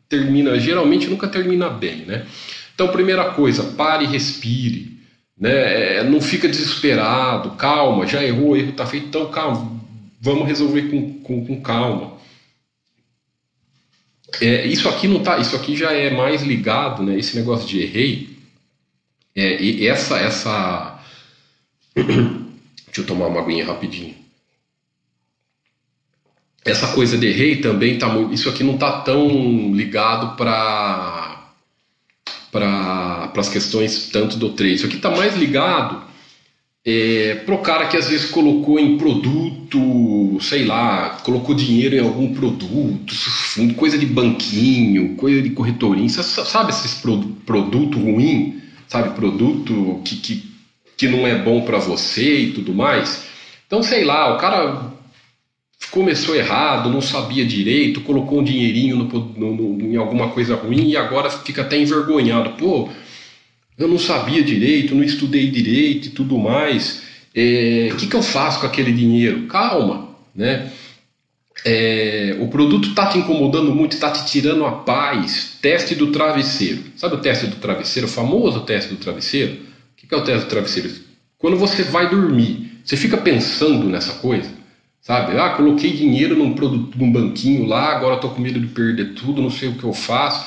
termina, 0.09 0.57
geralmente 0.61 1.09
nunca 1.09 1.27
termina 1.27 1.69
bem, 1.69 2.05
né? 2.07 2.27
Então, 2.81 2.91
primeira 2.91 3.35
coisa, 3.35 3.63
pare 3.75 4.07
e 4.07 4.09
respire. 4.09 4.99
né? 5.39 5.99
É, 5.99 6.03
não 6.03 6.19
fica 6.19 6.49
desesperado, 6.49 7.51
calma, 7.51 8.07
já 8.07 8.25
errou, 8.25 8.53
o 8.53 8.57
erro 8.57 8.71
está 8.71 8.87
feito, 8.87 9.09
então 9.09 9.31
calma, 9.31 9.79
vamos 10.19 10.49
resolver 10.49 10.89
com, 10.89 11.21
com, 11.21 11.45
com 11.45 11.61
calma. 11.61 12.15
É, 14.41 14.67
isso 14.67 14.89
aqui 14.89 15.07
não 15.07 15.23
tá, 15.23 15.37
isso 15.37 15.55
aqui 15.55 15.77
já 15.77 15.93
é 15.93 16.09
mais 16.09 16.41
ligado, 16.41 17.03
né? 17.03 17.19
Esse 17.19 17.37
negócio 17.37 17.69
de 17.69 17.83
errei, 17.83 18.39
é, 19.37 19.61
e 19.63 19.87
essa 19.87 20.17
essa 20.19 21.05
deixa 21.95 23.03
eu 23.03 23.07
tomar 23.07 23.27
uma 23.27 23.43
aguinha 23.43 23.67
rapidinho. 23.67 24.15
Essa 26.65 26.95
coisa 26.95 27.19
de 27.19 27.27
errei 27.27 27.57
também 27.57 27.99
tá 27.99 28.09
isso 28.33 28.49
aqui 28.49 28.65
não 28.65 28.79
tá 28.79 29.03
tão 29.03 29.75
ligado 29.75 30.35
para 30.35 31.30
para 32.51 33.33
as 33.37 33.49
questões 33.49 34.09
tanto 34.11 34.37
do 34.37 34.51
trade. 34.51 34.75
Isso 34.75 34.87
aqui 34.87 34.97
está 34.97 35.11
mais 35.11 35.37
ligado 35.37 36.11
é, 36.85 37.43
para 37.45 37.55
o 37.55 37.59
cara 37.59 37.87
que 37.89 37.97
às 37.97 38.09
vezes 38.09 38.31
colocou 38.31 38.79
em 38.79 38.97
produto, 38.97 40.39
sei 40.41 40.65
lá, 40.65 41.21
colocou 41.23 41.55
dinheiro 41.55 41.95
em 41.95 42.01
algum 42.01 42.33
produto, 42.33 43.15
coisa 43.77 43.99
de 43.99 44.07
banquinho, 44.07 45.15
coisa 45.17 45.43
de 45.43 45.51
corretorinha, 45.51 46.09
sabe 46.09 46.71
esses 46.71 46.95
pro, 46.95 47.19
produto 47.45 47.99
ruim, 47.99 48.63
sabe, 48.89 49.15
produto 49.15 50.01
que, 50.05 50.17
que, 50.17 50.51
que 50.97 51.09
não 51.09 51.27
é 51.27 51.35
bom 51.35 51.63
para 51.63 51.79
você 51.79 52.41
e 52.41 52.53
tudo 52.53 52.73
mais. 52.73 53.25
Então, 53.67 53.83
sei 53.83 54.05
lá, 54.05 54.35
o 54.35 54.39
cara 54.39 54.93
começou 55.91 56.37
errado, 56.37 56.91
não 56.91 57.01
sabia 57.01 57.45
direito, 57.45 58.01
colocou 58.03 58.41
um 58.41 58.45
dinheirinho 58.45 58.97
no, 58.97 59.05
no, 59.05 59.55
no, 59.55 59.93
em 59.93 59.97
alguma 59.97 60.29
coisa 60.31 60.55
ruim 60.55 60.91
e 60.91 60.97
agora 60.97 61.31
fica 61.31 61.63
até 61.63 61.79
envergonhado. 61.79 62.51
Pô, 62.51 62.89
eu 63.79 63.89
não 63.89 63.99
sabia 63.99 64.43
direito, 64.43 64.95
não 64.95 65.03
estudei 65.03 65.51
direito 65.51 66.09
e 66.09 66.11
tudo 66.11 66.39
mais. 66.39 66.99
O 66.99 67.03
é, 67.35 67.91
que, 67.99 68.07
que 68.07 68.15
eu 68.15 68.23
faço 68.23 68.61
com 68.61 68.67
aquele 68.67 68.93
dinheiro? 68.93 69.47
Calma, 69.47 70.09
né? 70.35 70.71
É, 71.65 72.37
o 72.41 72.49
produto 72.49 72.91
está 72.91 73.07
te 73.07 73.19
incomodando 73.19 73.75
muito, 73.75 73.93
está 73.93 74.11
te 74.11 74.27
tirando 74.27 74.65
a 74.65 74.73
paz. 74.73 75.59
Teste 75.61 75.95
do 75.95 76.09
travesseiro. 76.09 76.85
Sabe 76.97 77.17
o 77.17 77.19
teste 77.19 77.47
do 77.47 77.57
travesseiro? 77.57 78.07
O 78.07 78.11
famoso 78.11 78.61
teste 78.61 78.91
do 78.91 78.97
travesseiro? 78.97 79.55
O 79.55 79.97
que, 79.97 80.07
que 80.07 80.15
é 80.15 80.19
o 80.19 80.25
teste 80.25 80.47
do 80.47 80.51
travesseiro? 80.51 80.91
Quando 81.39 81.57
você 81.57 81.83
vai 81.83 82.09
dormir, 82.09 82.81
você 82.85 82.97
fica 82.97 83.17
pensando 83.17 83.89
nessa 83.89 84.15
coisa. 84.15 84.60
Sabe? 85.01 85.39
Ah, 85.39 85.51
coloquei 85.51 85.93
dinheiro 85.93 86.37
num, 86.37 86.55
produto, 86.55 86.99
num 86.99 87.11
banquinho 87.11 87.67
lá, 87.67 87.97
agora 87.97 88.17
estou 88.17 88.31
com 88.31 88.41
medo 88.41 88.61
de 88.61 88.67
perder 88.67 89.15
tudo, 89.15 89.41
não 89.41 89.51
sei 89.51 89.71
o 89.71 89.75
que 89.75 89.85
eu 89.85 89.93
faço. 89.93 90.47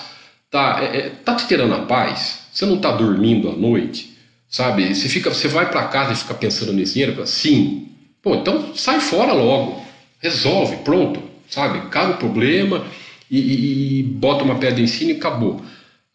Tá, 0.50 0.80
é, 0.82 0.98
é, 0.98 1.10
tá 1.10 1.36
te 1.36 1.48
tirando 1.48 1.74
a 1.74 1.86
paz? 1.86 2.48
Você 2.54 2.66
não 2.66 2.76
está 2.76 2.92
dormindo 2.92 3.50
à 3.50 3.54
noite? 3.54 4.16
Sabe? 4.48 4.94
Você, 4.94 5.10
fica, 5.10 5.34
você 5.34 5.48
vai 5.48 5.70
para 5.70 5.88
casa 5.88 6.14
e 6.14 6.16
fica 6.16 6.36
pensando 6.36 6.72
nesse 6.72 6.94
dinheiro? 6.94 7.26
Sim. 7.26 7.90
Pô, 8.22 8.36
então 8.36 8.76
sai 8.76 9.00
fora 9.00 9.34
logo. 9.34 9.84
Resolve, 10.20 10.78
pronto. 10.78 11.20
Sabe? 11.50 11.80
Acaba 11.80 12.14
o 12.14 12.18
problema 12.18 12.86
e, 13.30 13.40
e, 13.40 14.00
e 14.00 14.04
bota 14.04 14.44
uma 14.44 14.56
pedra 14.56 14.80
em 14.80 14.88
cima 14.88 15.12
e 15.12 15.16
acabou. 15.16 15.62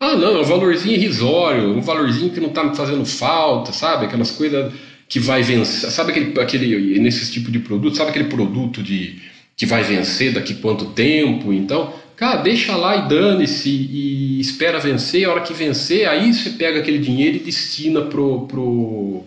Ah, 0.00 0.14
não, 0.14 0.36
é 0.36 0.40
um 0.40 0.44
valorzinho 0.44 0.94
irrisório, 0.94 1.76
um 1.76 1.80
valorzinho 1.80 2.30
que 2.30 2.38
não 2.38 2.50
está 2.50 2.62
me 2.62 2.76
fazendo 2.76 3.04
falta, 3.04 3.72
sabe? 3.72 4.06
Aquelas 4.06 4.30
coisas 4.30 4.72
que 5.08 5.18
vai 5.18 5.42
vencer. 5.42 5.90
Sabe 5.90 6.10
aquele, 6.10 6.40
aquele 6.40 6.98
nesse 6.98 7.32
tipo 7.32 7.50
de 7.50 7.58
produto, 7.58 7.96
sabe 7.96 8.10
aquele 8.10 8.28
produto 8.28 8.82
de 8.82 9.20
que 9.56 9.66
vai 9.66 9.82
vencer 9.82 10.32
daqui 10.32 10.54
quanto 10.54 10.86
tempo? 10.86 11.52
Então, 11.52 11.92
cara, 12.14 12.42
deixa 12.42 12.76
lá 12.76 12.96
e 12.96 13.08
dane-se 13.08 13.70
e 13.70 14.40
espera 14.40 14.78
vencer. 14.78 15.24
A 15.24 15.32
hora 15.32 15.40
que 15.40 15.54
vencer, 15.54 16.06
aí 16.06 16.32
você 16.32 16.50
pega 16.50 16.80
aquele 16.80 16.98
dinheiro 16.98 17.36
e 17.36 17.40
destina 17.40 18.02
pro, 18.02 18.46
pro, 18.46 19.24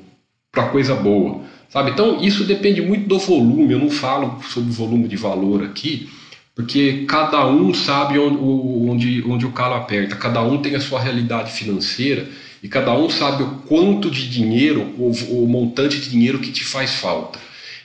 pra 0.52 0.70
coisa 0.70 0.96
boa. 0.96 1.42
Sabe? 1.70 1.92
Então, 1.92 2.22
isso 2.22 2.44
depende 2.44 2.82
muito 2.82 3.08
do 3.08 3.18
volume. 3.18 3.74
Eu 3.74 3.80
não 3.80 3.90
falo 3.90 4.42
sobre 4.44 4.72
volume 4.72 5.08
de 5.08 5.16
valor 5.16 5.64
aqui, 5.64 6.10
porque 6.54 7.06
cada 7.08 7.48
um 7.48 7.74
sabe 7.74 8.20
onde, 8.20 8.38
onde, 8.38 9.24
onde 9.28 9.46
o 9.46 9.52
calo 9.52 9.76
aperta, 9.76 10.16
cada 10.16 10.42
um 10.44 10.62
tem 10.62 10.76
a 10.76 10.82
sua 10.82 11.00
realidade 11.00 11.52
financeira 11.52 12.28
e 12.64 12.68
cada 12.68 12.94
um 12.94 13.10
sabe 13.10 13.44
o 13.44 13.50
quanto 13.68 14.10
de 14.10 14.30
dinheiro, 14.30 14.94
o, 14.98 15.12
o 15.44 15.48
montante 15.48 16.00
de 16.00 16.10
dinheiro 16.10 16.40
que 16.40 16.52
te 16.52 16.64
faz 16.64 16.92
falta. 16.96 17.40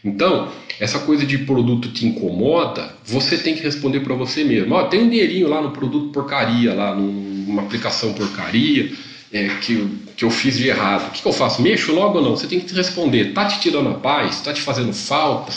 Então, 0.05 0.53
essa 0.79 0.99
coisa 1.01 1.25
de 1.25 1.39
produto 1.39 1.91
te 1.91 2.07
incomoda, 2.07 2.95
você 3.05 3.39
tem 3.39 3.55
que 3.55 3.63
responder 3.63 4.01
para 4.01 4.15
você 4.15 4.45
mesmo. 4.45 4.75
Ó, 4.75 4.85
tem 4.85 5.03
um 5.03 5.09
dinheirinho 5.09 5.49
lá 5.49 5.63
no 5.63 5.71
produto 5.71 6.13
porcaria, 6.13 6.75
lá 6.75 6.95
numa 6.95 7.63
aplicação 7.63 8.13
porcaria, 8.13 8.93
é, 9.33 9.49
que, 9.61 9.89
que 10.17 10.25
eu 10.25 10.31
fiz 10.31 10.59
de 10.59 10.69
errado. 10.69 11.09
O 11.09 11.11
que, 11.11 11.23
que, 11.23 11.29
eu 11.29 11.33
faço? 11.33 11.63
Mexo 11.63 11.93
logo 11.93 12.19
ou 12.19 12.25
não? 12.25 12.37
Você 12.37 12.47
tem 12.47 12.61
que 12.61 12.67
te 12.67 12.75
responder. 12.75 13.33
Tá 13.33 13.47
te 13.47 13.61
tirando 13.61 13.89
a 13.89 13.95
paz? 13.95 14.41
Tá 14.43 14.53
te 14.53 14.61
fazendo 14.61 14.93
falta? 14.93 15.53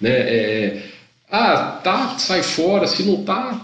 Né? 0.00 0.10
É, 0.10 0.82
ah, 1.30 1.80
tá, 1.82 2.16
sai 2.18 2.42
fora. 2.42 2.86
Se 2.86 3.02
não 3.02 3.24
tá, 3.24 3.60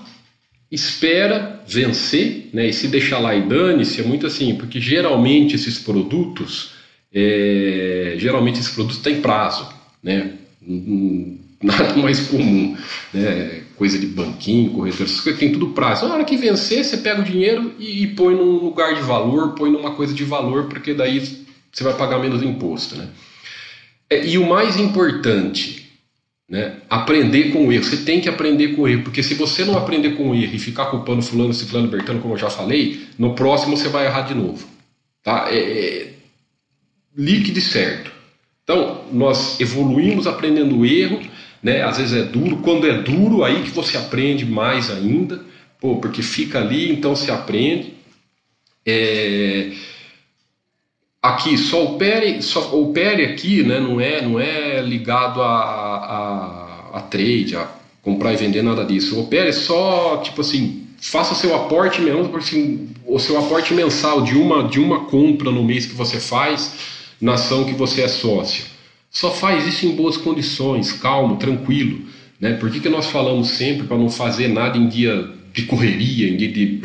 espera 0.71 1.63
vencer, 1.67 2.51
né? 2.53 2.69
E 2.69 2.73
se 2.73 2.89
deixar 2.89 3.19
lá 3.19 3.35
e 3.35 3.43
dane-se, 3.43 4.01
é 4.01 4.05
muito 4.05 4.27
assim, 4.27 4.55
porque 4.55 4.81
geralmente 4.81 5.55
esses 5.55 5.79
produtos, 5.79 6.73
é, 7.13 8.15
geralmente 8.19 8.61
esses 8.61 8.73
produtos 8.73 8.99
têm 8.99 9.21
prazo, 9.21 9.69
né? 10.03 10.33
Nada 11.63 11.95
mais 11.97 12.21
comum, 12.21 12.77
né? 13.13 13.63
Coisa 13.77 13.99
de 13.99 14.07
banquinho, 14.07 14.73
corretor, 14.73 15.05
essas 15.07 15.21
coisas 15.21 15.39
tem 15.39 15.53
tudo 15.53 15.69
prazo. 15.69 16.07
Na 16.07 16.15
hora 16.15 16.25
que 16.25 16.37
vencer, 16.37 16.85
você 16.85 16.97
pega 16.97 17.21
o 17.21 17.25
dinheiro 17.25 17.75
e, 17.79 18.03
e 18.03 18.07
põe 18.09 18.35
num 18.35 18.59
lugar 18.59 18.95
de 18.95 19.03
valor, 19.03 19.55
põe 19.55 19.71
numa 19.71 19.93
coisa 19.93 20.13
de 20.13 20.25
valor, 20.25 20.65
porque 20.65 20.93
daí 20.93 21.21
você 21.73 21.85
vai 21.85 21.95
pagar 21.95 22.19
menos 22.19 22.43
imposto, 22.43 22.97
né? 22.97 23.09
É, 24.11 24.27
e 24.27 24.39
o 24.39 24.49
mais 24.49 24.79
importante, 24.79 25.88
né? 26.49 26.77
Aprender 26.89 27.53
com 27.53 27.67
o 27.67 27.73
erro. 27.73 27.85
Você 27.85 27.99
tem 27.99 28.21
que 28.21 28.29
aprender 28.29 28.69
com 28.69 28.83
o 28.83 28.89
erro, 28.89 29.03
porque 29.03 29.23
se 29.23 29.35
você 29.35 29.65
não 29.65 29.77
aprender 29.77 30.17
com 30.17 30.31
o 30.31 30.35
erro 30.35 30.55
e 30.55 30.59
ficar 30.59 30.87
culpando 30.87 31.23
fulano, 31.23 31.53
ciclano, 31.53 31.89
bertano, 31.89 32.21
como 32.21 32.35
eu 32.35 32.39
já 32.39 32.49
falei, 32.49 33.07
no 33.19 33.35
próximo 33.35 33.77
você 33.77 33.89
vai 33.89 34.07
errar 34.07 34.23
de 34.23 34.35
novo. 34.35 34.67
Tá? 35.23 35.49
É, 35.51 35.59
é, 35.59 36.15
líquido 37.17 37.59
e 37.59 37.63
certo. 37.63 38.11
Então, 38.65 39.05
nós 39.13 39.61
evoluímos 39.61 40.27
aprendendo 40.27 40.79
o 40.79 40.87
erro, 40.87 41.21
né? 41.63 41.83
às 41.83 41.99
vezes 41.99 42.15
é 42.15 42.23
duro. 42.23 42.59
Quando 42.59 42.87
é 42.87 43.03
duro, 43.03 43.45
aí 43.45 43.63
que 43.63 43.71
você 43.71 43.97
aprende 43.97 44.47
mais 44.47 44.91
ainda, 44.91 45.43
pô, 45.81 45.97
porque 45.97 46.23
fica 46.23 46.61
ali, 46.61 46.91
então 46.91 47.15
se 47.15 47.31
aprende. 47.31 47.95
É... 48.87 49.73
Aqui, 51.21 51.59
só 51.59 51.85
opere, 51.85 52.41
só 52.43 52.75
opere 52.75 53.25
aqui, 53.25 53.63
né? 53.63 53.81
não, 53.81 54.01
é, 54.01 54.23
não 54.23 54.39
é 54.39 54.81
ligado 54.81 55.43
a, 55.43 55.98
a, 56.09 56.91
a 56.95 57.01
trade, 57.03 57.55
a 57.55 57.69
comprar 58.03 58.33
e 58.33 58.37
vender, 58.37 58.63
nada 58.63 58.85
disso. 58.85 59.21
Opere 59.21 59.53
só, 59.53 60.17
tipo 60.25 60.41
assim, 60.41 60.85
faça 60.99 61.35
seu 61.35 61.55
aporte 61.55 62.01
mesmo, 62.01 62.35
assim, 62.35 62.89
o 63.07 63.19
seu 63.19 63.39
aporte 63.39 63.75
mensal 63.75 64.23
de 64.23 64.35
uma, 64.35 64.67
de 64.67 64.81
uma 64.81 65.05
compra 65.05 65.51
no 65.51 65.63
mês 65.63 65.85
que 65.85 65.95
você 65.95 66.19
faz 66.19 66.97
na 67.21 67.35
ação 67.35 67.65
que 67.65 67.75
você 67.75 68.03
é 68.03 68.09
sócio. 68.09 68.65
Só 69.11 69.31
faz 69.31 69.67
isso 69.67 69.85
em 69.85 69.95
boas 69.95 70.17
condições, 70.17 70.93
calmo, 70.93 71.37
tranquilo. 71.37 72.01
Né? 72.41 72.55
Por 72.55 72.71
que, 72.71 72.81
que 72.81 72.89
nós 72.89 73.07
falamos 73.07 73.49
sempre 73.49 73.87
para 73.87 73.99
não 73.99 74.09
fazer 74.09 74.49
nada 74.49 74.79
em 74.79 74.89
dia 74.89 75.29
de 75.53 75.63
correria, 75.63 76.29
em 76.29 76.37
dia 76.37 76.49
de, 76.49 76.81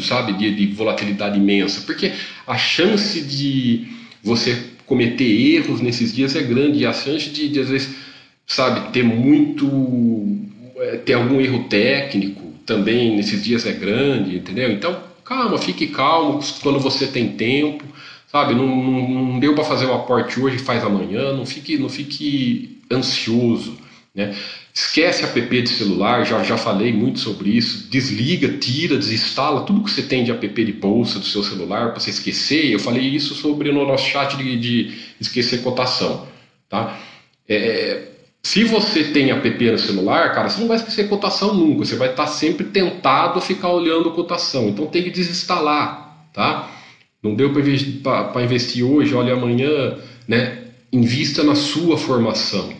sabe, 0.00 0.32
dia 0.34 0.52
de 0.52 0.66
volatilidade 0.66 1.38
imensa? 1.38 1.82
Porque 1.82 2.12
a 2.46 2.56
chance 2.56 3.20
de 3.20 3.86
você 4.22 4.56
cometer 4.86 5.24
erros 5.24 5.80
nesses 5.80 6.14
dias 6.14 6.36
é 6.36 6.42
grande 6.42 6.80
e 6.80 6.86
a 6.86 6.92
chance 6.92 7.28
de, 7.30 7.48
de 7.48 7.60
às 7.60 7.68
vezes 7.68 7.94
sabe, 8.46 8.92
ter 8.92 9.02
muito. 9.02 9.68
É, 10.76 10.96
ter 10.96 11.14
algum 11.14 11.40
erro 11.40 11.64
técnico 11.64 12.52
também 12.66 13.16
nesses 13.16 13.42
dias 13.42 13.66
é 13.66 13.72
grande, 13.72 14.36
entendeu? 14.36 14.70
Então, 14.72 14.96
calma, 15.24 15.58
fique 15.58 15.88
calmo 15.88 16.40
quando 16.62 16.80
você 16.80 17.06
tem 17.06 17.32
tempo, 17.32 17.84
sabe? 18.30 18.54
Não, 18.54 18.66
não, 18.66 19.24
não 19.24 19.38
deu 19.40 19.54
para 19.54 19.64
fazer 19.64 19.86
o 19.86 19.92
aporte 19.92 20.40
hoje, 20.40 20.58
faz 20.58 20.82
amanhã, 20.82 21.32
não 21.32 21.46
fique, 21.46 21.76
não 21.76 21.88
fique 21.88 22.80
ansioso, 22.90 23.76
né? 24.14 24.34
Esquece 24.74 25.22
app 25.22 25.62
de 25.62 25.68
celular, 25.68 26.24
já, 26.24 26.42
já 26.42 26.56
falei 26.56 26.94
muito 26.94 27.18
sobre 27.18 27.50
isso. 27.50 27.90
Desliga, 27.90 28.56
tira, 28.56 28.96
desinstala 28.96 29.66
tudo 29.66 29.84
que 29.84 29.90
você 29.90 30.02
tem 30.02 30.24
de 30.24 30.30
app 30.30 30.64
de 30.64 30.72
bolsa 30.72 31.18
do 31.18 31.26
seu 31.26 31.42
celular 31.42 31.90
para 31.90 32.00
você 32.00 32.08
esquecer. 32.08 32.70
Eu 32.70 32.78
falei 32.78 33.02
isso 33.02 33.34
sobre 33.34 33.70
no 33.70 33.86
nosso 33.86 34.06
chat 34.06 34.34
de, 34.34 34.58
de 34.58 34.98
esquecer 35.20 35.62
cotação. 35.62 36.26
Tá? 36.70 36.98
É, 37.46 38.11
se 38.42 38.64
você 38.64 39.04
tem 39.04 39.30
app 39.30 39.70
no 39.70 39.78
celular, 39.78 40.34
cara, 40.34 40.48
você 40.48 40.60
não 40.60 40.66
vai 40.66 40.76
esquecer 40.76 41.08
cotação 41.08 41.54
nunca. 41.54 41.84
Você 41.84 41.94
vai 41.94 42.10
estar 42.10 42.26
sempre 42.26 42.66
tentado 42.66 43.38
a 43.38 43.42
ficar 43.42 43.68
olhando 43.68 44.10
cotação. 44.10 44.68
Então 44.68 44.86
tem 44.86 45.02
que 45.04 45.10
desinstalar, 45.10 46.26
tá? 46.32 46.68
Não 47.22 47.34
deu 47.34 47.52
para 47.52 48.42
investir 48.42 48.84
hoje, 48.84 49.14
olha 49.14 49.34
amanhã, 49.34 49.96
né? 50.26 50.58
Invista 50.92 51.44
na 51.44 51.54
sua 51.54 51.96
formação. 51.96 52.72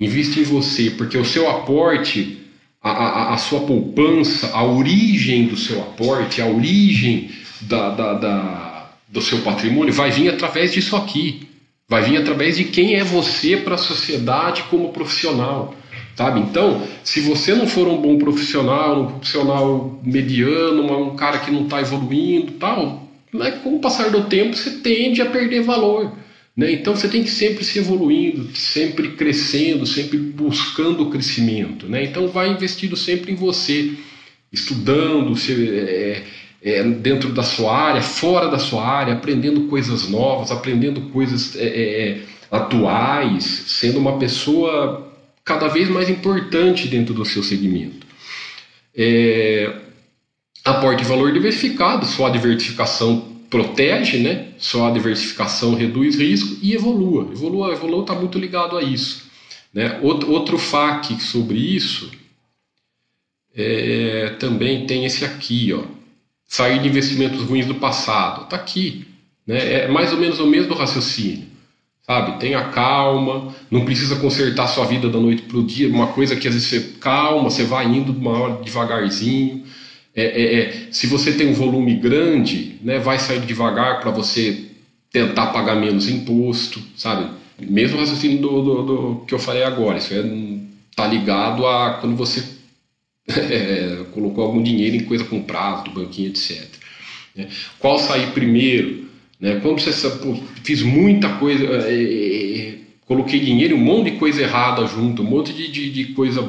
Invista 0.00 0.40
em 0.40 0.42
você, 0.42 0.90
porque 0.90 1.16
o 1.16 1.24
seu 1.24 1.48
aporte, 1.48 2.40
a, 2.82 2.90
a, 2.90 3.34
a 3.34 3.36
sua 3.36 3.60
poupança, 3.60 4.50
a 4.52 4.64
origem 4.64 5.46
do 5.46 5.56
seu 5.56 5.80
aporte, 5.80 6.42
a 6.42 6.46
origem 6.46 7.30
da, 7.60 7.90
da, 7.90 8.12
da 8.14 8.74
do 9.06 9.22
seu 9.22 9.38
patrimônio 9.42 9.94
vai 9.94 10.10
vir 10.10 10.28
através 10.28 10.72
disso 10.72 10.96
aqui. 10.96 11.46
Vai 11.94 12.02
vir 12.02 12.16
através 12.16 12.56
de 12.56 12.64
quem 12.64 12.96
é 12.96 13.04
você 13.04 13.56
para 13.56 13.76
a 13.76 13.78
sociedade 13.78 14.64
como 14.64 14.92
profissional. 14.92 15.76
Sabe? 16.16 16.40
Então, 16.40 16.82
se 17.04 17.20
você 17.20 17.54
não 17.54 17.68
for 17.68 17.86
um 17.86 18.02
bom 18.02 18.18
profissional, 18.18 19.00
um 19.00 19.06
profissional 19.12 20.00
mediano, 20.02 20.92
um 20.92 21.14
cara 21.14 21.38
que 21.38 21.52
não 21.52 21.62
está 21.62 21.80
evoluindo, 21.80 22.50
tal, 22.54 23.08
né, 23.32 23.60
com 23.62 23.76
o 23.76 23.78
passar 23.78 24.10
do 24.10 24.24
tempo 24.24 24.56
você 24.56 24.70
tende 24.70 25.22
a 25.22 25.26
perder 25.26 25.62
valor. 25.62 26.12
Né? 26.56 26.72
Então 26.72 26.96
você 26.96 27.06
tem 27.06 27.22
que 27.22 27.30
sempre 27.30 27.62
se 27.62 27.78
evoluindo, 27.78 28.48
sempre 28.56 29.12
crescendo, 29.12 29.86
sempre 29.86 30.18
buscando 30.18 31.04
o 31.04 31.10
crescimento. 31.10 31.86
Né? 31.88 32.06
Então 32.06 32.26
vai 32.26 32.48
investindo 32.48 32.96
sempre 32.96 33.30
em 33.30 33.36
você, 33.36 33.92
estudando, 34.52 35.36
se, 35.36 35.52
é, 35.52 36.24
é, 36.64 36.82
dentro 36.82 37.30
da 37.30 37.42
sua 37.42 37.76
área, 37.76 38.00
fora 38.00 38.48
da 38.48 38.58
sua 38.58 38.86
área, 38.86 39.12
aprendendo 39.12 39.68
coisas 39.68 40.08
novas, 40.08 40.50
aprendendo 40.50 41.02
coisas 41.10 41.54
é, 41.56 41.66
é, 41.66 42.08
é 42.08 42.22
atuais, 42.50 43.44
sendo 43.44 43.98
uma 43.98 44.18
pessoa 44.18 45.12
cada 45.44 45.68
vez 45.68 45.90
mais 45.90 46.08
importante 46.08 46.88
dentro 46.88 47.12
do 47.12 47.24
seu 47.24 47.42
segmento. 47.42 48.06
É, 48.96 49.74
aporte 50.64 51.04
valor 51.04 51.32
diversificado, 51.32 52.06
sua 52.06 52.30
diversificação 52.30 53.34
protege, 53.50 54.18
né? 54.18 54.48
Só 54.56 54.88
a 54.88 54.90
diversificação 54.90 55.74
reduz 55.74 56.18
risco 56.18 56.56
e 56.62 56.72
evolua. 56.72 57.28
Evolua, 57.30 57.72
evolua 57.72 58.00
está 58.00 58.14
muito 58.14 58.38
ligado 58.38 58.78
a 58.78 58.82
isso. 58.82 59.24
Né? 59.72 59.98
Outro, 60.02 60.30
outro 60.30 60.56
FAQ 60.56 61.20
sobre 61.20 61.58
isso 61.58 62.10
é, 63.54 64.36
também 64.38 64.86
tem 64.86 65.04
esse 65.04 65.24
aqui, 65.24 65.72
ó. 65.72 66.03
Sair 66.46 66.80
de 66.80 66.88
investimentos 66.88 67.42
ruins 67.42 67.66
do 67.66 67.76
passado. 67.76 68.44
Está 68.44 68.56
aqui. 68.56 69.06
Né? 69.46 69.84
É 69.84 69.88
mais 69.88 70.12
ou 70.12 70.18
menos 70.18 70.38
o 70.38 70.46
mesmo 70.46 70.74
raciocínio. 70.74 71.54
Sabe? 72.06 72.38
Tenha 72.38 72.68
calma, 72.68 73.54
não 73.70 73.84
precisa 73.84 74.16
consertar 74.16 74.68
sua 74.68 74.84
vida 74.84 75.08
da 75.08 75.18
noite 75.18 75.42
para 75.42 75.56
o 75.56 75.64
dia. 75.64 75.88
Uma 75.88 76.08
coisa 76.08 76.36
que 76.36 76.46
às 76.46 76.54
vezes 76.54 76.68
você 76.68 76.80
calma, 77.00 77.50
você 77.50 77.64
vai 77.64 77.86
indo 77.86 78.12
uma 78.12 78.30
hora 78.30 78.62
devagarzinho. 78.62 79.64
É, 80.14 80.24
é, 80.24 80.60
é, 80.60 80.88
se 80.92 81.06
você 81.06 81.32
tem 81.32 81.48
um 81.48 81.54
volume 81.54 81.94
grande, 81.96 82.78
né, 82.82 82.98
vai 82.98 83.18
sair 83.18 83.40
devagar 83.40 84.00
para 84.00 84.10
você 84.10 84.66
tentar 85.10 85.46
pagar 85.46 85.74
menos 85.76 86.08
imposto, 86.08 86.80
sabe? 86.96 87.30
Mesmo 87.58 87.98
raciocínio 87.98 88.40
do, 88.40 88.62
do, 88.62 88.82
do, 88.82 89.24
que 89.26 89.34
eu 89.34 89.38
falei 89.38 89.64
agora, 89.64 89.98
isso 89.98 90.12
é, 90.12 90.24
tá 90.94 91.06
ligado 91.06 91.66
a 91.66 91.94
quando 91.94 92.16
você 92.16 92.42
é, 93.28 94.04
colocou 94.12 94.44
algum 94.44 94.62
dinheiro 94.62 94.96
em 94.96 95.04
coisa 95.04 95.24
com 95.24 95.42
prazo, 95.42 95.84
do 95.84 95.90
banquinho, 95.90 96.28
etc. 96.28 96.66
Né? 97.34 97.48
Qual 97.78 97.98
sair 97.98 98.32
primeiro? 98.32 99.04
Né? 99.40 99.60
Quando 99.60 99.80
você 99.80 100.10
pô, 100.10 100.36
fiz 100.62 100.82
muita 100.82 101.28
coisa, 101.36 101.64
é, 101.64 102.02
é, 102.02 102.74
coloquei 103.06 103.40
dinheiro, 103.40 103.76
um 103.76 103.80
monte 103.80 104.12
de 104.12 104.18
coisa 104.18 104.42
errada 104.42 104.86
junto, 104.86 105.22
um 105.22 105.26
monte 105.26 105.52
de, 105.52 105.70
de, 105.70 105.90
de 105.90 106.04
coisa 106.14 106.42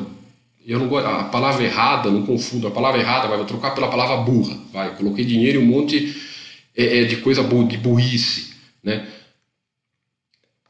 eu 0.67 0.79
não 0.79 0.87
gosto, 0.87 1.07
a 1.07 1.25
palavra 1.25 1.63
errada, 1.63 2.09
não 2.09 2.25
confundo, 2.25 2.67
a 2.67 2.71
palavra 2.71 2.99
errada, 2.99 3.27
vai, 3.27 3.37
vou 3.37 3.45
trocar 3.45 3.75
pela 3.75 3.87
palavra 3.87 4.17
burra, 4.17 4.57
vai, 4.73 4.95
coloquei 4.95 5.23
dinheiro 5.23 5.61
e 5.61 5.63
um 5.63 5.67
monte 5.67 6.15
é, 6.75 7.03
de 7.03 7.17
coisa 7.17 7.43
de 7.43 7.77
burrice, 7.77 8.53
né? 8.83 9.05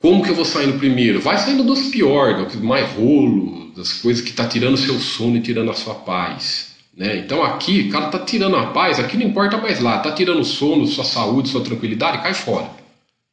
Como 0.06 0.22
que 0.22 0.30
eu 0.30 0.36
vou 0.36 0.46
saindo 0.46 0.78
primeiro? 0.78 1.20
Vai 1.20 1.36
saindo 1.36 1.64
dos 1.64 1.88
piores, 1.88 2.54
do 2.54 2.64
mais 2.64 2.88
rolo, 2.92 3.72
das 3.76 3.92
coisas 3.92 4.24
que 4.24 4.30
está 4.30 4.48
tirando 4.48 4.76
o 4.76 4.78
seu 4.78 5.00
sono 5.00 5.36
e 5.38 5.42
tirando 5.42 5.72
a 5.72 5.74
sua 5.74 5.96
paz. 5.96 6.76
Né? 6.96 7.18
Então 7.18 7.44
aqui, 7.44 7.88
o 7.88 7.90
cara 7.90 8.06
está 8.06 8.20
tirando 8.20 8.56
a 8.56 8.68
paz, 8.68 9.00
aqui 9.00 9.18
não 9.18 9.26
importa 9.26 9.58
mais 9.58 9.80
lá, 9.80 9.98
está 9.98 10.12
tirando 10.12 10.42
o 10.42 10.46
sono, 10.46 10.86
sua 10.86 11.04
saúde, 11.04 11.50
sua 11.50 11.64
tranquilidade, 11.64 12.22
cai 12.22 12.36
fora. 12.36 12.70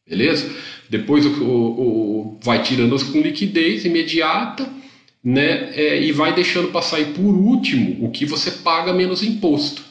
Beleza? 0.09 0.51
Depois 0.89 1.27
o, 1.27 1.45
o, 1.45 2.31
o 2.39 2.41
vai 2.43 2.63
tirando 2.63 2.97
com 3.13 3.21
liquidez 3.21 3.85
imediata 3.85 4.67
né? 5.23 5.73
É, 5.75 6.01
e 6.01 6.11
vai 6.11 6.35
deixando 6.35 6.69
para 6.69 6.81
sair 6.81 7.13
por 7.13 7.35
último 7.35 8.03
o 8.03 8.11
que 8.11 8.25
você 8.25 8.51
paga 8.51 8.95
menos 8.95 9.23
imposto, 9.23 9.83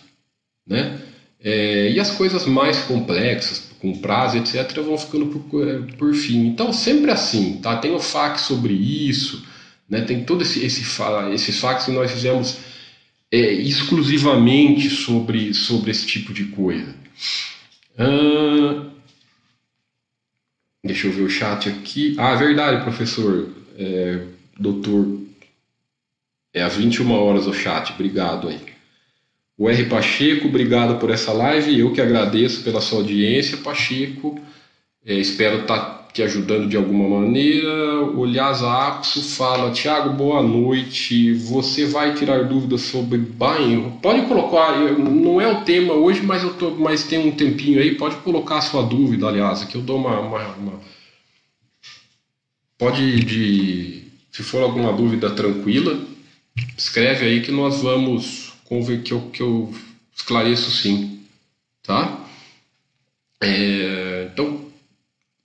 né? 0.67 0.99
É, 1.39 1.91
e 1.91 1.99
as 1.99 2.09
coisas 2.09 2.47
mais 2.47 2.79
complexas, 2.85 3.70
com 3.81 3.97
prazo, 3.97 4.37
etc., 4.37 4.79
vão 4.81 4.97
ficando 4.97 5.25
por, 5.25 5.67
é, 5.67 5.79
por 5.97 6.13
fim. 6.13 6.45
Então, 6.45 6.71
sempre 6.71 7.09
assim, 7.09 7.59
tá? 7.61 7.77
Tem 7.77 7.93
o 7.93 7.99
FAQ 7.99 8.39
sobre 8.39 8.73
isso, 8.73 9.43
né? 9.89 10.01
tem 10.01 10.23
todo 10.23 10.43
esse, 10.43 10.63
esse 10.63 10.81
esses 11.33 11.59
FAQs 11.59 11.85
que 11.85 11.91
nós 11.91 12.11
fizemos 12.11 12.59
é, 13.31 13.51
exclusivamente 13.53 14.89
sobre, 14.89 15.53
sobre 15.53 15.89
esse 15.89 16.05
tipo 16.05 16.31
de 16.31 16.45
coisa. 16.45 16.95
deixa 20.83 21.07
eu 21.07 21.13
ver 21.13 21.23
o 21.23 21.29
chat 21.29 21.67
aqui. 21.67 22.15
Ah, 22.19 22.35
verdade, 22.35 22.83
professor. 22.83 23.49
É, 23.77 24.27
doutor. 24.59 25.19
É 26.53 26.61
às 26.61 26.75
21 26.75 27.09
horas 27.11 27.47
o 27.47 27.53
chat, 27.53 27.93
obrigado 27.93 28.47
aí. 28.47 28.70
O 29.61 29.69
R. 29.69 29.85
Pacheco, 29.85 30.47
obrigado 30.47 30.97
por 30.97 31.11
essa 31.11 31.31
live. 31.31 31.77
Eu 31.77 31.93
que 31.93 32.01
agradeço 32.01 32.63
pela 32.63 32.81
sua 32.81 32.97
audiência, 32.97 33.57
Pacheco. 33.57 34.41
É, 35.05 35.13
espero 35.13 35.61
estar 35.61 35.79
tá 35.79 36.07
te 36.11 36.23
ajudando 36.23 36.67
de 36.67 36.75
alguma 36.75 37.19
maneira. 37.19 38.01
O 38.05 38.25
Lhasa 38.25 39.03
fala: 39.37 39.69
Tiago, 39.69 40.13
boa 40.15 40.41
noite. 40.41 41.33
Você 41.33 41.85
vai 41.85 42.15
tirar 42.15 42.45
dúvidas 42.45 42.81
sobre 42.81 43.19
banho? 43.19 43.99
Pode 44.01 44.25
colocar, 44.25 44.79
não 44.79 45.39
é 45.39 45.47
o 45.47 45.61
tema 45.61 45.93
hoje, 45.93 46.23
mas, 46.23 46.41
eu 46.41 46.55
tô, 46.55 46.71
mas 46.71 47.03
tem 47.03 47.19
um 47.19 47.29
tempinho 47.29 47.79
aí. 47.79 47.93
Pode 47.93 48.15
colocar 48.15 48.57
a 48.57 48.61
sua 48.61 48.81
dúvida, 48.81 49.27
aliás, 49.27 49.63
que 49.63 49.75
eu 49.75 49.81
dou 49.83 49.97
uma. 49.97 50.19
uma, 50.21 50.39
uma... 50.55 50.79
Pode 52.79 53.19
de 53.19 54.05
se 54.31 54.41
for 54.41 54.63
alguma 54.63 54.91
dúvida 54.91 55.29
tranquila, 55.29 55.99
escreve 56.75 57.27
aí 57.27 57.41
que 57.41 57.51
nós 57.51 57.83
vamos 57.83 58.50
conver 58.71 59.01
que 59.01 59.11
eu, 59.11 59.19
que 59.31 59.41
eu 59.41 59.69
esclareço 60.15 60.71
sim, 60.71 61.19
tá? 61.83 62.25
É, 63.43 64.29
então, 64.31 64.65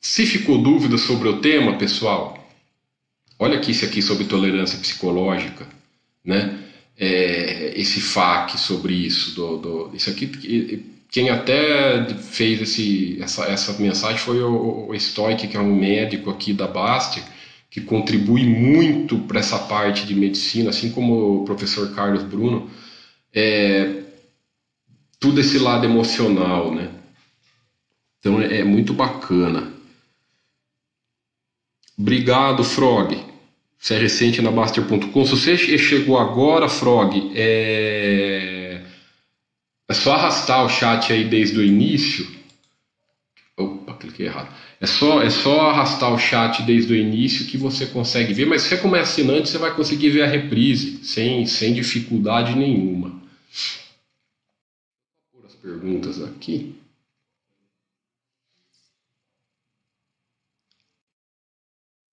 se 0.01 0.25
ficou 0.25 0.63
dúvida 0.63 0.97
sobre 0.97 1.29
o 1.29 1.41
tema, 1.41 1.77
pessoal, 1.77 2.49
olha 3.37 3.59
aqui 3.59 3.73
esse 3.73 3.85
aqui 3.85 4.01
sobre 4.01 4.27
tolerância 4.27 4.79
psicológica, 4.79 5.67
né? 6.25 6.57
É, 6.97 7.73
esse 7.75 8.01
FAQ 8.01 8.57
sobre 8.59 8.95
isso, 8.95 9.35
do, 9.35 9.57
do, 9.57 9.91
isso 9.93 10.09
aqui, 10.09 10.87
quem 11.11 11.29
até 11.29 12.09
fez 12.31 12.61
esse, 12.61 13.21
essa, 13.21 13.47
essa 13.47 13.73
mensagem 13.83 14.19
foi 14.19 14.41
o, 14.41 14.89
o 14.89 14.95
Stoic, 14.95 15.49
que 15.49 15.57
é 15.57 15.61
um 15.61 15.75
médico 15.75 16.31
aqui 16.31 16.53
da 16.53 16.69
Bastia, 16.69 17.25
que 17.69 17.81
contribui 17.81 18.45
muito 18.45 19.19
para 19.19 19.41
essa 19.41 19.59
parte 19.59 20.07
de 20.07 20.15
medicina, 20.15 20.71
assim 20.71 20.93
como 20.93 21.43
o 21.43 21.45
professor 21.45 21.93
Carlos 21.93 22.23
Bruno, 22.23 22.71
é 23.37 24.03
tudo 25.21 25.41
esse 25.41 25.59
lado 25.59 25.85
emocional, 25.85 26.75
né? 26.75 26.91
Então 28.19 28.41
é, 28.41 28.61
é 28.61 28.65
muito 28.65 28.95
bacana. 28.95 29.73
Obrigado, 31.99 32.65
Frog. 32.65 33.23
Você 33.79 33.95
é 33.95 33.99
recente 33.99 34.41
na 34.41 34.51
Baster.com. 34.51 35.25
Se 35.27 35.31
você 35.31 35.57
chegou 35.79 36.19
agora, 36.19 36.69
Frog, 36.69 37.33
é... 37.35 38.83
é 39.89 39.95
só 39.95 40.15
arrastar 40.15 40.65
o 40.65 40.69
chat 40.69 41.13
aí 41.13 41.25
desde 41.25 41.59
o 41.59 41.63
início. 41.63 42.27
Opa, 43.57 43.95
cliquei 43.95 44.27
errado 44.27 44.49
é 44.81 44.87
só, 44.87 45.23
é 45.23 45.31
só 45.31 45.71
arrastar 45.71 46.13
o 46.13 46.19
chat 46.19 46.63
desde 46.63 46.93
o 46.93 46.97
início 46.97 47.47
que 47.47 47.57
você 47.57 47.87
consegue 47.87 48.35
ver, 48.35 48.47
mas 48.47 48.63
se 48.63 48.69
você 48.69 48.77
como 48.77 48.97
é 48.97 49.01
assinante, 49.01 49.49
você 49.49 49.59
vai 49.59 49.75
conseguir 49.75 50.11
ver 50.11 50.23
a 50.23 50.27
reprise 50.27 51.01
sem, 51.03 51.47
sem 51.47 51.73
dificuldade 51.73 52.55
nenhuma. 52.55 53.26
Vou 55.33 55.43
pôr 55.43 55.47
as 55.47 55.55
perguntas 55.55 56.23
aqui. 56.23 56.75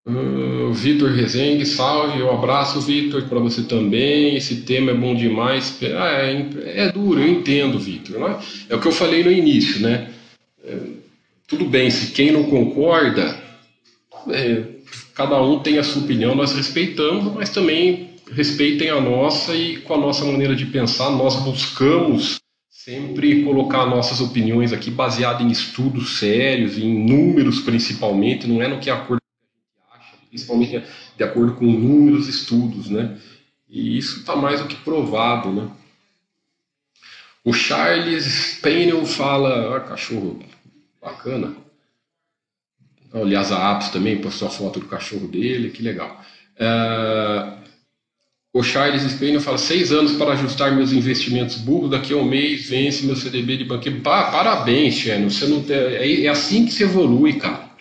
Uh, 0.06 0.74
Vitor 0.74 1.12
Rezende, 1.12 1.66
salve, 1.66 2.22
um 2.22 2.30
abraço, 2.30 2.82
Vitor, 2.82 3.24
para 3.30 3.40
você 3.40 3.64
também. 3.64 4.36
Esse 4.36 4.62
tema 4.64 4.92
é 4.92 4.94
bom 4.94 5.16
demais. 5.16 5.80
Ah, 5.82 6.12
é, 6.22 6.86
é 6.86 6.92
duro, 6.92 7.22
eu 7.22 7.28
entendo, 7.28 7.80
Vitor. 7.80 8.22
É? 8.30 8.74
é 8.74 8.76
o 8.76 8.82
que 8.82 8.88
eu 8.88 8.92
falei 8.92 9.24
no 9.24 9.32
início, 9.32 9.80
né? 9.82 10.14
É, 10.64 10.78
tudo 11.48 11.66
bem, 11.66 11.90
se 11.90 12.12
quem 12.12 12.32
não 12.32 12.44
concorda, 12.44 13.38
é, 14.30 14.64
cada 15.14 15.42
um 15.42 15.60
tem 15.60 15.78
a 15.78 15.84
sua 15.84 16.02
opinião, 16.02 16.36
nós 16.36 16.54
respeitamos, 16.54 17.34
mas 17.34 17.50
também 17.50 18.13
respeitem 18.34 18.90
a 18.90 19.00
nossa 19.00 19.56
e 19.56 19.78
com 19.82 19.94
a 19.94 19.98
nossa 19.98 20.26
maneira 20.26 20.56
de 20.56 20.66
pensar, 20.66 21.10
nós 21.12 21.36
buscamos 21.44 22.42
sempre 22.70 23.44
colocar 23.44 23.86
nossas 23.86 24.20
opiniões 24.20 24.74
aqui 24.74 24.92
baseadas 24.92 25.42
em 25.42 25.50
estudos 25.50 26.18
sérios, 26.18 26.78
em 26.78 27.08
números 27.08 27.62
principalmente, 27.62 28.48
não 28.48 28.62
é 28.62 28.68
no 28.68 28.80
que 28.80 28.90
a 28.90 28.98
gente 28.98 29.20
acha, 29.92 30.18
principalmente 30.30 30.84
de 31.16 31.24
acordo 31.24 31.54
com 31.54 31.66
números, 31.66 32.28
estudos, 32.28 32.90
né? 32.90 33.18
E 33.70 33.98
isso 33.98 34.20
está 34.20 34.36
mais 34.36 34.60
do 34.60 34.68
que 34.68 34.76
provado, 34.76 35.52
né? 35.52 35.70
O 37.46 37.54
Charles 37.54 38.60
Payne 38.62 39.06
fala, 39.06 39.78
ah, 39.78 39.80
cachorro, 39.82 40.44
bacana. 41.02 41.56
Aliás, 43.14 43.52
a 43.52 43.72
Apps 43.72 43.90
também 43.90 44.22
postou 44.22 44.48
a 44.48 44.52
foto 44.52 44.80
do 44.80 44.88
cachorro 44.88 45.28
dele, 45.28 45.70
que 45.70 45.84
legal. 45.84 46.22
Uh, 46.56 47.63
o 48.54 48.62
Charles 48.62 49.02
Spain 49.04 49.40
fala: 49.40 49.58
seis 49.58 49.92
anos 49.92 50.14
para 50.14 50.34
ajustar 50.34 50.76
meus 50.76 50.94
investimentos 50.94 51.58
burros, 51.58 51.90
daqui 51.90 52.14
a 52.14 52.18
um 52.18 52.24
mês 52.24 52.70
vence 52.70 53.06
meu 53.06 53.16
CDB 53.16 53.58
de 53.58 53.66
banqueiro. 53.66 54.02
Pa 54.02 54.32
parabéns, 54.32 54.96
Cheno. 54.96 55.30
Você 55.30 55.48
não 55.48 55.64
tem, 55.64 55.76
é, 55.76 56.26
é, 56.26 56.28
assim 56.28 56.66
que 56.66 56.74
se 56.74 56.84
evolui, 56.84 57.34
cara. 57.34 57.72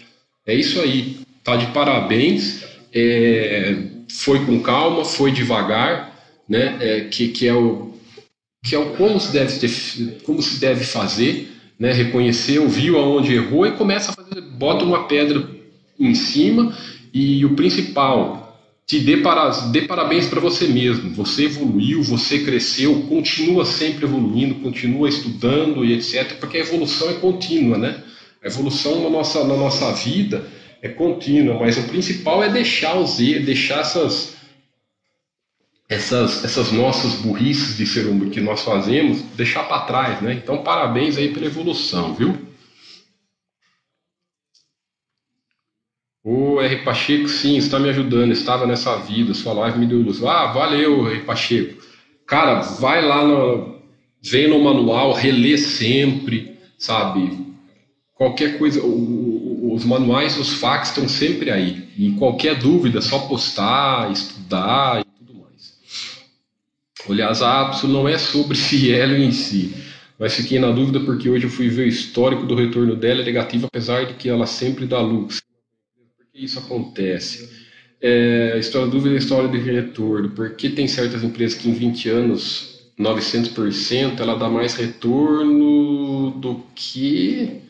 É 0.47 0.55
isso 0.55 0.81
aí. 0.81 1.19
Tá 1.45 1.57
de 1.57 1.67
parabéns. 1.69 2.65
É, 2.95 3.77
foi 4.09 4.45
com 4.45 4.61
calma, 4.61 5.05
foi 5.05 5.31
devagar, 5.31 6.19
né? 6.49 6.77
É, 6.81 7.01
que, 7.03 7.29
que 7.29 7.47
é 7.47 7.55
o 7.55 7.93
que 8.65 8.77
é 8.77 8.79
o 8.79 8.91
como 8.91 9.19
se 9.19 9.33
deve 9.33 9.59
ter, 9.59 10.21
como 10.23 10.41
se 10.41 10.61
deve 10.61 10.85
fazer 10.85 11.53
né, 11.83 11.93
reconheceu, 11.93 12.69
viu 12.69 12.97
aonde 12.97 13.35
errou 13.35 13.67
e 13.67 13.73
começa 13.73 14.13
a 14.13 14.15
fazer, 14.15 14.41
bota 14.41 14.85
uma 14.85 15.09
pedra 15.09 15.45
em 15.99 16.15
cima 16.15 16.73
e 17.13 17.45
o 17.45 17.57
principal, 17.57 18.52
te 18.87 18.99
dê, 18.99 19.19
para, 19.19 19.49
dê 19.71 19.83
parabéns 19.83 20.27
para 20.27 20.41
você 20.41 20.67
mesmo. 20.67 21.11
Você 21.15 21.45
evoluiu, 21.45 22.03
você 22.03 22.41
cresceu, 22.41 23.03
continua 23.09 23.65
sempre 23.65 24.05
evoluindo, 24.05 24.57
continua 24.57 25.09
estudando 25.09 25.85
e 25.85 25.93
etc. 25.95 26.39
Porque 26.39 26.59
a 26.59 26.61
evolução 26.61 27.11
é 27.11 27.15
contínua, 27.15 27.79
né? 27.79 28.03
A 28.43 28.49
evolução 28.49 29.03
na 29.03 29.11
nossa, 29.11 29.45
na 29.45 29.57
nossa 29.57 29.93
vida 29.93 30.47
é 30.83 30.89
contínua, 30.89 31.59
mas 31.59 31.79
o 31.79 31.85
principal 31.85 32.43
é 32.43 32.49
deixar 32.49 32.99
os 32.99 33.21
erros, 33.21 33.47
deixar 33.47 33.81
essas 33.81 34.33
essas, 35.89 36.43
essas 36.43 36.73
nossas 36.73 37.13
burrices 37.17 37.77
de 37.77 37.87
ser 37.87 38.07
humano 38.07 38.31
que 38.31 38.41
nós 38.41 38.63
fazemos, 38.63 39.21
deixar 39.37 39.65
para 39.65 39.81
trás, 39.81 40.21
né? 40.23 40.33
Então, 40.33 40.63
parabéns 40.63 41.19
aí 41.19 41.33
pela 41.33 41.47
evolução, 41.47 42.15
viu? 42.15 42.35
O 46.25 46.61
R. 46.61 46.77
Pacheco, 46.85 47.29
sim, 47.29 47.57
está 47.57 47.79
me 47.79 47.89
ajudando, 47.89 48.33
estava 48.33 48.67
nessa 48.67 48.97
vida, 48.97 49.35
sua 49.35 49.53
live 49.53 49.79
me 49.79 49.87
deu 49.87 50.01
luz. 50.01 50.23
Ah, 50.23 50.47
valeu, 50.53 51.09
R. 51.09 51.21
Pacheco. 51.21 51.83
Cara, 52.27 52.61
vai 52.61 53.05
lá, 53.05 53.25
no, 53.25 53.79
vem 54.23 54.49
no 54.49 54.63
manual, 54.63 55.13
relê 55.13 55.59
sempre, 55.59 56.57
sabe? 56.79 57.47
Qualquer 58.15 58.59
coisa, 58.59 58.81
os 58.85 59.85
manuais, 59.85 60.39
os 60.39 60.53
fax 60.55 60.91
estão 60.91 61.09
sempre 61.09 61.51
aí. 61.51 61.89
E 61.99 62.13
qualquer 62.13 62.57
dúvida, 62.57 63.01
só 63.01 63.19
postar, 63.21 64.11
estudar 64.13 65.03
Aliás, 67.09 67.43
a 67.43 67.63
Apso 67.63 67.89
não 67.89 68.09
é 68.09 68.17
sobre 68.17 68.57
Cielo 68.57 69.17
em 69.17 69.33
si, 69.33 69.75
mas 70.19 70.35
fiquei 70.35 70.59
na 70.59 70.71
dúvida 70.71 71.01
porque 71.01 71.29
hoje 71.29 71.45
eu 71.45 71.51
fui 71.51 71.69
ver 71.69 71.85
o 71.85 71.89
histórico 71.89 72.47
do 72.47 72.55
retorno 72.55 72.95
dela 72.95 73.23
é 73.23 73.25
negativo, 73.25 73.67
apesar 73.67 74.07
de 74.07 74.15
que 74.15 74.29
ela 74.29 74.47
sempre 74.47 74.87
dá 74.87 75.01
lucro. 75.01 75.37
Por 76.33 76.39
que 76.39 76.47
isso 76.47 76.59
acontece? 76.59 77.47
É, 78.01 78.53
a 78.55 78.59
história 78.59 78.87
da 78.87 78.93
dúvida 78.93 79.15
é 79.15 79.19
a 79.19 79.19
história 79.19 79.51
de 79.51 79.59
retorno. 79.59 80.31
Por 80.31 80.57
que 80.57 80.71
tem 80.71 80.89
certas 80.89 81.23
empresas 81.23 81.59
que 81.59 81.69
em 81.69 81.75
20 81.75 82.09
anos, 82.09 82.87
900%, 82.99 84.19
ela 84.19 84.35
dá 84.39 84.49
mais 84.49 84.75
retorno 84.75 86.31
do 86.31 86.65
que 86.75 87.61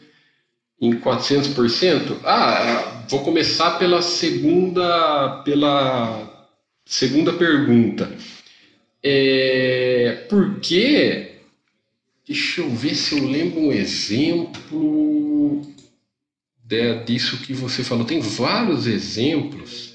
em 0.80 0.92
400%? 0.92 2.20
Ah, 2.24 3.04
vou 3.08 3.24
começar 3.24 3.78
pela 3.80 4.00
segunda, 4.00 5.42
pela 5.44 6.48
segunda 6.84 7.32
pergunta. 7.32 8.16
É, 9.02 10.24
porque, 10.28 11.32
deixa 12.24 12.60
eu 12.60 12.70
ver 12.70 12.94
se 12.94 13.18
eu 13.18 13.26
lembro 13.26 13.58
um 13.58 13.72
exemplo 13.72 15.60
de, 16.72 17.04
disso 17.04 17.36
que 17.42 17.52
você 17.52 17.84
falou. 17.84 18.06
Tem 18.06 18.20
vários 18.20 18.86
exemplos. 18.86 19.92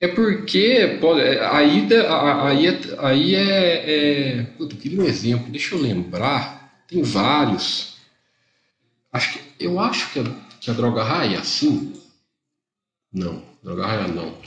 É 0.00 0.06
porque 0.06 0.98
pode, 1.00 1.22
aí, 1.22 1.88
aí, 2.38 2.66
aí 2.98 3.34
é. 3.34 3.90
é 3.90 4.54
eu 4.60 4.68
queria 4.68 5.00
um 5.00 5.06
exemplo, 5.06 5.50
deixa 5.50 5.74
eu 5.74 5.80
lembrar. 5.80 6.84
Tem 6.86 7.02
vários. 7.02 7.96
Acho 9.10 9.32
que, 9.32 9.64
eu 9.64 9.80
acho 9.80 10.12
que 10.12 10.20
a, 10.20 10.24
que 10.60 10.70
a 10.70 10.74
droga 10.74 11.02
raia 11.02 11.36
é 11.36 11.40
assim. 11.40 11.94
Não, 13.12 13.42
droga 13.62 13.86
raia 13.86 14.08
não. 14.08 14.38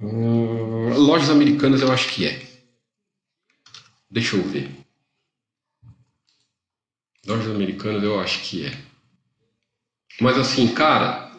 Hum, 0.00 0.94
lojas 0.94 1.30
americanas 1.30 1.82
eu 1.82 1.92
acho 1.92 2.08
que 2.08 2.26
é. 2.26 2.42
Deixa 4.10 4.36
eu 4.36 4.42
ver. 4.42 4.70
Lojas 7.26 7.54
americanas 7.54 8.02
eu 8.02 8.18
acho 8.18 8.40
que 8.42 8.66
é. 8.66 8.85
Mas 10.20 10.38
assim, 10.38 10.68
cara, 10.68 11.30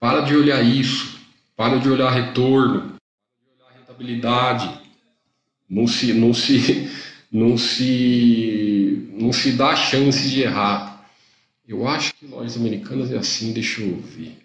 para 0.00 0.20
de 0.20 0.34
olhar 0.34 0.62
isso. 0.62 1.18
Para 1.56 1.78
de 1.78 1.88
olhar 1.88 2.10
retorno. 2.10 2.96
Rentabilidade. 3.76 4.70
Não 5.68 5.86
se, 5.86 6.12
não 6.12 6.34
se, 6.34 6.90
não 7.30 7.56
se, 7.56 9.08
não 9.12 9.32
se 9.32 9.52
dá 9.52 9.74
chance 9.74 10.28
de 10.28 10.42
errar. 10.42 11.04
Eu 11.66 11.88
acho 11.88 12.14
que 12.14 12.26
lojas 12.26 12.56
americanas 12.56 13.10
é 13.10 13.16
assim, 13.16 13.52
deixa 13.52 13.82
eu 13.82 13.96
ver. 13.96 14.38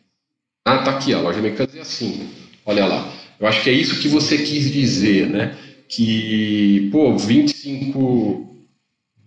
Ah, 0.65 0.79
tá 0.79 0.91
aqui, 0.91 1.13
a 1.13 1.19
loja 1.19 1.39
americana 1.39 1.69
é 1.75 1.81
assim. 1.81 2.29
Olha 2.65 2.85
lá. 2.85 3.11
Eu 3.39 3.47
acho 3.47 3.63
que 3.63 3.69
é 3.69 3.73
isso 3.73 3.99
que 3.99 4.07
você 4.07 4.37
quis 4.37 4.71
dizer, 4.71 5.27
né? 5.27 5.57
Que, 5.87 6.89
pô, 6.91 7.17
25, 7.17 8.65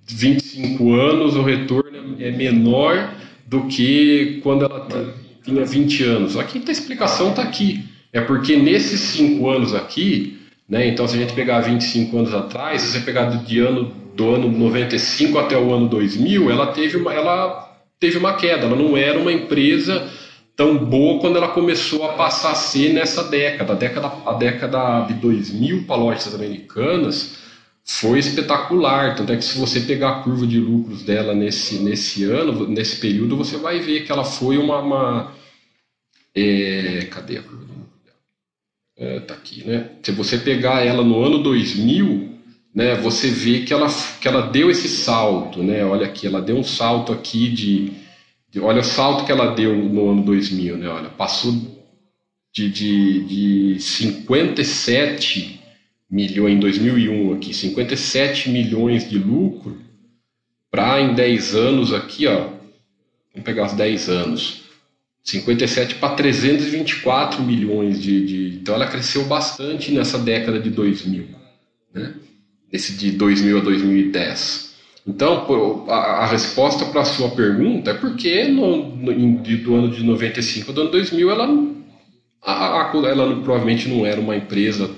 25 0.06 0.92
anos 0.94 1.36
o 1.36 1.42
retorno 1.42 2.16
é 2.20 2.30
menor 2.30 3.14
do 3.46 3.66
que 3.66 4.40
quando 4.42 4.64
ela 4.64 4.88
tinha 5.44 5.64
20 5.64 6.02
anos. 6.04 6.36
A 6.36 6.44
explicação 6.44 7.30
está 7.30 7.42
aqui. 7.42 7.84
É 8.12 8.20
porque 8.20 8.56
nesses 8.56 9.00
5 9.00 9.50
anos 9.50 9.74
aqui, 9.74 10.38
né? 10.68 10.86
Então, 10.86 11.06
se 11.06 11.16
a 11.16 11.18
gente 11.18 11.34
pegar 11.34 11.60
25 11.60 12.16
anos 12.16 12.34
atrás, 12.34 12.82
se 12.82 12.92
você 12.92 13.00
pegar 13.00 13.24
do, 13.24 13.44
de 13.44 13.58
ano, 13.58 13.92
do 14.14 14.34
ano 14.34 14.48
95 14.50 15.38
até 15.38 15.58
o 15.58 15.72
ano 15.72 15.88
2000, 15.88 16.50
ela 16.50 16.68
teve 16.68 16.96
uma, 16.96 17.12
ela 17.12 17.76
teve 17.98 18.16
uma 18.16 18.34
queda. 18.34 18.66
Ela 18.66 18.76
não 18.76 18.96
era 18.96 19.18
uma 19.18 19.32
empresa 19.32 20.08
tão 20.56 20.78
boa 20.78 21.20
quando 21.20 21.36
ela 21.36 21.48
começou 21.48 22.04
a 22.04 22.12
passar 22.12 22.52
a 22.52 22.54
ser 22.54 22.92
nessa 22.92 23.24
década. 23.24 23.72
A 23.72 23.76
década, 23.76 24.12
a 24.24 24.32
década 24.34 25.00
de 25.06 25.14
2000 25.14 25.84
para 25.84 25.96
lojas 25.96 26.34
americanas 26.34 27.43
foi 27.84 28.18
espetacular. 28.18 29.14
Tanto 29.14 29.32
é 29.32 29.36
que 29.36 29.44
se 29.44 29.58
você 29.58 29.80
pegar 29.80 30.10
a 30.10 30.22
curva 30.22 30.46
de 30.46 30.58
lucros 30.58 31.02
dela 31.02 31.34
nesse, 31.34 31.76
nesse 31.78 32.24
ano, 32.24 32.66
nesse 32.68 32.96
período, 32.96 33.36
você 33.36 33.56
vai 33.56 33.80
ver 33.80 34.04
que 34.04 34.12
ela 34.12 34.24
foi 34.24 34.56
uma. 34.56 34.80
uma 34.80 35.34
é, 36.34 37.06
cadê 37.10 37.38
a 37.38 37.42
curva 37.42 37.64
de 37.64 37.72
lucros 37.72 38.00
dela? 38.04 38.16
É, 38.96 39.20
tá 39.20 39.34
aqui, 39.34 39.64
né? 39.64 39.90
Se 40.02 40.12
você 40.12 40.38
pegar 40.38 40.84
ela 40.84 41.04
no 41.04 41.22
ano 41.22 41.42
2000, 41.42 42.34
né, 42.74 42.96
você 42.96 43.28
vê 43.28 43.60
que 43.60 43.72
ela, 43.72 43.88
que 44.20 44.26
ela 44.26 44.50
deu 44.50 44.70
esse 44.70 44.88
salto, 44.88 45.62
né? 45.62 45.84
Olha 45.84 46.06
aqui, 46.06 46.26
ela 46.26 46.40
deu 46.40 46.56
um 46.56 46.64
salto 46.64 47.12
aqui 47.12 47.48
de 47.48 48.04
Olha 48.60 48.80
o 48.80 48.84
salto 48.84 49.24
que 49.24 49.32
ela 49.32 49.54
deu 49.54 49.74
no 49.76 50.10
ano 50.10 50.22
2000, 50.22 50.76
né? 50.76 50.88
Olha, 50.88 51.08
passou 51.10 51.52
de, 52.52 52.70
de, 52.70 53.24
de 53.24 53.80
57 53.80 55.53
milhões 56.14 56.54
em 56.54 56.60
2001 56.60 57.34
aqui, 57.34 57.52
57 57.52 58.48
milhões 58.48 59.08
de 59.08 59.18
lucro 59.18 59.76
para 60.70 61.00
em 61.00 61.12
10 61.12 61.54
anos 61.56 61.92
aqui, 61.92 62.28
ó, 62.28 62.50
vamos 63.32 63.44
pegar 63.44 63.66
os 63.66 63.72
10 63.72 64.08
anos, 64.08 64.62
57 65.24 65.96
para 65.96 66.14
324 66.14 67.42
milhões 67.42 68.00
de, 68.00 68.26
de, 68.26 68.56
Então 68.58 68.76
ela 68.76 68.86
cresceu 68.86 69.24
bastante 69.24 69.90
nessa 69.90 70.16
década 70.16 70.60
de 70.60 70.70
2000, 70.70 71.26
né? 71.92 72.14
Esse 72.72 72.92
de 72.92 73.10
2000 73.12 73.58
a 73.58 73.60
2010. 73.60 74.74
Então, 75.06 75.86
a, 75.88 76.26
resposta 76.26 76.86
para 76.86 77.02
a 77.02 77.04
sua 77.04 77.30
pergunta 77.30 77.90
é 77.90 77.94
porque 77.94 78.44
no, 78.44 78.96
no, 78.96 79.42
do 79.42 79.74
ano 79.74 79.90
de 79.90 80.02
95 80.02 80.72
ao 80.72 80.78
ano 80.78 80.90
2000 80.90 81.30
ela, 81.30 81.48
a, 82.42 82.82
a, 82.82 82.96
ela 83.06 83.40
provavelmente 83.42 83.88
não 83.88 84.04
era 84.04 84.20
uma 84.20 84.34
empresa 84.34 84.90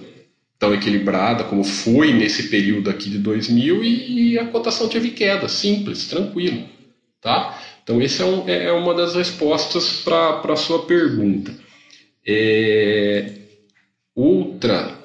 tão 0.58 0.74
equilibrada 0.74 1.44
como 1.44 1.62
foi 1.62 2.12
nesse 2.12 2.48
período 2.48 2.88
aqui 2.88 3.10
de 3.10 3.18
2000 3.18 3.84
e, 3.84 4.32
e 4.32 4.38
a 4.38 4.46
cotação 4.46 4.88
teve 4.88 5.10
queda, 5.10 5.48
simples, 5.48 6.08
tranquilo, 6.08 6.64
tá? 7.20 7.62
Então, 7.82 8.00
essa 8.00 8.22
é, 8.22 8.26
um, 8.26 8.48
é, 8.48 8.64
é 8.66 8.72
uma 8.72 8.94
das 8.94 9.14
respostas 9.14 10.00
para 10.02 10.40
a 10.40 10.56
sua 10.56 10.86
pergunta. 10.86 11.54
É, 12.26 13.32
outra 14.14 14.96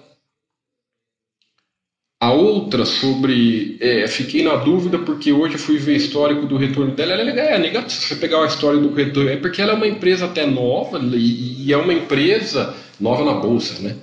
a 2.22 2.32
outra 2.32 2.86
sobre. 2.86 3.78
É, 3.82 4.08
fiquei 4.08 4.44
na 4.44 4.56
dúvida 4.56 5.00
porque 5.00 5.32
hoje 5.32 5.58
fui 5.58 5.78
ver 5.80 5.96
histórico 5.96 6.46
do 6.46 6.56
retorno 6.56 6.94
dela. 6.94 7.14
Ela 7.14 7.32
é, 7.32 7.56
é 7.56 7.58
negativo. 7.58 8.00
Se 8.00 8.08
você 8.08 8.16
pegar 8.16 8.44
a 8.44 8.46
história 8.46 8.80
do 8.80 8.94
retorno, 8.94 9.32
é 9.32 9.38
porque 9.38 9.60
ela 9.60 9.72
é 9.72 9.76
uma 9.76 9.88
empresa 9.88 10.26
até 10.26 10.46
nova 10.46 11.00
e, 11.00 11.66
e 11.66 11.74
é 11.74 11.78
uma 11.78 11.92
empresa 11.92 12.76
nova 13.00 13.26
na 13.26 13.34
bolsa, 13.34 13.82
né? 13.82 13.96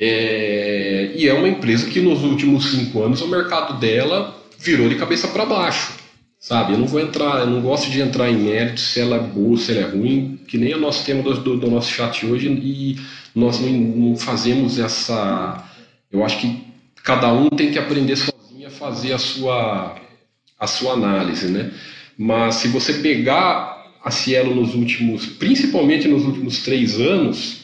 É, 0.00 1.12
e 1.14 1.28
é 1.28 1.34
uma 1.34 1.46
empresa 1.48 1.90
que 1.90 2.00
nos 2.00 2.24
últimos 2.24 2.70
cinco 2.70 3.02
anos 3.02 3.20
o 3.20 3.28
mercado 3.28 3.78
dela 3.78 4.34
virou 4.58 4.88
de 4.88 4.94
cabeça 4.94 5.28
para 5.28 5.44
baixo. 5.44 6.00
Sabe? 6.38 6.72
Eu 6.72 6.78
não 6.78 6.86
vou 6.86 7.00
entrar, 7.00 7.40
eu 7.40 7.46
não 7.48 7.60
gosto 7.60 7.90
de 7.90 8.00
entrar 8.00 8.30
em 8.30 8.36
mérito 8.36 8.80
se 8.80 8.98
ela 8.98 9.16
é 9.16 9.20
boa, 9.20 9.58
se 9.58 9.72
ela 9.72 9.86
é 9.86 9.90
ruim, 9.90 10.40
que 10.48 10.56
nem 10.56 10.74
o 10.74 10.80
nosso 10.80 11.04
tema 11.04 11.22
do, 11.22 11.34
do, 11.34 11.58
do 11.58 11.70
nosso 11.70 11.90
chat 11.90 12.24
hoje, 12.24 12.48
e 12.48 12.98
nós 13.34 13.60
não, 13.60 13.70
não, 13.70 14.16
fazemos 14.16 14.78
essa. 14.78 15.62
Eu 16.10 16.24
acho 16.24 16.40
que 16.40 16.64
cada 17.04 17.30
um 17.30 17.50
tem 17.50 17.70
que 17.70 17.78
aprender 17.78 18.16
sozinho 18.16 18.66
a 18.66 18.70
fazer 18.70 19.12
a 19.12 19.18
sua, 19.18 19.96
a 20.58 20.66
sua 20.66 20.94
análise, 20.94 21.46
né? 21.48 21.72
Mas 22.16 22.54
se 22.54 22.68
você 22.68 22.94
pegar 22.94 23.92
a 24.02 24.10
Cielo 24.10 24.54
nos 24.54 24.74
últimos, 24.74 25.26
principalmente 25.26 26.08
nos 26.08 26.24
últimos 26.24 26.62
três 26.62 26.98
anos, 26.98 27.59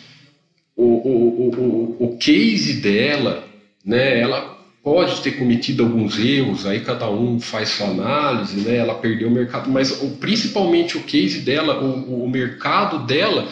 o, 0.76 0.84
o, 0.84 1.96
o, 1.98 2.06
o 2.06 2.16
case 2.18 2.74
dela, 2.74 3.44
né? 3.84 4.20
Ela 4.20 4.56
pode 4.82 5.20
ter 5.20 5.32
cometido 5.32 5.82
alguns 5.82 6.18
erros, 6.18 6.64
aí 6.64 6.80
cada 6.80 7.10
um 7.10 7.40
faz 7.40 7.70
sua 7.70 7.88
análise, 7.88 8.60
né? 8.60 8.76
Ela 8.76 8.94
perdeu 8.94 9.28
o 9.28 9.32
mercado, 9.32 9.70
mas 9.70 10.02
o, 10.02 10.10
principalmente 10.18 10.96
o 10.96 11.02
case 11.02 11.40
dela, 11.40 11.82
o, 11.82 12.24
o 12.24 12.28
mercado 12.28 13.06
dela 13.06 13.48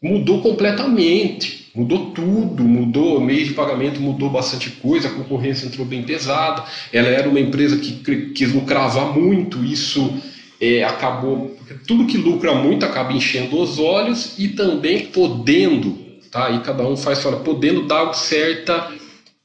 mudou 0.00 0.40
completamente, 0.40 1.70
mudou 1.74 2.10
tudo, 2.10 2.62
mudou 2.62 3.20
meio 3.20 3.44
de 3.44 3.54
pagamento, 3.54 4.00
mudou 4.00 4.30
bastante 4.30 4.70
coisa, 4.70 5.08
a 5.08 5.12
concorrência 5.12 5.66
entrou 5.66 5.86
bem 5.86 6.02
pesada. 6.02 6.64
Ela 6.92 7.08
era 7.08 7.28
uma 7.28 7.40
empresa 7.40 7.78
que 7.78 8.32
quis 8.32 8.52
lucravar 8.52 9.18
muito, 9.18 9.64
isso 9.64 10.12
é, 10.60 10.84
acabou, 10.84 11.56
tudo 11.86 12.06
que 12.06 12.16
lucra 12.16 12.54
muito 12.54 12.84
acaba 12.84 13.12
enchendo 13.12 13.60
os 13.60 13.78
olhos 13.78 14.38
e 14.38 14.48
também 14.48 15.06
podendo, 15.06 15.98
tá? 16.30 16.46
Aí 16.46 16.60
cada 16.60 16.86
um 16.86 16.96
faz 16.96 17.18
sua, 17.18 17.36
podendo 17.40 17.86
dar 17.86 18.12
certa 18.12 18.92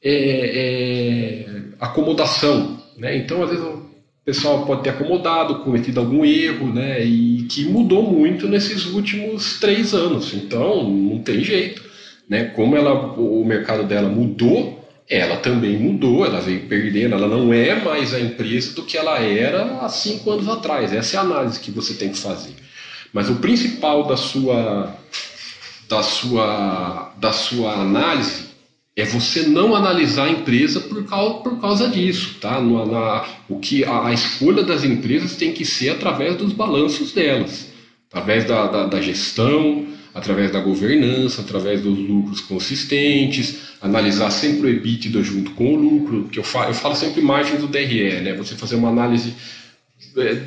é, 0.02 1.46
é, 1.46 1.46
acomodação. 1.80 2.78
Né? 2.96 3.16
Então, 3.16 3.42
às 3.42 3.50
vezes, 3.50 3.64
o 3.64 3.82
pessoal 4.24 4.64
pode 4.64 4.82
ter 4.82 4.90
acomodado, 4.90 5.60
cometido 5.60 6.00
algum 6.00 6.24
erro, 6.24 6.72
né? 6.72 7.04
e 7.04 7.46
que 7.50 7.64
mudou 7.64 8.02
muito 8.02 8.48
nesses 8.48 8.86
últimos 8.86 9.58
três 9.58 9.94
anos. 9.94 10.32
Então, 10.34 10.88
não 10.88 11.18
tem 11.20 11.42
jeito. 11.42 11.82
Né? 12.28 12.44
Como 12.44 12.76
ela, 12.76 12.92
o 13.18 13.44
mercado 13.44 13.84
dela 13.84 14.08
mudou, 14.08 14.84
ela 15.08 15.36
também 15.36 15.76
mudou, 15.78 16.24
ela 16.24 16.40
veio 16.40 16.66
perdendo, 16.66 17.14
ela 17.14 17.28
não 17.28 17.52
é 17.52 17.74
mais 17.74 18.14
a 18.14 18.20
empresa 18.20 18.74
do 18.74 18.84
que 18.84 18.96
ela 18.96 19.18
era 19.18 19.80
há 19.80 19.88
cinco 19.88 20.30
anos 20.30 20.48
atrás. 20.48 20.92
Essa 20.92 21.16
é 21.16 21.18
a 21.18 21.22
análise 21.22 21.60
que 21.60 21.70
você 21.70 21.94
tem 21.94 22.10
que 22.10 22.18
fazer. 22.18 22.54
Mas 23.12 23.28
o 23.28 23.36
principal 23.36 24.06
da 24.06 24.16
sua, 24.16 24.96
da 25.94 26.02
sua, 26.02 27.12
da 27.20 27.32
sua 27.32 27.80
análise 27.80 28.52
é 28.96 29.04
você 29.04 29.42
não 29.42 29.76
analisar 29.76 30.24
a 30.24 30.30
empresa 30.30 30.80
por 30.80 31.04
causa, 31.04 31.34
por 31.34 31.60
causa 31.60 31.88
disso, 31.88 32.36
tá? 32.40 32.60
Na, 32.60 32.84
na, 32.84 33.24
o 33.48 33.60
que 33.60 33.84
a, 33.84 34.06
a, 34.06 34.12
escolha 34.12 34.64
das 34.64 34.82
empresas 34.84 35.36
tem 35.36 35.52
que 35.52 35.64
ser 35.64 35.90
através 35.90 36.36
dos 36.36 36.52
balanços 36.52 37.12
delas, 37.12 37.68
através 38.10 38.44
da, 38.44 38.66
da, 38.66 38.86
da 38.86 39.00
gestão, 39.00 39.86
através 40.12 40.50
da 40.50 40.60
governança, 40.60 41.42
através 41.42 41.80
dos 41.80 41.96
lucros 41.96 42.40
consistentes, 42.40 43.58
analisar 43.80 44.30
sempre 44.30 44.66
o 44.66 44.70
EBITDA 44.70 45.22
junto 45.22 45.52
com 45.52 45.74
o 45.74 45.76
lucro, 45.76 46.28
que 46.30 46.38
eu 46.40 46.44
falo, 46.44 46.70
eu 46.70 46.74
falo 46.74 46.96
sempre 46.96 47.20
margem 47.20 47.56
do 47.56 47.68
DRE, 47.68 48.20
né? 48.20 48.34
Você 48.34 48.56
fazer 48.56 48.74
uma 48.74 48.88
análise 48.88 49.34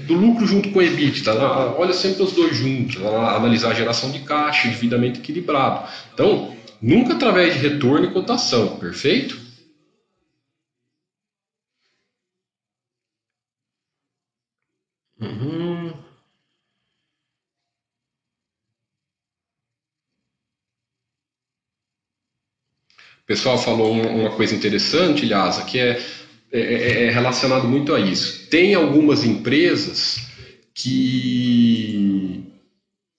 do 0.05 0.13
lucro 0.13 0.45
junto 0.45 0.69
com 0.69 0.79
o 0.79 0.81
EBITDA, 0.81 1.33
né? 1.33 1.45
olha 1.77 1.93
sempre 1.93 2.23
os 2.23 2.31
dois 2.33 2.55
juntos, 2.55 2.97
analisar 3.05 3.71
a 3.71 3.73
geração 3.73 4.11
de 4.11 4.19
caixa, 4.19 4.67
endividamento 4.67 5.19
equilibrado. 5.19 5.87
Então, 6.13 6.55
Nunca 6.81 7.13
através 7.15 7.53
de 7.55 7.59
retorno 7.59 8.05
e 8.05 8.13
cotação, 8.13 8.77
perfeito? 8.77 9.35
Uhum. 15.19 15.89
O 23.21 23.25
pessoal 23.27 23.57
falou 23.57 23.91
uma 23.91 24.35
coisa 24.35 24.55
interessante, 24.55 25.25
Lhasa, 25.25 25.63
que 25.65 25.79
é, 25.79 25.99
é, 26.51 26.59
é, 26.59 27.03
é 27.05 27.09
relacionado 27.11 27.67
muito 27.67 27.93
a 27.93 27.99
isso. 27.99 28.47
Tem 28.49 28.73
algumas 28.73 29.23
empresas 29.23 30.27
que 30.73 32.43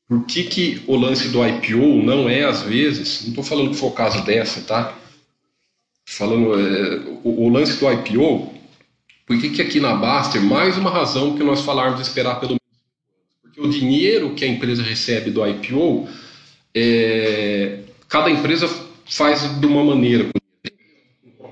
por 0.08 0.24
que, 0.24 0.44
que 0.44 0.82
o 0.86 0.96
lance 0.96 1.28
do 1.28 1.46
IPO 1.46 2.02
não 2.02 2.28
é, 2.28 2.44
às 2.44 2.62
vezes, 2.62 3.22
não 3.22 3.28
estou 3.28 3.44
falando 3.44 3.70
que 3.70 3.76
foi 3.76 3.90
o 3.90 3.92
caso 3.92 4.24
dessa, 4.24 4.62
tá? 4.62 4.96
Falando 6.06 6.58
é, 6.58 7.00
o, 7.22 7.44
o, 7.44 7.48
lance 7.50 7.78
do 7.78 7.92
IPO, 7.92 8.54
por 9.26 9.38
que, 9.38 9.50
que 9.50 9.60
aqui 9.60 9.78
na 9.78 9.94
Baster, 9.94 10.42
mais 10.42 10.78
uma 10.78 10.90
razão 10.90 11.36
que 11.36 11.44
nós 11.44 11.60
falarmos 11.60 12.00
esperar 12.00 12.40
pelo 12.40 12.56
Porque 13.42 13.60
o 13.60 13.68
dinheiro 13.68 14.34
que 14.34 14.46
a 14.46 14.48
empresa 14.48 14.82
recebe 14.82 15.30
do 15.30 15.46
IPO, 15.46 16.08
é, 16.74 17.80
cada 18.08 18.30
empresa 18.30 18.66
faz 19.04 19.60
de 19.60 19.66
uma 19.66 19.84
maneira. 19.84 20.30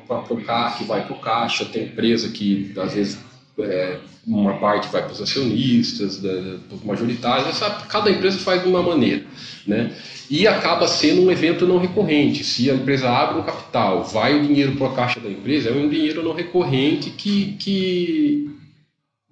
Para 0.06 0.32
o 0.32 0.44
CAC 0.44 0.84
vai 0.84 1.04
para 1.04 1.14
o 1.14 1.18
caixa, 1.18 1.64
tem 1.64 1.84
empresa 1.84 2.28
que 2.28 2.72
às 2.76 2.94
vezes 2.94 3.18
é, 3.58 3.98
uma 4.26 4.58
parte 4.58 4.88
vai 4.88 5.02
para 5.02 5.12
os 5.12 5.20
acionistas, 5.20 6.18
para 6.18 6.76
os 6.76 6.84
majoritários, 6.84 7.48
essa, 7.48 7.70
cada 7.88 8.10
empresa 8.10 8.38
faz 8.38 8.62
de 8.62 8.68
uma 8.68 8.82
maneira. 8.82 9.24
Né? 9.66 9.92
E 10.28 10.46
acaba 10.46 10.88
sendo 10.88 11.22
um 11.22 11.30
evento 11.30 11.66
não 11.66 11.78
recorrente. 11.78 12.42
Se 12.42 12.70
a 12.70 12.74
empresa 12.74 13.08
abre 13.08 13.38
um 13.38 13.44
capital, 13.44 14.04
vai 14.04 14.38
o 14.38 14.46
dinheiro 14.46 14.72
para 14.76 14.88
a 14.88 14.94
caixa 14.94 15.20
da 15.20 15.30
empresa, 15.30 15.70
é 15.70 15.72
um 15.72 15.88
dinheiro 15.88 16.22
não 16.22 16.34
recorrente 16.34 17.10
que, 17.10 17.56
que 17.58 18.50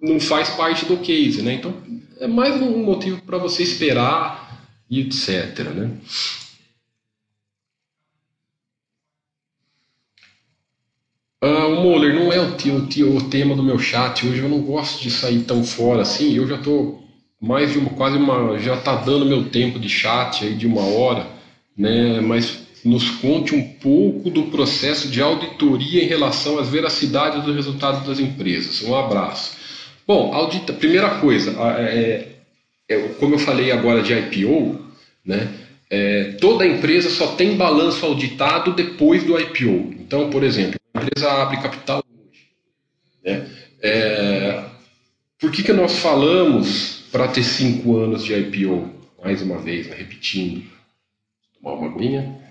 não 0.01 0.21
faz 0.21 0.51
parte 0.51 0.85
do 0.85 0.97
case. 0.99 1.43
Né? 1.43 1.55
Então, 1.55 1.75
é 2.21 2.27
mais 2.27 2.61
um 2.63 2.85
motivo 2.85 3.21
para 3.23 3.39
você 3.39 3.63
esperar 3.63 4.67
e 4.89 5.01
etc. 5.01 5.59
Né? 5.75 5.91
Uh, 11.45 11.75
o 11.75 11.83
Moller 11.83 12.15
não 12.15 12.33
é 12.33 12.41
o, 12.41 12.45
o, 12.47 13.17
o, 13.17 13.29
tema 13.29 13.55
do 13.55 13.63
meu 13.63 13.79
chat 13.79 14.27
hoje. 14.27 14.41
Eu 14.41 14.49
não 14.49 14.63
gosto 14.63 15.03
de 15.03 15.11
sair 15.11 15.41
tão 15.41 15.63
fora 15.63 16.01
assim. 16.01 16.35
Eu 16.35 16.49
já 16.49 16.55
estou 16.55 17.05
mais 17.39 17.71
de 17.71 17.79
uma, 17.79 17.91
quase 17.91 18.17
uma, 18.17 18.59
já 18.59 18.75
está 18.77 18.97
dando 18.97 19.27
meu 19.27 19.45
tempo 19.51 19.79
de 19.79 19.87
chat 19.87 20.43
aí 20.43 20.55
de 20.55 20.67
uma 20.67 20.81
hora, 20.81 21.27
né? 21.77 22.19
Mas 22.23 22.61
nos 22.83 23.11
conte 23.11 23.55
um 23.55 23.63
pouco 23.63 24.31
do 24.31 24.45
processo 24.45 25.09
de 25.09 25.21
auditoria 25.21 26.03
em 26.03 26.07
relação 26.07 26.59
às 26.59 26.71
veracidades 26.71 27.45
dos 27.45 27.55
resultados 27.55 28.07
das 28.07 28.19
empresas. 28.19 28.83
Um 28.83 28.97
abraço. 28.97 29.53
Bom, 30.07 30.33
audita, 30.33 30.73
primeira 30.73 31.19
coisa, 31.19 31.55
é, 31.79 32.29
é, 32.89 32.99
como 33.21 33.35
eu 33.35 33.39
falei 33.39 33.71
agora 33.71 34.03
de 34.03 34.15
IPO, 34.15 34.81
né? 35.23 35.53
É, 35.91 36.37
toda 36.41 36.67
empresa 36.67 37.11
só 37.11 37.29
tem 37.29 37.55
balanço 37.55 38.07
auditado 38.07 38.73
depois 38.73 39.25
do 39.25 39.39
IPO. 39.39 39.95
Então, 40.01 40.31
por 40.31 40.43
exemplo, 40.43 40.81
empresa 41.05 41.31
abre 41.31 41.61
capital 41.61 42.03
hoje. 42.09 42.49
Né? 43.25 43.49
É, 43.83 44.65
por 45.39 45.51
que, 45.51 45.63
que 45.63 45.73
nós 45.73 45.99
falamos 45.99 47.05
para 47.13 47.29
ter 47.29 47.43
cinco 47.43 47.97
anos 47.97 48.25
de 48.25 48.35
IPO? 48.35 48.91
Mais 49.23 49.43
uma 49.43 49.59
vez, 49.59 49.87
né? 49.89 49.95
repetindo. 49.97 50.65
Tomar 51.63 51.77
uma 51.77 51.89
aguinha. 51.89 52.43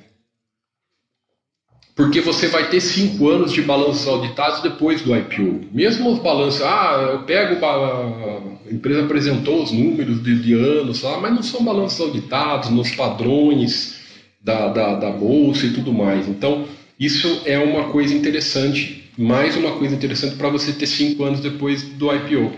Porque 1.96 2.22
você 2.22 2.48
vai 2.48 2.70
ter 2.70 2.82
cinco 2.82 3.30
anos 3.30 3.52
de 3.52 3.62
balanços 3.62 4.08
auditados 4.08 4.64
depois 4.64 5.02
do 5.02 5.16
IPO. 5.16 5.70
Mesmo 5.72 6.12
os 6.12 6.20
balanços, 6.20 6.62
ah, 6.64 7.10
eu 7.12 7.24
pego, 7.24 7.64
a 7.64 8.72
empresa 8.72 9.04
apresentou 9.04 9.62
os 9.62 9.72
números 9.72 10.24
de, 10.24 10.42
de 10.42 10.54
anos, 10.54 11.04
lá, 11.04 11.20
mas 11.20 11.36
não 11.36 11.44
são 11.44 11.64
balanços 11.64 12.02
auditados 12.02 12.72
nos 12.72 12.90
padrões 12.96 14.02
da, 14.42 14.70
da, 14.70 14.96
da 14.96 15.12
bolsa 15.12 15.68
e 15.68 15.74
tudo 15.74 15.94
mais. 15.94 16.28
Então, 16.28 16.68
isso 17.04 17.42
é 17.46 17.58
uma 17.58 17.90
coisa 17.90 18.14
interessante, 18.14 19.10
mais 19.18 19.56
uma 19.56 19.78
coisa 19.78 19.96
interessante 19.96 20.36
para 20.36 20.50
você 20.50 20.72
ter 20.72 20.88
cinco 20.88 21.24
anos 21.24 21.40
depois 21.40 21.84
do 21.84 22.14
IPO. 22.14 22.52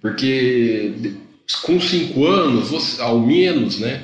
Porque 0.00 0.92
com 1.62 1.80
cinco 1.80 2.26
anos, 2.26 2.70
você, 2.70 3.00
ao 3.00 3.20
menos, 3.20 3.78
né, 3.78 4.02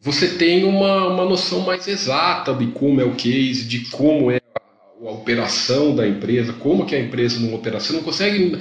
você 0.00 0.28
tem 0.28 0.64
uma, 0.64 1.08
uma 1.08 1.24
noção 1.24 1.60
mais 1.60 1.86
exata 1.86 2.54
de 2.54 2.68
como 2.68 3.00
é 3.00 3.04
o 3.04 3.14
case, 3.14 3.64
de 3.64 3.80
como 3.90 4.30
é 4.30 4.40
a, 4.54 5.10
operação 5.10 5.94
da 5.94 6.06
empresa, 6.06 6.52
como 6.54 6.86
que 6.86 6.94
a 6.94 7.00
empresa 7.00 7.40
não 7.40 7.54
opera. 7.54 7.80
Você 7.80 7.92
não 7.92 8.02
consegue 8.02 8.58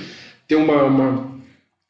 ter 0.48 0.56
uma, 0.56 0.84
uma 0.84 1.39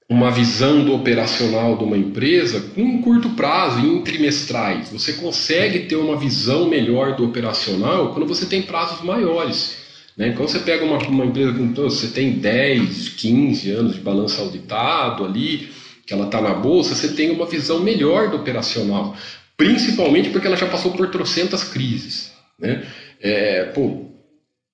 uma 0.10 0.32
visão 0.32 0.84
do 0.84 0.96
operacional 0.96 1.78
de 1.78 1.84
uma 1.84 1.96
empresa 1.96 2.60
com 2.74 2.82
um 2.82 3.00
curto 3.00 3.30
prazo, 3.30 3.80
em 3.86 4.02
trimestrais. 4.02 4.90
Você 4.90 5.14
consegue 5.14 5.82
ter 5.82 5.98
uma 5.98 6.18
visão 6.18 6.68
melhor 6.68 7.16
do 7.16 7.24
operacional 7.24 8.12
quando 8.12 8.26
você 8.26 8.48
tem 8.48 8.64
prazos 8.64 9.04
maiores. 9.04 9.78
Né? 10.18 10.32
Quando 10.32 10.50
você 10.50 10.60
pega 10.60 10.84
uma, 10.84 10.98
uma 10.98 11.26
empresa 11.26 11.54
com 11.54 11.72
você 11.74 12.08
tem 12.08 12.32
10, 12.32 13.10
15 13.10 13.72
anos 13.72 13.94
de 13.94 14.02
balanço 14.02 14.42
auditado 14.42 15.24
ali, 15.24 15.70
que 16.08 16.14
ela 16.14 16.26
está 16.26 16.42
na 16.42 16.56
bolsa, 16.56 16.96
você 16.96 17.10
tem 17.10 17.30
uma 17.30 17.46
visão 17.46 17.80
melhor 17.80 18.32
do 18.32 18.38
operacional. 18.38 19.16
Principalmente 19.56 20.30
porque 20.32 20.48
ela 20.48 20.58
já 20.58 20.66
passou 20.66 20.92
por 20.92 21.12
trocentas 21.12 21.64
crises. 21.64 22.32
Né? 22.58 22.84
É, 23.22 23.66
pô, 23.66 24.09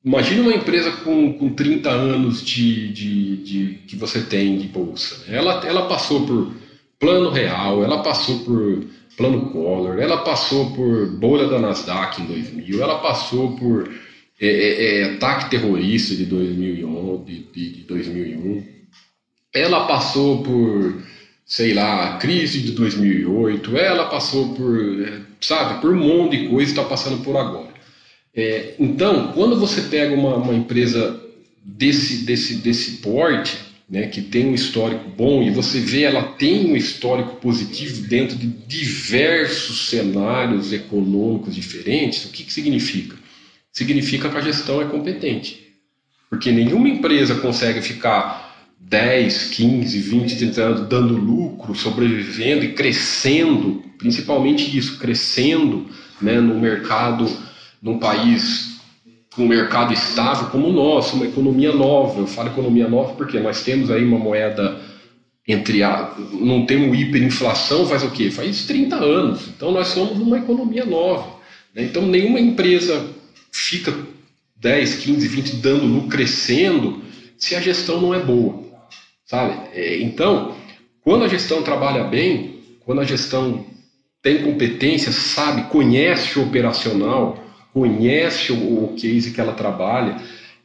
Imagina 0.06 0.43
uma 0.43 0.53
empresa 0.53 0.91
com, 1.03 1.34
com 1.34 1.49
30 1.49 1.89
anos 1.89 2.45
de, 2.45 2.93
de, 2.93 3.38
de 3.38 3.74
que 3.88 3.95
você 3.95 4.22
tem 4.22 4.56
de 4.60 4.68
bolsa. 4.68 5.26
Ela, 5.28 5.66
ela 5.66 5.88
passou 5.88 6.28
por 6.28 6.53
plano 6.99 7.32
real, 7.32 7.84
ela 7.84 8.03
passou 8.03 8.39
por 8.39 8.86
plano 9.18 9.49
Collor, 9.49 9.97
ela 9.97 10.20
passou 10.20 10.72
por 10.72 11.08
bolha 11.18 11.47
da 11.47 11.58
Nasdaq 11.58 12.22
em 12.22 12.26
2000, 12.26 12.84
ela 12.84 12.99
passou 12.99 13.56
por 13.56 13.89
é, 14.39 14.47
é, 14.47 14.99
é, 14.99 15.03
ataque 15.16 15.49
terrorista 15.49 16.14
de, 16.16 16.26
2011, 16.26 17.24
de, 17.24 17.39
de, 17.51 17.70
de 17.78 17.84
2001, 17.84 18.64
ela 19.56 19.88
passou 19.88 20.43
por, 20.43 21.01
sei 21.45 21.74
lá, 21.74 22.18
crise 22.18 22.62
de 22.62 22.74
2008, 22.74 23.76
ela 23.76 24.06
passou 24.08 24.53
por, 24.53 25.01
é, 25.01 25.22
sabe, 25.41 25.82
por 25.82 25.91
um 25.95 25.99
monte 25.99 26.38
de 26.38 26.49
coisa 26.49 26.70
está 26.70 26.84
passando 26.84 27.24
por 27.24 27.36
agora. 27.38 27.64
É, 28.36 28.75
então, 28.77 29.31
quando 29.31 29.57
você 29.57 29.81
pega 29.83 30.13
uma, 30.13 30.36
uma 30.36 30.53
empresa 30.53 31.21
desse, 31.63 32.25
desse, 32.25 32.55
desse 32.55 32.97
porte, 32.97 33.57
né, 33.89 34.07
que 34.07 34.21
tem 34.21 34.47
um 34.47 34.53
histórico 34.53 35.09
bom 35.09 35.43
e 35.43 35.51
você 35.51 35.79
vê 35.79 36.03
ela 36.03 36.23
tem 36.23 36.71
um 36.71 36.75
histórico 36.75 37.36
positivo 37.36 38.07
dentro 38.07 38.36
de 38.36 38.47
diversos 38.47 39.89
cenários 39.89 40.73
econômicos 40.73 41.55
diferentes, 41.55 42.25
o 42.25 42.29
que, 42.29 42.43
que 42.43 42.51
significa? 42.51 43.15
Significa 43.71 44.29
que 44.29 44.38
a 44.38 44.41
gestão 44.41 44.81
é 44.81 44.86
competente. 44.86 45.63
Porque 46.29 46.51
nenhuma 46.51 46.89
empresa 46.89 47.36
consegue 47.36 47.81
ficar 47.81 48.45
10, 48.79 49.49
15, 49.51 49.99
20, 49.99 50.38
30 50.38 50.61
anos 50.61 50.89
dando 50.89 51.15
lucro, 51.15 51.75
sobrevivendo 51.75 52.65
e 52.65 52.73
crescendo, 52.73 53.83
principalmente 53.97 54.75
isso, 54.77 54.97
crescendo 54.97 55.88
né, 56.21 56.39
no 56.39 56.59
mercado 56.59 57.25
num 57.86 57.99
país 57.99 58.79
com 59.36 59.43
um 59.43 59.47
mercado 59.47 59.93
estável 59.93 60.47
como 60.47 60.69
o 60.69 60.73
nosso, 60.73 61.15
uma 61.15 61.27
economia 61.27 61.71
nova. 61.71 62.19
Eu 62.19 62.25
falo 62.25 62.49
economia 62.49 62.89
nova 62.89 63.13
porque 63.13 63.39
nós 63.39 63.63
temos 63.63 63.91
aí 63.91 64.03
uma 64.03 64.17
moeda 64.17 64.81
entre 65.47 65.83
a, 65.83 66.15
não 66.33 66.65
temos 66.65 66.97
hiperinflação 66.97 67.86
faz 67.86 68.01
o 68.01 68.09
quê? 68.09 68.31
Faz 68.31 68.65
30 68.65 68.95
anos. 68.95 69.47
Então 69.49 69.71
nós 69.71 69.89
somos 69.89 70.17
uma 70.17 70.39
economia 70.39 70.83
nova. 70.83 71.39
Né? 71.75 71.83
Então 71.83 72.07
nenhuma 72.07 72.39
empresa 72.39 73.07
fica 73.51 73.93
10, 74.55 74.95
15, 74.95 75.27
20 75.27 75.55
dando 75.57 75.86
lucro 75.86 76.09
crescendo 76.09 77.03
se 77.38 77.55
a 77.55 77.61
gestão 77.61 78.01
não 78.01 78.15
é 78.15 78.19
boa. 78.19 78.63
Sabe? 79.25 79.53
É, 79.73 80.01
então, 80.01 80.55
quando 81.01 81.23
a 81.23 81.27
gestão 81.27 81.61
trabalha 81.61 82.05
bem, 82.05 82.61
quando 82.79 83.01
a 83.01 83.05
gestão 83.05 83.63
tem 84.23 84.41
competência, 84.41 85.11
sabe, 85.11 85.69
conhece 85.69 86.39
o 86.39 86.43
operacional, 86.43 87.44
conhece 87.76 88.53
o, 88.53 88.86
o 88.86 88.95
case 88.95 89.32
que 89.32 89.41
ela 89.41 89.51
trabalha, 89.51 90.15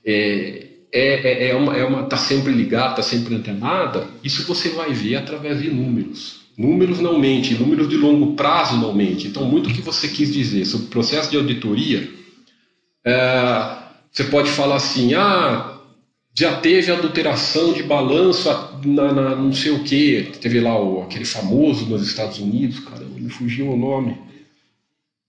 é, 0.06 0.68
é, 0.92 1.48
é, 1.48 1.50
é 1.50 1.56
uma, 1.56 1.76
é 1.76 1.84
uma, 1.84 2.04
tá 2.04 2.16
sempre 2.16 2.52
ligada, 2.52 2.90
está 2.90 3.02
sempre 3.02 3.34
antenada, 3.34 4.06
isso 4.22 4.46
você 4.46 4.68
vai 4.68 4.92
ver 4.92 5.16
através 5.16 5.60
de 5.60 5.68
números. 5.70 6.42
Números 6.56 7.00
não 7.00 7.18
mente, 7.18 7.54
números 7.54 7.88
de 7.88 7.96
longo 7.96 8.34
prazo 8.34 8.76
não 8.76 8.94
mente. 8.94 9.26
Então, 9.26 9.44
muito 9.44 9.68
o 9.68 9.72
que 9.72 9.80
você 9.80 10.06
quis 10.06 10.32
dizer 10.32 10.64
sobre 10.66 10.86
o 10.86 10.90
processo 10.90 11.28
de 11.28 11.36
auditoria, 11.36 12.08
é, 13.04 13.76
você 14.12 14.22
pode 14.24 14.48
falar 14.48 14.76
assim, 14.76 15.12
ah, 15.14 15.78
já 16.32 16.58
teve 16.58 16.92
adulteração 16.92 17.72
de 17.72 17.82
balanço 17.82 18.48
na, 18.84 19.12
na 19.12 19.34
não 19.34 19.52
sei 19.52 19.72
o 19.72 19.82
que, 19.82 20.30
teve 20.40 20.60
lá 20.60 20.80
o, 20.80 21.02
aquele 21.02 21.24
famoso 21.24 21.86
nos 21.86 22.06
Estados 22.06 22.38
Unidos, 22.38 22.78
cara, 22.78 23.04
me 23.04 23.30
fugiu 23.30 23.68
o 23.68 23.76
nome, 23.76 24.16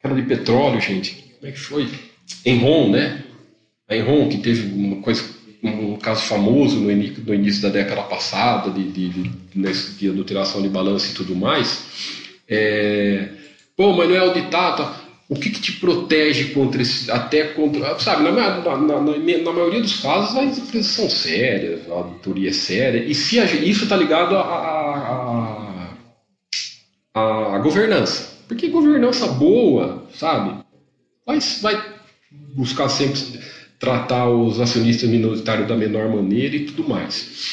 era 0.03 0.13
de 0.13 0.21
petróleo, 0.21 0.79
gente 0.79 1.30
como 1.41 1.49
é 1.49 1.51
que 1.51 1.59
foi? 1.59 1.89
Enron, 2.45 2.91
né? 2.91 3.23
A 3.89 3.95
Enron, 3.97 4.29
que 4.29 4.37
teve 4.37 4.71
uma 4.73 5.01
coisa, 5.01 5.23
um 5.63 5.97
caso 5.97 6.21
famoso 6.21 6.79
no 6.79 6.91
início, 6.91 7.23
no 7.25 7.33
início 7.33 7.63
da 7.63 7.69
década 7.69 8.03
passada, 8.03 8.69
de, 8.69 8.83
de, 8.91 9.09
de, 9.09 9.97
de 9.97 10.09
adulteração 10.09 10.61
de 10.61 10.69
balanço 10.69 11.11
e 11.11 11.15
tudo 11.15 11.35
mais. 11.35 12.31
É, 12.47 13.27
pô, 13.75 13.91
mas 13.93 14.07
não 14.07 14.15
é 14.15 14.19
auditado. 14.19 15.01
O 15.27 15.35
que, 15.35 15.49
que 15.49 15.61
te 15.61 15.71
protege 15.73 16.53
contra 16.53 16.81
esse. 16.81 17.09
Até 17.09 17.45
contra. 17.45 17.97
Sabe, 17.97 18.23
na, 18.23 18.31
na, 18.31 18.77
na, 18.77 19.01
na 19.01 19.51
maioria 19.51 19.81
dos 19.81 19.99
casos, 19.99 20.37
as 20.37 20.59
empresas 20.59 20.91
são 20.91 21.09
sérias, 21.09 21.89
a 21.89 21.93
auditoria 21.93 22.49
é 22.49 22.53
séria. 22.53 23.03
E 23.03 23.15
se 23.15 23.39
a, 23.39 23.45
isso 23.45 23.85
está 23.85 23.95
ligado 23.95 24.35
à 24.35 24.41
a, 24.41 25.95
a, 27.15 27.55
a, 27.55 27.59
governança. 27.59 28.29
Porque 28.47 28.67
governança 28.67 29.25
boa, 29.27 30.05
sabe? 30.13 30.61
Mas 31.31 31.59
vai 31.61 31.81
buscar 32.55 32.89
sempre 32.89 33.19
tratar 33.79 34.29
os 34.29 34.59
acionistas 34.59 35.09
minoritários 35.09 35.67
da 35.67 35.75
menor 35.75 36.09
maneira 36.09 36.55
e 36.55 36.65
tudo 36.65 36.87
mais. 36.87 37.49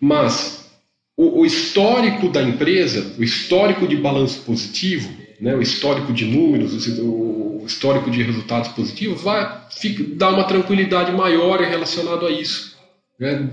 Mas 0.00 0.68
o, 1.16 1.40
o 1.40 1.46
histórico 1.46 2.28
da 2.28 2.42
empresa, 2.42 3.14
o 3.18 3.22
histórico 3.22 3.86
de 3.86 3.96
balanço 3.96 4.40
positivo, 4.42 5.10
né, 5.40 5.54
o 5.54 5.62
histórico 5.62 6.12
de 6.12 6.24
números, 6.24 6.86
o 6.98 7.64
histórico 7.66 8.10
de 8.10 8.22
resultados 8.22 8.70
positivos, 8.72 9.22
vai 9.22 9.60
fica, 9.70 10.04
dar 10.16 10.30
uma 10.30 10.44
tranquilidade 10.44 11.12
maior 11.12 11.60
relacionado 11.60 12.26
a 12.26 12.30
isso. 12.30 12.76
Né? 13.18 13.48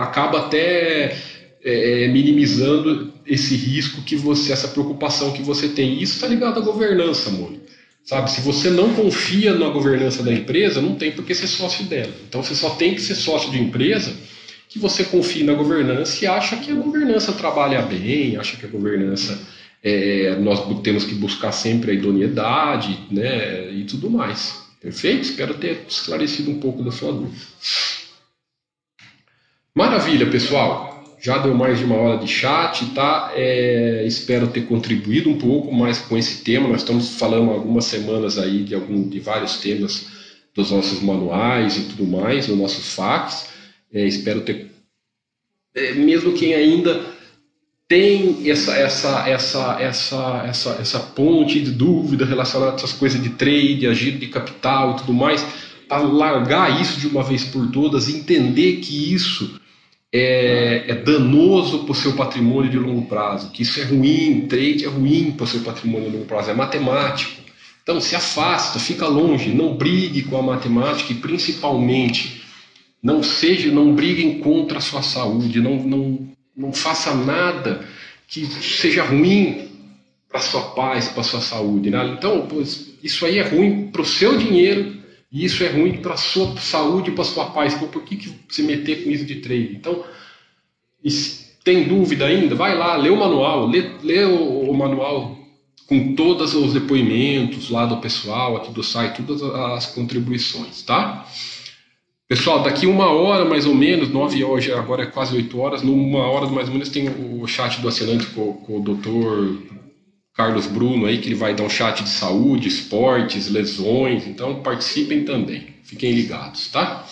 Acaba 0.00 0.46
até 0.46 1.16
é, 1.62 2.08
minimizando 2.08 3.12
esse 3.26 3.54
risco 3.54 4.02
que 4.02 4.16
você, 4.16 4.52
essa 4.52 4.68
preocupação 4.68 5.32
que 5.32 5.42
você 5.42 5.68
tem. 5.68 6.02
Isso 6.02 6.14
está 6.14 6.26
ligado 6.26 6.58
à 6.58 6.62
governança, 6.62 7.30
Mônica. 7.30 7.60
Sabe, 8.10 8.28
se 8.28 8.40
você 8.40 8.70
não 8.70 8.92
confia 8.92 9.54
na 9.54 9.68
governança 9.68 10.20
da 10.24 10.32
empresa, 10.32 10.82
não 10.82 10.96
tem 10.96 11.12
por 11.12 11.24
que 11.24 11.32
ser 11.32 11.46
sócio 11.46 11.84
dela. 11.84 12.12
Então 12.28 12.42
você 12.42 12.56
só 12.56 12.70
tem 12.70 12.92
que 12.92 13.00
ser 13.00 13.14
sócio 13.14 13.52
de 13.52 13.62
empresa 13.62 14.12
que 14.68 14.80
você 14.80 15.04
confie 15.04 15.44
na 15.44 15.54
governança 15.54 16.24
e 16.24 16.26
acha 16.26 16.56
que 16.56 16.72
a 16.72 16.74
governança 16.74 17.32
trabalha 17.32 17.82
bem, 17.82 18.36
acha 18.36 18.56
que 18.56 18.66
a 18.66 18.68
governança 18.68 19.40
é, 19.80 20.36
nós 20.40 20.60
temos 20.82 21.04
que 21.04 21.14
buscar 21.14 21.52
sempre 21.52 21.92
a 21.92 21.94
idoneidade, 21.94 22.98
né, 23.12 23.70
e 23.70 23.84
tudo 23.84 24.10
mais. 24.10 24.60
Perfeito? 24.80 25.22
Espero 25.22 25.54
ter 25.54 25.84
esclarecido 25.88 26.50
um 26.50 26.58
pouco 26.58 26.82
da 26.82 26.90
sua 26.90 27.12
dúvida. 27.12 27.46
Maravilha, 29.72 30.26
pessoal 30.26 30.99
já 31.20 31.36
deu 31.38 31.54
mais 31.54 31.78
de 31.78 31.84
uma 31.84 31.96
hora 31.96 32.18
de 32.18 32.26
chat, 32.26 32.86
tá? 32.94 33.32
É, 33.34 34.04
espero 34.06 34.48
ter 34.48 34.62
contribuído 34.62 35.28
um 35.28 35.36
pouco 35.36 35.72
mais 35.72 35.98
com 35.98 36.16
esse 36.16 36.42
tema. 36.42 36.66
Nós 36.66 36.80
estamos 36.80 37.10
falando 37.18 37.50
algumas 37.50 37.84
semanas 37.84 38.38
aí 38.38 38.64
de, 38.64 38.74
algum, 38.74 39.06
de 39.06 39.20
vários 39.20 39.58
temas 39.58 40.06
dos 40.54 40.70
nossos 40.70 41.02
manuais 41.02 41.76
e 41.76 41.82
tudo 41.82 42.06
mais, 42.06 42.48
no 42.48 42.56
nosso 42.56 42.80
fax. 42.80 43.50
É, 43.92 44.06
espero 44.06 44.40
ter, 44.40 44.70
é, 45.74 45.92
mesmo 45.92 46.32
quem 46.32 46.54
ainda 46.54 47.04
tem 47.86 48.48
essa, 48.48 48.74
essa, 48.76 49.28
essa, 49.28 49.76
essa, 49.80 50.44
essa, 50.46 50.70
essa 50.80 51.00
ponte 51.00 51.60
de 51.60 51.72
dúvida 51.72 52.24
relacionada 52.24 52.72
a 52.72 52.74
essas 52.76 52.92
coisas 52.92 53.22
de 53.22 53.30
trade, 53.30 53.86
agir 53.86 54.12
de 54.12 54.28
capital 54.28 54.92
e 54.92 54.96
tudo 55.00 55.12
mais, 55.12 55.44
para 55.86 55.98
largar 55.98 56.80
isso 56.80 56.98
de 56.98 57.08
uma 57.08 57.22
vez 57.22 57.44
por 57.44 57.70
todas, 57.70 58.08
entender 58.08 58.76
que 58.76 59.12
isso 59.12 59.59
é, 60.12 60.84
é 60.88 60.94
danoso 60.94 61.84
para 61.84 61.92
o 61.92 61.94
seu 61.94 62.14
patrimônio 62.14 62.70
de 62.70 62.78
longo 62.78 63.06
prazo, 63.06 63.50
que 63.50 63.62
isso 63.62 63.80
é 63.80 63.84
ruim, 63.84 64.46
trade 64.48 64.84
é 64.84 64.88
ruim 64.88 65.32
para 65.32 65.44
o 65.44 65.46
seu 65.46 65.60
patrimônio 65.60 66.10
de 66.10 66.16
longo 66.16 66.26
prazo, 66.26 66.50
é 66.50 66.54
matemático. 66.54 67.40
Então 67.82 68.00
se 68.00 68.14
afasta, 68.14 68.78
fica 68.78 69.06
longe, 69.06 69.50
não 69.50 69.76
brigue 69.76 70.22
com 70.22 70.36
a 70.36 70.42
matemática 70.42 71.12
e 71.12 71.16
principalmente 71.16 72.42
não 73.02 73.22
seja, 73.22 73.70
não 73.70 73.94
briguem 73.94 74.40
contra 74.40 74.78
a 74.78 74.82
sua 74.82 75.02
saúde, 75.02 75.60
não, 75.60 75.76
não, 75.76 76.28
não 76.56 76.72
faça 76.72 77.14
nada 77.14 77.84
que 78.28 78.44
seja 78.46 79.02
ruim 79.02 79.70
para 80.28 80.40
sua 80.40 80.62
paz, 80.70 81.08
para 81.08 81.22
sua 81.22 81.40
saúde. 81.40 81.90
Né? 81.90 82.14
Então, 82.16 82.46
isso 83.02 83.24
aí 83.24 83.38
é 83.38 83.42
ruim 83.42 83.88
para 83.88 84.02
o 84.02 84.06
seu 84.06 84.36
dinheiro 84.36 84.99
e 85.32 85.44
isso 85.44 85.62
é 85.62 85.68
ruim 85.68 85.98
para 85.98 86.14
a 86.14 86.16
sua 86.16 86.56
saúde, 86.56 87.12
para 87.12 87.22
a 87.22 87.26
sua 87.26 87.46
paz. 87.46 87.74
Então, 87.74 87.88
por 87.88 88.02
que, 88.02 88.16
que 88.16 88.34
se 88.48 88.62
meter 88.62 89.04
com 89.04 89.10
isso 89.10 89.24
de 89.24 89.36
trade? 89.36 89.76
Então, 89.76 90.04
tem 91.62 91.86
dúvida 91.86 92.26
ainda? 92.26 92.54
Vai 92.54 92.76
lá, 92.76 92.96
lê 92.96 93.10
o 93.10 93.16
manual, 93.16 93.66
lê, 93.66 93.92
lê 94.02 94.24
o, 94.24 94.70
o, 94.70 94.76
manual 94.76 95.38
com 95.86 96.14
todos 96.14 96.54
os 96.54 96.72
depoimentos 96.72 97.70
lá 97.70 97.86
do 97.86 97.98
pessoal, 97.98 98.56
aqui 98.56 98.72
do 98.72 98.82
site, 98.82 99.22
todas 99.22 99.42
as 99.42 99.86
contribuições, 99.86 100.82
tá? 100.82 101.26
Pessoal, 102.26 102.62
daqui 102.62 102.86
uma 102.86 103.10
hora 103.10 103.44
mais 103.44 103.66
ou 103.66 103.74
menos, 103.74 104.08
nove 104.08 104.42
horas, 104.42 104.70
agora 104.70 105.02
é 105.02 105.06
quase 105.06 105.34
oito 105.34 105.58
horas, 105.58 105.82
numa 105.82 106.28
hora 106.28 106.46
mais 106.46 106.68
ou 106.68 106.74
menos 106.74 106.88
tem 106.88 107.08
o 107.08 107.46
chat 107.46 107.80
do 107.80 107.88
assinante 107.88 108.26
com, 108.26 108.52
com 108.54 108.78
o 108.78 108.82
doutor 108.82 109.60
Carlos 110.40 110.66
Bruno 110.66 111.04
aí, 111.04 111.18
que 111.18 111.28
ele 111.28 111.34
vai 111.34 111.54
dar 111.54 111.64
um 111.64 111.68
chat 111.68 112.02
de 112.02 112.08
saúde, 112.08 112.66
esportes, 112.66 113.50
lesões, 113.50 114.26
então 114.26 114.62
participem 114.62 115.22
também. 115.22 115.74
Fiquem 115.84 116.12
ligados, 116.12 116.68
tá? 116.68 117.06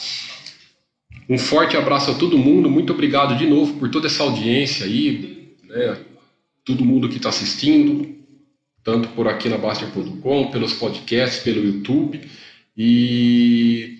Um 1.29 1.37
forte 1.37 1.77
abraço 1.77 2.11
a 2.11 2.15
todo 2.15 2.39
mundo, 2.39 2.71
muito 2.71 2.91
obrigado 2.91 3.37
de 3.37 3.47
novo 3.47 3.75
por 3.75 3.91
toda 3.91 4.07
essa 4.07 4.23
audiência 4.23 4.87
aí, 4.87 5.55
né? 5.65 5.99
Todo 6.65 6.87
mundo 6.87 7.11
que 7.11 7.19
está 7.19 7.29
assistindo, 7.29 8.17
tanto 8.83 9.09
por 9.11 9.29
aqui 9.29 9.51
na 9.51 9.59
Bastia.com, 9.59 10.51
pelos 10.51 10.73
podcasts, 10.73 11.43
pelo 11.43 11.63
YouTube. 11.63 12.27
E 12.75 13.99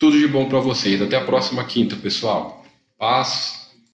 Tudo 0.00 0.18
de 0.18 0.26
bom 0.26 0.48
para 0.48 0.58
vocês. 0.58 1.00
Até 1.00 1.16
a 1.16 1.24
próxima 1.24 1.62
quinta, 1.62 1.94
pessoal. 1.94 2.66
Paz 2.98 3.59